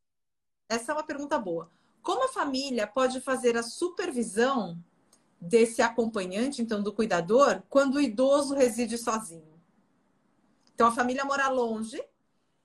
Essa 0.68 0.92
é 0.92 0.94
uma 0.94 1.04
pergunta 1.04 1.38
boa. 1.38 1.70
Como 2.04 2.22
a 2.26 2.28
família 2.28 2.86
pode 2.86 3.18
fazer 3.22 3.56
a 3.56 3.62
supervisão 3.62 4.78
desse 5.40 5.80
acompanhante, 5.80 6.60
então 6.60 6.82
do 6.82 6.92
cuidador, 6.92 7.62
quando 7.70 7.94
o 7.94 8.00
idoso 8.00 8.54
reside 8.54 8.98
sozinho? 8.98 9.58
Então 10.74 10.88
a 10.88 10.92
família 10.92 11.24
mora 11.24 11.48
longe, 11.48 11.98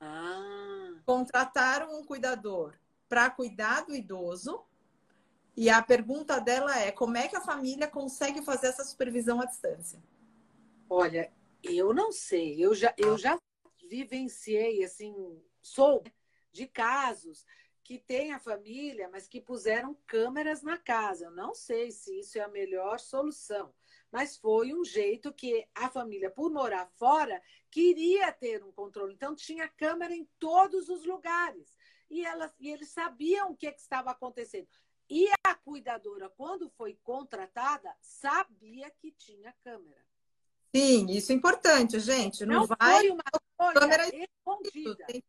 ah. 0.02 0.94
contrataram 1.06 1.98
um 1.98 2.04
cuidador 2.04 2.74
para 3.08 3.30
cuidar 3.30 3.86
do 3.86 3.96
idoso. 3.96 4.62
E 5.56 5.70
a 5.70 5.82
pergunta 5.82 6.38
dela 6.42 6.78
é: 6.78 6.92
como 6.92 7.16
é 7.16 7.30
que 7.30 7.38
a 7.38 7.42
família 7.42 7.88
consegue 7.88 8.42
fazer 8.42 8.68
essa 8.68 8.84
supervisão 8.84 9.40
à 9.40 9.46
distância? 9.46 10.04
Olha, 10.90 11.32
eu 11.64 11.94
não 11.94 12.12
sei. 12.12 12.60
Eu 12.60 12.76
já, 12.76 12.94
eu 12.98 13.18
já 13.18 13.40
vivenciei, 13.90 14.84
assim, 14.84 15.42
sou 15.62 16.04
de 16.52 16.68
casos 16.68 17.46
que 17.90 17.98
tem 17.98 18.34
a 18.34 18.40
família, 18.40 19.10
mas 19.12 19.28
que 19.28 19.42
puseram 19.42 19.98
câmeras 20.06 20.62
na 20.62 20.78
casa. 20.78 21.26
Eu 21.26 21.32
não 21.32 21.56
sei 21.56 21.90
se 21.90 22.20
isso 22.20 22.38
é 22.38 22.42
a 22.42 22.48
melhor 22.48 23.00
solução, 23.00 23.74
mas 24.12 24.38
foi 24.38 24.76
um 24.76 24.86
jeito 24.86 25.34
que 25.34 25.68
a 25.74 25.90
família, 25.90 26.30
por 26.30 26.52
morar 26.52 26.88
fora, 27.00 27.42
queria 27.72 28.32
ter 28.32 28.64
um 28.64 28.72
controle. 28.72 29.16
Então, 29.16 29.34
tinha 29.34 29.68
câmera 29.68 30.14
em 30.14 30.30
todos 30.38 30.88
os 30.88 31.04
lugares. 31.04 31.76
E, 32.12 32.24
elas, 32.24 32.54
e 32.60 32.70
eles 32.70 32.90
sabiam 32.90 33.50
o 33.50 33.58
que, 33.58 33.72
que 33.72 33.82
estava 33.82 34.12
acontecendo. 34.12 34.68
E 35.10 35.28
a 35.44 35.56
cuidadora, 35.56 36.30
quando 36.30 36.70
foi 36.70 36.96
contratada, 37.02 37.92
sabia 38.00 38.92
que 38.92 39.12
tinha 39.14 39.52
câmera. 39.64 40.06
Sim, 40.76 41.08
isso 41.10 41.32
é 41.32 41.36
importante, 41.36 42.00
gente. 42.00 42.46
Não, 42.46 42.60
não 42.60 42.68
vai 42.68 43.08
foi 43.08 43.10
uma 43.10 43.74
câmera 43.74 44.04
escondida. 44.16 45.06
Tem, 45.08 45.24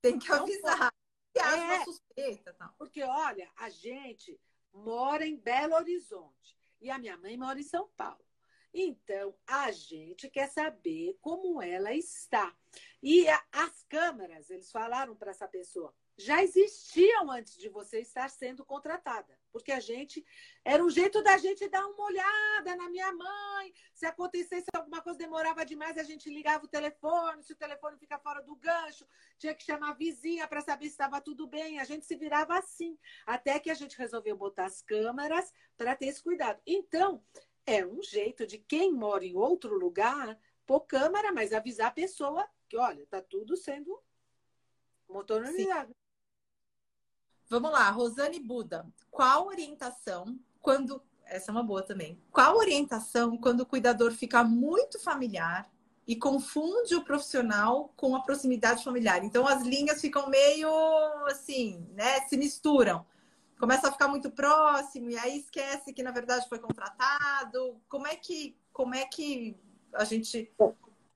tem 0.00 0.16
que 0.16 0.30
avisar. 0.30 0.92
Se 1.32 1.38
é, 1.38 1.84
suspeita? 1.84 2.56
Porque, 2.76 3.02
olha, 3.02 3.50
a 3.56 3.70
gente 3.70 4.38
mora 4.72 5.26
em 5.26 5.36
Belo 5.36 5.74
Horizonte 5.74 6.58
e 6.80 6.90
a 6.90 6.98
minha 6.98 7.16
mãe 7.16 7.36
mora 7.36 7.58
em 7.58 7.64
São 7.64 7.88
Paulo. 7.96 8.24
Então, 8.72 9.34
a 9.46 9.72
gente 9.72 10.28
quer 10.28 10.48
saber 10.48 11.18
como 11.20 11.60
ela 11.60 11.92
está. 11.92 12.54
E 13.02 13.28
a, 13.28 13.44
as 13.52 13.82
câmeras, 13.88 14.48
eles 14.48 14.70
falaram 14.70 15.16
para 15.16 15.32
essa 15.32 15.48
pessoa: 15.48 15.92
já 16.16 16.42
existiam 16.42 17.30
antes 17.30 17.56
de 17.56 17.68
você 17.68 18.00
estar 18.00 18.28
sendo 18.30 18.64
contratada. 18.64 19.39
Porque 19.52 19.72
a 19.72 19.80
gente 19.80 20.24
era 20.64 20.82
um 20.84 20.90
jeito 20.90 21.22
da 21.22 21.36
gente 21.36 21.68
dar 21.68 21.86
uma 21.86 22.04
olhada 22.04 22.76
na 22.76 22.88
minha 22.88 23.12
mãe. 23.12 23.72
Se 23.94 24.06
acontecesse 24.06 24.66
alguma 24.74 25.00
coisa, 25.00 25.18
demorava 25.18 25.64
demais, 25.64 25.98
a 25.98 26.02
gente 26.02 26.30
ligava 26.30 26.64
o 26.64 26.68
telefone. 26.68 27.42
Se 27.42 27.52
o 27.52 27.56
telefone 27.56 27.98
fica 27.98 28.18
fora 28.18 28.42
do 28.42 28.54
gancho, 28.56 29.06
tinha 29.38 29.54
que 29.54 29.64
chamar 29.64 29.90
a 29.90 29.94
vizinha 29.94 30.46
para 30.46 30.60
saber 30.60 30.86
se 30.86 30.92
estava 30.92 31.20
tudo 31.20 31.46
bem. 31.46 31.80
A 31.80 31.84
gente 31.84 32.06
se 32.06 32.16
virava 32.16 32.58
assim. 32.58 32.98
Até 33.26 33.58
que 33.58 33.70
a 33.70 33.74
gente 33.74 33.98
resolveu 33.98 34.36
botar 34.36 34.66
as 34.66 34.82
câmeras 34.82 35.52
para 35.76 35.96
ter 35.96 36.06
esse 36.06 36.22
cuidado. 36.22 36.60
Então, 36.66 37.22
é 37.66 37.84
um 37.84 38.02
jeito 38.02 38.46
de 38.46 38.58
quem 38.58 38.92
mora 38.92 39.24
em 39.24 39.36
outro 39.36 39.76
lugar 39.78 40.38
pôr 40.66 40.80
câmera, 40.82 41.32
mas 41.32 41.52
avisar 41.52 41.88
a 41.88 41.92
pessoa 41.92 42.48
que, 42.68 42.76
olha, 42.76 43.02
está 43.02 43.20
tudo 43.20 43.56
sendo 43.56 44.00
motorizado. 45.08 45.94
Vamos 47.50 47.72
lá, 47.72 47.90
Rosane 47.90 48.38
Buda. 48.38 48.86
Qual 49.10 49.48
orientação 49.48 50.38
quando. 50.62 51.02
Essa 51.26 51.50
é 51.50 51.52
uma 51.52 51.64
boa 51.64 51.82
também. 51.82 52.16
Qual 52.30 52.56
orientação 52.56 53.36
quando 53.36 53.62
o 53.62 53.66
cuidador 53.66 54.12
fica 54.12 54.44
muito 54.44 55.00
familiar 55.00 55.68
e 56.06 56.14
confunde 56.14 56.94
o 56.94 57.04
profissional 57.04 57.92
com 57.96 58.14
a 58.14 58.20
proximidade 58.22 58.84
familiar? 58.84 59.24
Então 59.24 59.48
as 59.48 59.62
linhas 59.62 60.00
ficam 60.00 60.28
meio 60.28 60.70
assim, 61.26 61.84
né? 61.94 62.20
Se 62.28 62.36
misturam. 62.36 63.04
Começa 63.58 63.88
a 63.88 63.92
ficar 63.92 64.06
muito 64.06 64.30
próximo 64.30 65.10
e 65.10 65.18
aí 65.18 65.38
esquece 65.38 65.92
que 65.92 66.04
na 66.04 66.12
verdade 66.12 66.48
foi 66.48 66.60
contratado. 66.60 67.80
Como 67.88 68.06
é 68.06 68.14
que, 68.14 68.56
como 68.72 68.94
é 68.94 69.04
que 69.06 69.56
a 69.92 70.04
gente 70.04 70.52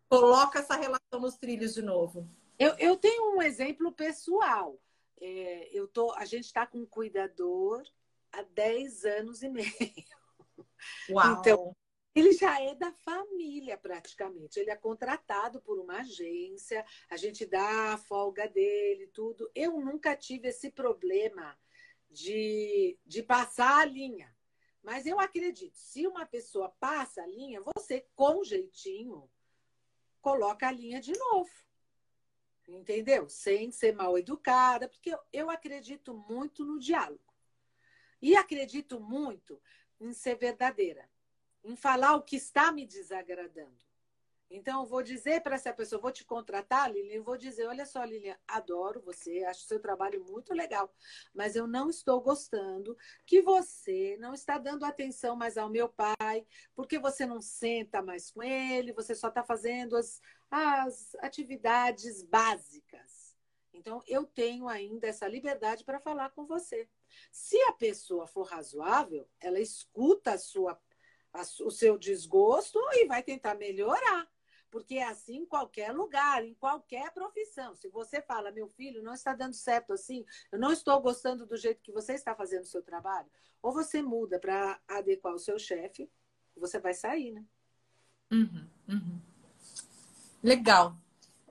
coloca 0.09 0.59
essa 0.59 0.75
relação 0.75 1.21
nos 1.21 1.37
trilhos 1.37 1.75
de 1.75 1.83
novo? 1.83 2.29
Eu, 2.59 2.75
eu 2.79 2.97
tenho 2.97 3.37
um 3.37 3.43
exemplo 3.43 3.93
pessoal 3.93 4.77
é, 5.21 5.69
eu 5.73 5.87
tô, 5.87 6.13
a 6.13 6.25
gente 6.25 6.45
está 6.45 6.67
com 6.67 6.79
um 6.79 6.87
cuidador 6.87 7.83
há 8.33 8.43
10 8.43 9.05
anos 9.05 9.43
e 9.43 9.49
meio. 9.49 9.73
Uau. 11.11 11.39
Então, 11.39 11.77
ele 12.15 12.33
já 12.33 12.61
é 12.61 12.75
da 12.75 12.93
família 12.93 13.77
praticamente. 13.77 14.59
Ele 14.59 14.71
é 14.71 14.77
contratado 14.77 15.61
por 15.61 15.79
uma 15.79 16.01
agência, 16.01 16.85
a 17.11 17.17
gente 17.17 17.45
dá 17.45 17.95
a 17.95 17.99
folga 17.99 18.49
dele, 18.49 19.09
tudo. 19.09 19.51
Eu 19.55 19.81
nunca 19.81 20.17
tive 20.17 20.49
esse 20.49 20.71
problema 20.71 21.59
de, 22.11 22.99
de 23.05 23.23
passar 23.23 23.81
a 23.81 23.85
linha. 23.85 24.35
Mas 24.83 25.07
eu 25.07 25.19
acredito, 25.19 25.77
se 25.79 26.07
uma 26.07 26.27
pessoa 26.27 26.69
passa 26.79 27.23
a 27.23 27.27
linha, 27.27 27.63
você, 27.75 28.07
com 28.15 28.45
jeitinho, 28.45 29.31
coloca 30.21 30.69
a 30.69 30.73
linha 30.73 31.01
de 31.01 31.17
novo 31.19 31.64
entendeu? 32.69 33.29
Sem 33.29 33.71
ser 33.71 33.93
mal 33.93 34.19
educada, 34.19 34.89
porque 34.89 35.17
eu, 35.33 35.51
acredito 35.51 36.15
muito 36.15 36.65
no 36.65 36.79
diálogo. 36.79 37.35
E 38.21 38.37
acredito 38.37 38.99
muito 38.99 39.61
em 40.01 40.13
ser 40.13 40.37
verdadeira, 40.37 41.09
em 41.63 41.77
falar 41.77 42.15
o 42.17 42.23
que 42.23 42.37
está 42.37 42.73
me 42.73 42.87
desagradando. 42.87 43.84
Então, 44.51 44.83
eu 44.83 44.87
vou 44.87 45.03
dizer 45.03 45.43
para 45.43 45.57
essa 45.57 45.73
pessoa, 45.73 46.01
vou 46.01 46.13
te 46.13 46.25
contratar, 46.25 46.91
Lilian, 46.93 47.23
vou 47.23 47.37
dizer, 47.37 47.67
olha 47.67 47.85
só, 47.85 48.05
Lilian, 48.05 48.37
adoro 48.47 49.01
você, 49.01 49.45
acho 49.45 49.65
seu 49.65 49.81
trabalho 49.81 50.25
muito 50.25 50.53
legal, 50.53 50.95
mas 51.35 51.57
eu 51.57 51.67
não 51.67 51.91
estou 51.91 52.21
gostando 52.21 52.97
que 53.27 53.43
você 53.43 54.17
não 54.21 54.33
está 54.33 54.59
dando 54.59 54.85
atenção 54.85 55.35
mais 55.35 55.57
ao 55.57 55.69
meu 55.69 55.89
pai, 55.89 56.47
porque 56.75 56.99
você 56.99 57.27
não 57.27 57.41
senta 57.41 58.03
mais 58.03 58.31
com 58.31 58.43
ele, 58.43 58.93
você 58.93 59.15
só 59.15 59.29
está 59.29 59.43
fazendo 59.43 59.97
as, 59.97 60.21
as 60.51 61.15
atividades 61.17 62.23
básicas. 62.23 63.35
Então, 63.73 64.01
eu 64.07 64.25
tenho 64.25 64.69
ainda 64.69 65.09
essa 65.09 65.27
liberdade 65.27 65.85
para 65.85 65.99
falar 65.99 66.31
com 66.31 66.47
você. 66.47 66.89
Se 67.33 67.61
a 67.63 67.73
pessoa 67.73 68.27
for 68.27 68.45
razoável, 68.45 69.29
ela 69.41 69.59
escuta 69.59 70.33
a 70.35 70.39
sua, 70.39 70.81
a, 71.33 71.43
o 71.65 71.71
seu 71.71 71.99
desgosto 71.99 72.79
e 72.93 73.07
vai 73.07 73.23
tentar 73.23 73.55
melhorar. 73.57 74.33
Porque 74.75 74.97
é 74.97 75.05
assim 75.05 75.37
em 75.37 75.47
qualquer 75.47 75.93
lugar, 75.93 76.45
em 76.45 76.53
qualquer 76.55 77.13
profissão. 77.13 77.77
Se 77.77 77.89
você 77.89 78.21
fala, 78.21 78.51
meu 78.51 78.67
filho, 78.67 79.05
não 79.05 79.15
está 79.15 79.33
dando 79.33 79.55
certo 79.55 79.93
assim, 79.93 80.27
eu 80.51 80.59
não 80.59 80.73
estou 80.73 81.01
gostando 81.01 81.47
do 81.47 81.57
jeito 81.57 81.81
que 81.81 81.93
você 81.93 82.15
está 82.15 82.35
fazendo 82.35 82.65
o 82.65 82.67
seu 82.67 82.83
trabalho, 82.83 83.31
ou 83.63 83.73
você 83.73 84.03
muda 84.03 84.37
para 84.37 84.81
adequar 84.89 85.33
o 85.33 85.39
seu 85.39 85.61
chefe, 85.61 86.11
você 86.57 86.81
vai 86.81 86.93
sair, 86.93 87.31
né? 87.31 87.45
Uhum, 88.33 88.69
uhum. 88.89 89.21
Legal. 90.43 90.97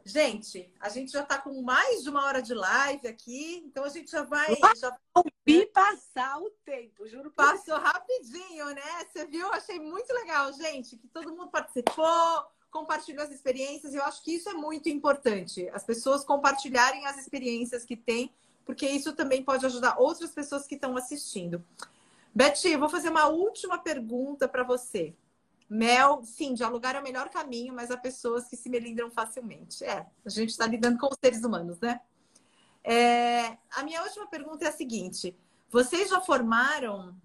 Gente, 0.04 0.70
a 0.78 0.90
gente 0.90 1.14
já 1.14 1.24
está 1.24 1.38
com 1.38 1.62
mais 1.62 2.04
de 2.04 2.10
uma 2.10 2.26
hora 2.26 2.42
de 2.42 2.54
live 2.54 3.08
aqui, 3.08 3.64
então 3.66 3.86
a 3.86 3.90
gente 3.90 4.12
já 4.12 4.24
vai. 4.24 4.54
Já... 4.76 5.00
Vi 5.46 5.66
passar 5.68 6.42
o 6.42 6.50
tempo, 6.66 7.08
juro. 7.08 7.32
Passou 7.32 7.78
rapidinho, 7.78 8.66
né? 8.76 9.06
Você 9.06 9.26
viu? 9.28 9.48
Achei 9.54 9.80
muito 9.80 10.12
legal, 10.12 10.52
gente, 10.52 10.98
que 10.98 11.08
todo 11.08 11.32
mundo 11.34 11.50
participou, 11.50 12.46
compartilhou 12.74 13.24
as 13.24 13.32
experiências, 13.32 13.94
e 13.94 13.98
eu 13.98 14.04
acho 14.04 14.24
que 14.24 14.34
isso 14.34 14.50
é 14.50 14.54
muito 14.54 14.90
importante. 14.90 15.70
As 15.70 15.84
pessoas 15.84 16.26
compartilharem 16.26 17.06
as 17.06 17.18
experiências 17.20 17.86
que 17.86 17.96
têm, 17.96 18.34
porque 18.66 18.90
isso 18.90 19.14
também 19.14 19.44
pode 19.44 19.64
ajudar 19.66 20.00
outras 20.00 20.32
pessoas 20.32 20.66
que 20.66 20.74
estão 20.74 20.98
assistindo. 20.98 21.64
Eu 22.66 22.80
vou 22.80 22.90
fazer 22.90 23.10
uma 23.10 23.28
última 23.28 23.78
pergunta 23.78 24.48
para 24.48 24.64
você. 24.64 25.14
Mel, 25.70 26.24
sim, 26.26 26.56
dialogar 26.56 26.96
é 26.96 27.00
o 27.00 27.04
melhor 27.04 27.30
caminho, 27.30 27.74
mas 27.74 27.92
há 27.92 27.98
pessoas 27.98 28.48
que 28.48 28.58
se 28.58 28.70
melindram 28.70 29.12
facilmente. 29.12 29.84
É, 29.84 30.06
a 30.26 30.30
gente 30.30 30.50
está 30.50 30.66
lidando 30.66 30.98
com 30.98 31.08
os 31.08 31.18
seres 31.24 31.44
humanos, 31.44 31.80
né? 31.80 32.02
É, 32.84 33.58
a 33.72 33.84
minha 33.84 34.02
última 34.02 34.28
pergunta 34.28 34.66
é 34.66 34.70
a 34.70 34.72
seguinte: 34.72 35.38
vocês 35.70 36.10
já 36.10 36.20
formaram 36.20 37.16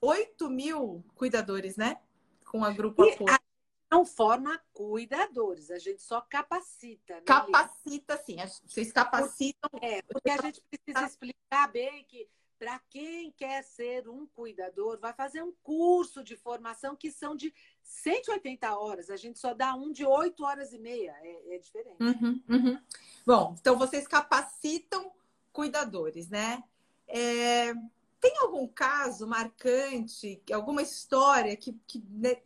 8 0.00 0.48
mil 0.48 1.04
cuidadores, 1.16 1.76
né? 1.76 1.98
Com 2.44 2.64
a 2.64 2.70
Grupo 2.70 3.02
Apoio 3.02 3.51
não 3.92 4.06
forma 4.06 4.58
cuidadores, 4.72 5.70
a 5.70 5.78
gente 5.78 6.00
só 6.00 6.22
capacita. 6.22 7.16
Né, 7.16 7.22
capacita, 7.26 8.16
sim. 8.16 8.36
Vocês 8.66 8.90
capacitam. 8.90 9.68
É, 9.82 10.00
porque 10.00 10.30
a 10.30 10.40
gente 10.40 10.62
precisa 10.62 11.04
explicar 11.04 11.70
bem 11.70 12.02
que 12.04 12.26
para 12.58 12.78
quem 12.88 13.30
quer 13.32 13.62
ser 13.64 14.08
um 14.08 14.24
cuidador, 14.24 14.98
vai 14.98 15.12
fazer 15.12 15.42
um 15.42 15.52
curso 15.62 16.22
de 16.22 16.36
formação 16.36 16.96
que 16.96 17.10
são 17.10 17.36
de 17.36 17.52
180 17.82 18.78
horas. 18.78 19.10
A 19.10 19.16
gente 19.16 19.38
só 19.38 19.52
dá 19.52 19.74
um 19.74 19.92
de 19.92 20.06
8 20.06 20.42
horas 20.42 20.72
e 20.72 20.78
meia. 20.78 21.14
É, 21.22 21.56
é 21.56 21.58
diferente. 21.58 22.00
Uhum, 22.00 22.42
uhum. 22.48 22.78
Bom, 23.26 23.56
então 23.60 23.76
vocês 23.76 24.06
capacitam 24.06 25.12
cuidadores, 25.52 26.30
né? 26.30 26.62
É, 27.06 27.74
tem 28.20 28.38
algum 28.38 28.66
caso 28.68 29.26
marcante, 29.26 30.40
alguma 30.52 30.80
história 30.80 31.56
que, 31.56 31.72
que 31.86 32.02
né, 32.08 32.36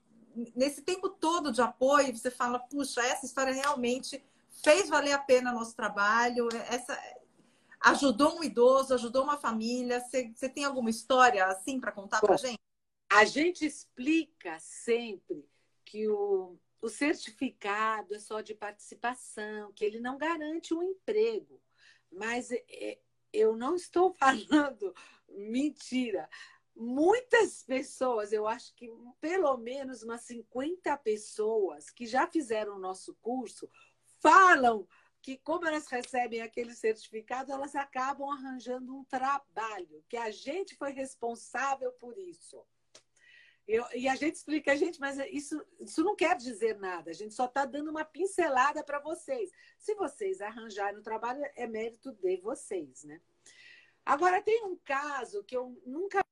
nesse 0.55 0.83
tempo 0.83 1.09
todo 1.09 1.51
de 1.51 1.63
apoio, 1.63 2.17
você 2.17 2.31
fala, 2.31 2.59
puxa, 2.59 3.01
essa 3.03 3.25
história 3.25 3.53
realmente 3.53 4.23
fez 4.63 4.89
valer 4.89 5.13
a 5.13 5.19
pena 5.19 5.53
nosso 5.53 5.75
trabalho, 5.75 6.49
essa 6.69 6.99
ajudou 7.81 8.39
um 8.39 8.45
idoso, 8.45 8.95
ajudou 8.95 9.23
uma 9.23 9.39
família. 9.39 10.01
Você, 10.01 10.33
você 10.35 10.49
tem 10.49 10.65
alguma 10.65 10.91
história 10.91 11.45
assim 11.47 11.79
para 11.81 11.93
contar 11.93 12.21
para 12.21 12.37
gente? 12.37 12.61
A 13.11 13.25
gente 13.25 13.65
explica 13.65 14.59
sempre 14.59 15.49
que 15.85 16.09
o, 16.09 16.59
o 16.81 16.89
certificado 16.89 18.15
é 18.15 18.19
só 18.19 18.41
de 18.41 18.55
participação, 18.55 19.73
que 19.73 19.85
ele 19.85 20.01
não 20.01 20.19
garante 20.19 20.75
um 20.75 20.83
emprego. 20.83 21.61
Mas 22.11 22.51
é, 22.51 22.99
eu 23.33 23.57
não 23.57 23.77
estou 23.77 24.13
falando 24.19 24.95
mentira 25.29 26.29
muitas 26.77 27.63
pessoas, 27.63 28.33
eu 28.33 28.47
acho 28.47 28.75
que 28.75 28.91
pelo 29.21 29.57
menos 29.57 30.03
umas 30.03 30.23
50 30.23 30.97
pessoas 30.99 31.91
que 31.91 32.07
já 32.07 32.27
fizeram 32.27 32.77
o 32.77 32.81
nosso 32.81 33.15
curso, 33.23 33.69
falam 34.21 34.87
que 35.23 35.37
como 35.39 35.67
elas 35.67 35.89
recebem 35.89 36.43
aquele 36.43 36.75
certificado, 36.75 37.51
elas 37.51 37.75
acabam 37.75 38.31
arranjando 38.31 38.95
um 38.95 39.05
trabalho, 39.05 40.05
que 40.09 40.17
a 40.17 40.31
gente 40.31 40.77
foi 40.77 40.93
responsável 40.93 41.91
por 41.93 42.17
isso. 42.17 42.65
Eu, 43.67 43.85
e 43.93 44.07
a 44.07 44.15
gente 44.15 44.37
explica, 44.37 44.77
gente, 44.77 45.01
mas 45.01 45.19
isso, 45.33 45.61
isso 45.81 46.05
não 46.05 46.15
quer 46.15 46.37
dizer 46.37 46.79
nada, 46.79 47.11
a 47.11 47.15
gente 47.15 47.35
só 47.35 47.47
está 47.47 47.65
dando 47.65 47.91
uma 47.91 48.05
pincelada 48.05 48.85
para 48.85 49.01
vocês. 49.01 49.51
Se 49.77 49.97
vocês 49.97 50.41
arranjarem 50.41 51.01
o 51.01 51.03
trabalho, 51.03 51.43
é 51.57 51.67
mérito 51.67 52.13
de 52.13 52.37
vocês, 52.37 53.03
né? 53.03 53.21
Agora, 54.05 54.41
tem 54.41 54.65
um 54.65 54.77
caso 54.77 55.43
que 55.43 55.57
eu 55.57 55.77
nunca 55.85 56.25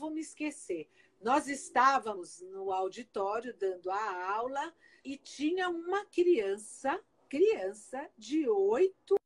vou 0.00 0.10
me 0.10 0.22
esquecer. 0.22 0.88
Nós 1.20 1.46
estávamos 1.46 2.40
no 2.40 2.72
auditório 2.72 3.54
dando 3.54 3.90
a 3.90 4.32
aula 4.32 4.74
e 5.04 5.18
tinha 5.18 5.68
uma 5.68 6.06
criança, 6.06 6.98
criança 7.28 8.10
de 8.16 8.48
oito 8.48 9.16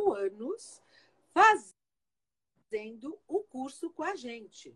anos, 0.00 0.82
fazendo 1.34 3.20
o 3.28 3.40
curso 3.44 3.90
com 3.90 4.02
a 4.02 4.16
gente. 4.16 4.74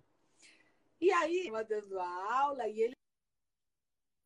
E 1.00 1.10
aí, 1.10 1.50
dando 1.66 1.98
a 1.98 2.38
aula, 2.40 2.68
e 2.68 2.82
ele 2.82 2.94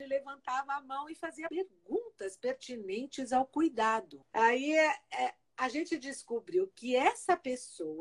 levantava 0.01 0.73
a 0.73 0.81
mão 0.81 1.09
e 1.09 1.15
fazia 1.15 1.49
perguntas 1.49 2.37
pertinentes 2.37 3.33
ao 3.33 3.47
cuidado. 3.47 4.25
Aí 4.33 4.73
é, 4.73 5.01
é, 5.13 5.35
a 5.57 5.69
gente 5.69 5.99
descobriu 5.99 6.69
que 6.75 6.97
essa 6.97 7.37
pessoa 7.37 8.01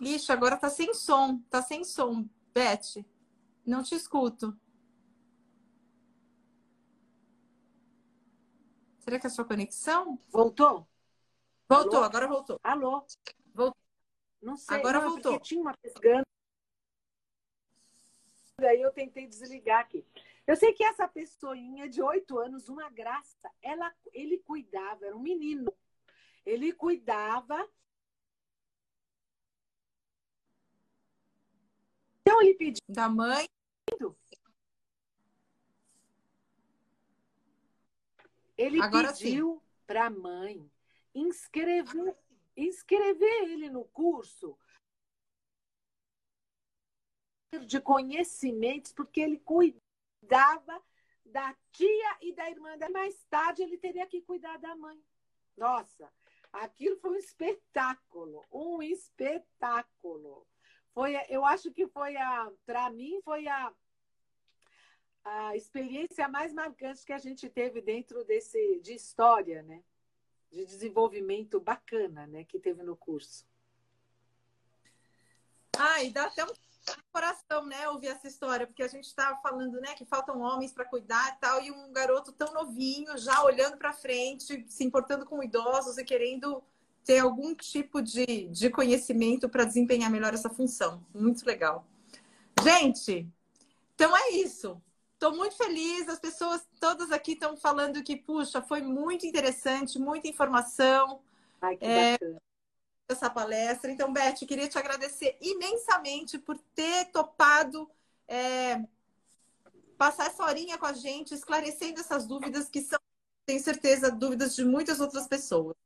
Ixi, 0.00 0.30
agora 0.30 0.56
tá 0.56 0.68
sem 0.68 0.92
som. 0.92 1.38
Tá 1.50 1.62
sem 1.62 1.84
som, 1.84 2.28
Beth. 2.52 3.04
Não 3.64 3.82
te 3.82 3.94
escuto. 3.94 4.58
Será 9.00 9.18
que 9.18 9.26
é 9.26 9.28
a 9.28 9.30
sua 9.30 9.44
conexão? 9.44 10.18
Voltou? 10.28 10.86
Voltou, 11.68 11.98
Alô? 11.98 12.04
agora 12.04 12.26
voltou. 12.26 12.60
Alô? 12.62 13.06
Voltou. 13.54 13.76
Não 14.42 14.56
sei. 14.56 14.76
Agora 14.76 15.00
não, 15.00 15.10
voltou. 15.10 15.40
Tinha 15.40 15.60
uma 15.60 15.76
pescando. 15.76 16.26
Aí 18.58 18.80
eu 18.80 18.92
tentei 18.92 19.26
desligar 19.26 19.80
aqui. 19.80 20.04
Eu 20.46 20.56
sei 20.56 20.72
que 20.72 20.84
essa 20.84 21.06
pessoinha 21.08 21.88
de 21.88 22.00
oito 22.00 22.38
anos, 22.38 22.68
uma 22.68 22.88
graça, 22.88 23.50
ela, 23.60 23.92
ele 24.12 24.38
cuidava, 24.38 25.06
era 25.06 25.16
um 25.16 25.20
menino. 25.20 25.72
Ele 26.44 26.72
cuidava 26.72 27.68
Então 32.36 32.42
ele 32.42 32.54
pediu. 32.54 32.82
Da 32.88 33.08
mãe? 33.08 33.48
Ele 38.58 38.82
Agora 38.82 39.12
pediu 39.12 39.62
para 39.86 40.06
a 40.06 40.10
mãe 40.10 40.70
inscrever, 41.14 42.16
inscrever 42.56 43.42
ele 43.44 43.70
no 43.70 43.84
curso 43.84 44.58
de 47.66 47.80
conhecimentos, 47.80 48.92
porque 48.92 49.20
ele 49.20 49.38
cuidava 49.38 50.82
da 51.24 51.54
tia 51.72 52.18
e 52.20 52.34
da 52.34 52.50
irmã 52.50 52.76
dela. 52.76 52.92
Mais 52.92 53.24
tarde 53.24 53.62
ele 53.62 53.78
teria 53.78 54.06
que 54.06 54.22
cuidar 54.22 54.58
da 54.58 54.74
mãe. 54.76 55.02
Nossa, 55.56 56.12
aquilo 56.52 56.98
foi 56.98 57.12
um 57.12 57.16
espetáculo, 57.16 58.44
um 58.50 58.82
espetáculo. 58.82 60.46
Foi, 60.96 61.14
eu 61.28 61.44
acho 61.44 61.70
que 61.72 61.86
foi 61.86 62.16
a, 62.16 62.50
para 62.64 62.88
mim, 62.88 63.20
foi 63.22 63.46
a, 63.46 63.70
a 65.22 65.54
experiência 65.54 66.26
mais 66.26 66.54
marcante 66.54 67.04
que 67.04 67.12
a 67.12 67.18
gente 67.18 67.50
teve 67.50 67.82
dentro 67.82 68.24
desse 68.24 68.80
de 68.80 68.94
história, 68.94 69.62
né? 69.62 69.84
De 70.50 70.64
desenvolvimento 70.64 71.60
bacana, 71.60 72.26
né? 72.26 72.44
Que 72.44 72.58
teve 72.58 72.82
no 72.82 72.96
curso. 72.96 73.46
E 76.02 76.10
dá 76.10 76.28
até 76.28 76.42
um 76.46 76.52
coração, 77.12 77.66
né, 77.66 77.86
ouvir 77.90 78.06
essa 78.06 78.26
história, 78.26 78.66
porque 78.66 78.82
a 78.82 78.88
gente 78.88 79.04
estava 79.04 79.38
falando, 79.42 79.78
né, 79.80 79.94
que 79.94 80.06
faltam 80.06 80.40
homens 80.40 80.72
para 80.72 80.86
cuidar 80.86 81.36
e 81.36 81.40
tal, 81.40 81.62
e 81.62 81.70
um 81.70 81.92
garoto 81.92 82.32
tão 82.32 82.54
novinho, 82.54 83.18
já 83.18 83.42
olhando 83.44 83.76
para 83.76 83.92
frente, 83.92 84.64
se 84.66 84.84
importando 84.84 85.26
com 85.26 85.42
idosos 85.42 85.98
e 85.98 86.04
querendo 86.04 86.64
ter 87.06 87.20
algum 87.20 87.54
tipo 87.54 88.02
de, 88.02 88.48
de 88.48 88.68
conhecimento 88.68 89.48
para 89.48 89.64
desempenhar 89.64 90.10
melhor 90.10 90.34
essa 90.34 90.50
função. 90.50 91.06
Muito 91.14 91.46
legal. 91.46 91.86
Gente, 92.62 93.28
Então 93.94 94.14
é 94.14 94.30
isso. 94.30 94.82
Estou 95.12 95.34
muito 95.34 95.56
feliz. 95.56 96.08
As 96.08 96.18
pessoas 96.18 96.66
todas 96.80 97.12
aqui 97.12 97.32
estão 97.32 97.56
falando 97.56 98.02
que, 98.02 98.16
puxa, 98.16 98.60
foi 98.60 98.82
muito 98.82 99.24
interessante, 99.24 100.00
muita 100.00 100.26
informação. 100.26 101.20
Ai, 101.62 101.76
que 101.76 101.84
é, 101.84 102.12
bacana. 102.12 102.42
Essa 103.08 103.30
palestra. 103.30 103.90
Então, 103.90 104.12
Beth, 104.12 104.44
queria 104.46 104.68
te 104.68 104.76
agradecer 104.76 105.38
imensamente 105.40 106.38
por 106.38 106.58
ter 106.74 107.04
topado 107.12 107.88
é, 108.26 108.82
passar 109.96 110.26
essa 110.26 110.44
horinha 110.44 110.76
com 110.76 110.86
a 110.86 110.92
gente, 110.92 111.32
esclarecendo 111.32 112.00
essas 112.00 112.26
dúvidas 112.26 112.68
que 112.68 112.82
são, 112.82 112.98
tenho 113.46 113.62
certeza, 113.62 114.10
dúvidas 114.10 114.56
de 114.56 114.64
muitas 114.64 114.98
outras 114.98 115.28
pessoas. 115.28 115.76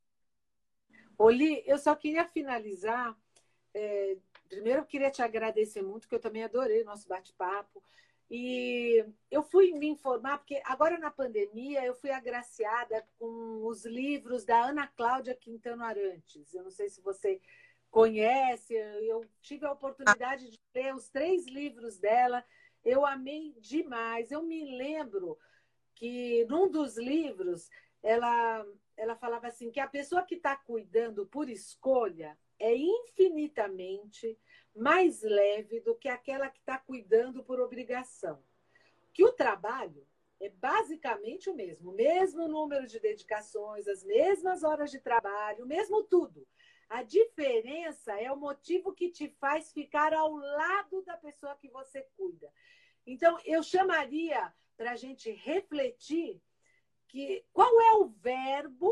Oli, 1.21 1.63
eu 1.67 1.77
só 1.77 1.95
queria 1.95 2.25
finalizar. 2.25 3.15
É, 3.73 4.17
primeiro, 4.49 4.79
eu 4.81 4.85
queria 4.85 5.11
te 5.11 5.21
agradecer 5.21 5.81
muito, 5.81 6.07
que 6.07 6.15
eu 6.15 6.19
também 6.19 6.43
adorei 6.43 6.81
o 6.81 6.85
nosso 6.85 7.07
bate-papo. 7.07 7.83
E 8.29 9.05
eu 9.29 9.43
fui 9.43 9.71
me 9.73 9.87
informar, 9.87 10.37
porque 10.37 10.61
agora 10.65 10.97
na 10.97 11.11
pandemia 11.11 11.85
eu 11.85 11.93
fui 11.93 12.09
agraciada 12.09 13.05
com 13.19 13.65
os 13.65 13.85
livros 13.85 14.45
da 14.45 14.63
Ana 14.63 14.87
Cláudia 14.87 15.35
Quintano 15.35 15.83
Arantes. 15.83 16.53
Eu 16.53 16.63
não 16.63 16.71
sei 16.71 16.89
se 16.89 17.01
você 17.01 17.39
conhece, 17.91 18.73
eu 18.73 19.25
tive 19.41 19.65
a 19.65 19.71
oportunidade 19.73 20.49
de 20.49 20.59
ler 20.73 20.95
os 20.95 21.09
três 21.09 21.45
livros 21.45 21.97
dela. 21.99 22.43
Eu 22.83 23.05
amei 23.05 23.53
demais. 23.59 24.31
Eu 24.31 24.41
me 24.41 24.63
lembro 24.77 25.37
que 25.93 26.45
num 26.45 26.71
dos 26.71 26.97
livros 26.97 27.69
ela, 28.01 28.65
ela 29.01 29.15
falava 29.15 29.47
assim 29.47 29.71
que 29.71 29.79
a 29.79 29.87
pessoa 29.87 30.21
que 30.21 30.35
está 30.35 30.55
cuidando 30.55 31.25
por 31.25 31.49
escolha 31.49 32.37
é 32.59 32.75
infinitamente 32.75 34.37
mais 34.75 35.23
leve 35.23 35.79
do 35.79 35.95
que 35.95 36.07
aquela 36.07 36.47
que 36.51 36.59
está 36.59 36.77
cuidando 36.77 37.43
por 37.43 37.59
obrigação. 37.59 38.43
Que 39.11 39.23
o 39.23 39.33
trabalho 39.33 40.07
é 40.39 40.49
basicamente 40.49 41.49
o 41.49 41.55
mesmo, 41.55 41.89
o 41.89 41.95
mesmo 41.95 42.47
número 42.47 42.85
de 42.85 42.99
dedicações, 42.99 43.87
as 43.87 44.03
mesmas 44.03 44.63
horas 44.63 44.91
de 44.91 44.99
trabalho, 44.99 45.65
o 45.65 45.67
mesmo 45.67 46.03
tudo. 46.03 46.47
A 46.87 47.01
diferença 47.01 48.13
é 48.21 48.31
o 48.31 48.37
motivo 48.37 48.93
que 48.93 49.09
te 49.09 49.29
faz 49.39 49.73
ficar 49.73 50.13
ao 50.13 50.35
lado 50.35 51.01
da 51.01 51.17
pessoa 51.17 51.55
que 51.55 51.69
você 51.69 52.07
cuida. 52.15 52.53
Então, 53.07 53.39
eu 53.45 53.63
chamaria 53.63 54.53
para 54.77 54.91
a 54.91 54.95
gente 54.95 55.31
refletir 55.31 56.39
que 57.11 57.45
qual 57.51 57.81
é 57.81 57.93
o 57.95 58.07
verbo 58.07 58.89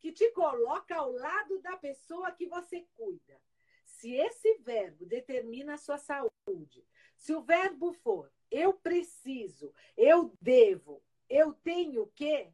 que 0.00 0.10
te 0.10 0.28
coloca 0.32 0.96
ao 0.96 1.12
lado 1.12 1.60
da 1.60 1.76
pessoa 1.76 2.32
que 2.32 2.48
você 2.48 2.84
cuida 2.96 3.40
se 3.84 4.12
esse 4.14 4.58
verbo 4.58 5.06
determina 5.06 5.74
a 5.74 5.78
sua 5.78 5.96
saúde, 5.96 6.84
se 7.16 7.32
o 7.32 7.40
verbo 7.40 7.92
for 7.92 8.32
eu 8.50 8.74
preciso, 8.74 9.72
eu 9.96 10.36
devo, 10.40 11.00
eu 11.28 11.52
tenho 11.52 12.08
que, 12.08 12.52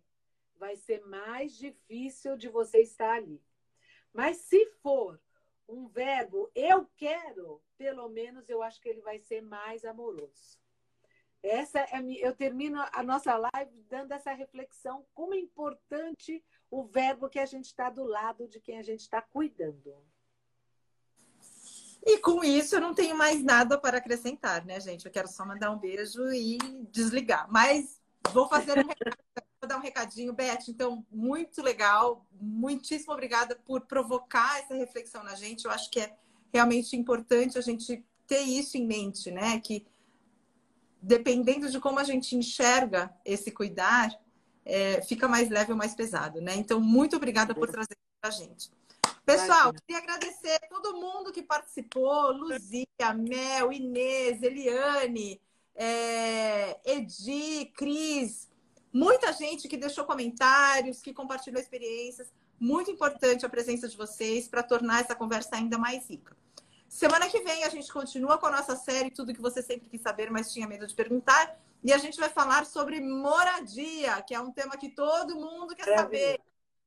vai 0.57 0.77
ser 0.77 1.01
mais 1.07 1.57
difícil 1.57 2.37
de 2.37 2.49
você 2.49 2.83
estar 2.83 3.15
ali. 3.15 3.43
Mas 4.13 4.37
se 4.37 4.67
for 4.83 5.19
um 5.67 5.89
verbo 5.89 6.51
eu 6.55 6.87
quero, 6.97 7.63
pelo 7.79 8.11
menos 8.11 8.49
eu 8.51 8.63
acho 8.63 8.81
que 8.81 8.91
ele 8.91 9.01
vai 9.01 9.19
ser 9.19 9.41
mais 9.41 9.87
amoroso. 9.87 10.62
Essa 11.43 11.81
é 11.81 12.01
eu 12.21 12.35
termino 12.35 12.81
a 12.93 13.03
nossa 13.03 13.37
live 13.37 13.85
dando 13.89 14.13
essa 14.13 14.33
reflexão 14.33 15.05
como 15.13 15.35
é 15.35 15.39
importante 15.39 16.43
o 16.71 16.85
verbo 16.85 17.29
que 17.29 17.39
a 17.39 17.47
gente 17.47 17.67
está 17.67 17.91
do 17.91 18.05
lado 18.05 18.47
de 18.47 18.61
quem 18.61 18.79
a 18.79 18.83
gente 18.83 19.01
está 19.01 19.21
cuidando. 19.21 19.95
E 22.05 22.19
com 22.19 22.43
isso 22.43 22.77
eu 22.77 22.81
não 22.81 22.95
tenho 22.95 23.17
mais 23.17 23.43
nada 23.43 23.79
para 23.79 23.99
acrescentar, 23.99 24.65
né, 24.65 24.81
gente? 24.81 25.07
Eu 25.07 25.13
quero 25.13 25.29
só 25.29 25.45
mandar 25.45 25.71
um 25.71 25.79
beijo 25.79 26.33
e 26.33 26.59
desligar. 26.91 27.51
Mas 27.51 28.01
vou 28.33 28.49
fazer 28.49 28.79
um 28.79 28.87
vou 29.63 29.69
dar 29.69 29.77
um 29.77 29.83
recadinho, 29.83 30.33
Beth. 30.33 30.69
Então, 30.69 31.07
muito 31.11 31.63
legal. 31.63 32.27
Muitíssimo 32.33 33.13
obrigada 33.13 33.55
por 33.65 33.83
provocar 33.83 34.59
essa 34.59 34.75
reflexão 34.75 35.23
na 35.23 35.37
gente. 35.37 35.65
Eu 35.65 35.71
acho 35.71 35.89
que 35.91 36.01
é 36.01 36.17
realmente 36.53 36.97
importante 36.97 37.57
a 37.57 37.61
gente 37.61 38.05
ter 38.27 38.41
isso 38.41 38.77
em 38.77 38.85
mente, 38.85 39.31
né? 39.31 39.61
Que 39.61 39.87
dependendo 41.03 41.69
de 41.69 41.81
como 41.81 41.99
a 41.99 42.05
gente 42.05 42.37
enxerga 42.37 43.13
esse 43.25 43.51
cuidar, 43.51 44.17
é, 44.65 45.03
fica 45.03 45.27
mais 45.27 45.51
leve 45.51 45.73
ou 45.73 45.77
mais 45.77 45.95
pesado, 45.95 46.41
né? 46.41 46.55
Então, 46.55 46.81
muito 46.81 47.17
obrigada 47.17 47.53
por 47.53 47.69
trazer 47.69 47.97
para 48.21 48.31
a 48.31 48.33
gente. 48.33 48.71
Pessoal, 49.25 49.73
queria 49.73 50.03
agradecer 50.03 50.59
a 50.63 50.69
todo 50.69 51.01
mundo 51.01 51.33
que 51.33 51.43
participou: 51.43 52.33
Luzia, 52.33 52.87
Mel, 53.17 53.73
Inês, 53.73 54.43
Eliane, 54.43 55.41
é, 55.75 56.79
Edi, 56.85 57.67
Cris, 57.77 58.49
muita 58.93 59.33
gente 59.33 59.69
que 59.69 59.77
deixou 59.77 60.05
comentários, 60.05 61.01
que 61.01 61.13
compartilhou 61.13 61.61
experiências. 61.61 62.33
Muito 62.59 62.93
importante 62.93 63.45
a 63.45 63.49
presença 63.49 63.89
de 63.89 63.97
vocês 63.97 64.47
para 64.47 64.63
tornar 64.63 65.01
essa 65.01 65.17
conversa 65.17 65.57
ainda 65.57 65.77
mais 65.77 66.09
rica. 66.09 66.37
Semana 66.93 67.27
que 67.27 67.41
vem 67.41 67.65
a 67.65 67.71
gente 67.71 67.91
continua 67.91 68.37
com 68.37 68.45
a 68.45 68.51
nossa 68.51 68.77
série 68.77 69.11
Tudo 69.11 69.33
que 69.33 69.41
você 69.41 69.63
sempre 69.63 69.89
quis 69.89 70.03
saber, 70.03 70.31
mas 70.31 70.53
tinha 70.53 70.69
medo 70.69 70.87
de 70.87 70.95
perguntar. 70.95 71.59
E 71.83 71.91
a 71.91 71.97
gente 71.97 72.21
vai 72.21 72.29
falar 72.29 72.67
sobre 72.67 73.01
moradia, 73.01 74.21
que 74.21 74.35
é 74.35 74.41
um 74.41 74.53
tema 74.53 74.77
que 74.77 74.91
todo 74.91 75.35
mundo 75.35 75.75
quer 75.75 75.97
saber. 75.97 76.39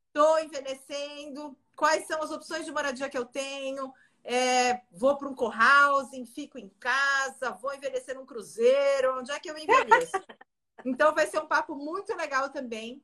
Estou 0.07 0.39
envelhecendo, 0.39 1.57
quais 1.75 2.05
são 2.05 2.21
as 2.21 2.29
opções 2.29 2.65
de 2.65 2.71
moradia 2.71 3.09
que 3.09 3.17
eu 3.17 3.25
tenho, 3.25 3.91
é, 4.23 4.83
vou 4.91 5.17
para 5.17 5.27
um 5.27 5.33
co-housing, 5.33 6.23
fico 6.27 6.59
em 6.59 6.69
casa, 6.79 7.57
vou 7.59 7.73
envelhecer 7.73 8.13
num 8.13 8.27
cruzeiro, 8.27 9.17
onde 9.17 9.31
é 9.31 9.39
que 9.39 9.49
eu 9.49 9.57
envelheço? 9.57 10.11
Então 10.85 11.15
vai 11.15 11.25
ser 11.25 11.39
um 11.39 11.47
papo 11.47 11.73
muito 11.73 12.15
legal 12.15 12.51
também. 12.51 13.03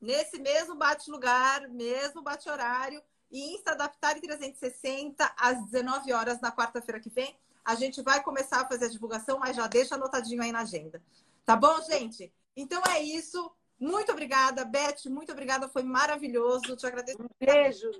Nesse 0.00 0.38
mesmo 0.40 0.76
bate-lugar, 0.76 1.68
mesmo 1.68 2.22
bate-horário, 2.22 3.02
e 3.30 3.54
Insta 3.54 3.72
Adaptar 3.72 4.16
em 4.16 4.20
360, 4.20 5.34
às 5.36 5.64
19 5.66 6.12
horas 6.12 6.40
na 6.40 6.50
quarta-feira 6.50 7.00
que 7.00 7.10
vem. 7.10 7.36
A 7.64 7.74
gente 7.74 8.00
vai 8.02 8.22
começar 8.22 8.60
a 8.60 8.68
fazer 8.68 8.86
a 8.86 8.90
divulgação, 8.90 9.38
mas 9.38 9.56
já 9.56 9.66
deixa 9.66 9.96
anotadinho 9.96 10.42
aí 10.42 10.52
na 10.52 10.60
agenda. 10.60 11.02
Tá 11.44 11.56
bom, 11.56 11.80
gente? 11.82 12.32
Então 12.56 12.82
é 12.88 13.02
isso. 13.02 13.50
Muito 13.78 14.12
obrigada, 14.12 14.64
Beth. 14.64 15.06
Muito 15.06 15.32
obrigada. 15.32 15.68
Foi 15.68 15.82
maravilhoso. 15.82 16.76
Te 16.76 16.86
agradeço. 16.86 17.22
Um 17.22 17.28
beijo. 17.38 17.90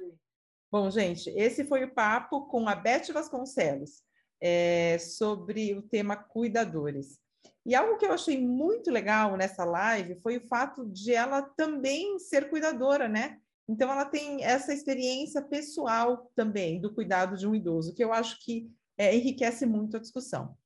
Bom, 0.70 0.90
gente, 0.90 1.30
esse 1.30 1.64
foi 1.64 1.84
o 1.84 1.94
papo 1.94 2.46
com 2.46 2.68
a 2.68 2.74
Beth 2.74 3.12
Vasconcelos 3.12 4.02
é, 4.40 4.98
sobre 4.98 5.74
o 5.74 5.82
tema 5.82 6.16
cuidadores. 6.16 7.18
E 7.64 7.74
algo 7.74 7.96
que 7.96 8.06
eu 8.06 8.12
achei 8.12 8.40
muito 8.40 8.90
legal 8.90 9.36
nessa 9.36 9.64
live 9.64 10.20
foi 10.20 10.36
o 10.36 10.46
fato 10.46 10.86
de 10.86 11.12
ela 11.12 11.42
também 11.42 12.18
ser 12.18 12.48
cuidadora, 12.48 13.08
né? 13.08 13.40
Então, 13.68 13.90
ela 13.90 14.04
tem 14.04 14.44
essa 14.44 14.72
experiência 14.72 15.42
pessoal 15.42 16.30
também 16.34 16.80
do 16.80 16.94
cuidado 16.94 17.36
de 17.36 17.46
um 17.46 17.54
idoso, 17.54 17.94
que 17.94 18.04
eu 18.04 18.12
acho 18.12 18.38
que 18.44 18.70
é, 18.96 19.14
enriquece 19.14 19.66
muito 19.66 19.96
a 19.96 20.00
discussão. 20.00 20.56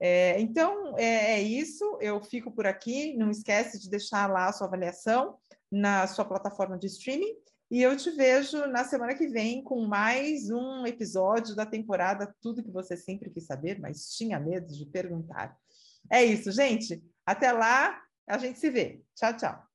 É, 0.00 0.40
então, 0.40 0.96
é, 0.96 1.34
é, 1.34 1.42
isso. 1.42 1.98
Eu 2.00 2.22
fico 2.22 2.50
por 2.50 2.66
aqui. 2.66 3.16
Não 3.16 3.30
esquece 3.30 3.78
de 3.80 3.90
deixar 3.90 4.30
lá 4.30 4.48
a 4.48 4.52
sua 4.52 4.66
avaliação 4.66 5.36
na 5.70 6.06
sua 6.06 6.24
plataforma 6.24 6.78
de 6.78 6.86
streaming. 6.86 7.34
E 7.70 7.82
eu 7.82 7.94
te 7.96 8.10
vejo 8.10 8.66
na 8.66 8.84
semana 8.84 9.14
que 9.14 9.26
vem 9.26 9.62
com 9.62 9.86
mais 9.86 10.48
um 10.48 10.86
episódio 10.86 11.54
da 11.54 11.66
temporada 11.66 12.34
Tudo 12.40 12.62
que 12.62 12.70
você 12.70 12.96
sempre 12.96 13.28
quis 13.28 13.44
saber, 13.44 13.78
mas 13.78 14.14
tinha 14.14 14.40
medo 14.40 14.72
de 14.72 14.86
perguntar. 14.86 15.54
É 16.10 16.24
isso, 16.24 16.50
gente. 16.50 17.02
Até 17.26 17.52
lá, 17.52 18.00
a 18.26 18.38
gente 18.38 18.58
se 18.58 18.70
vê. 18.70 19.02
Tchau, 19.14 19.36
tchau. 19.36 19.68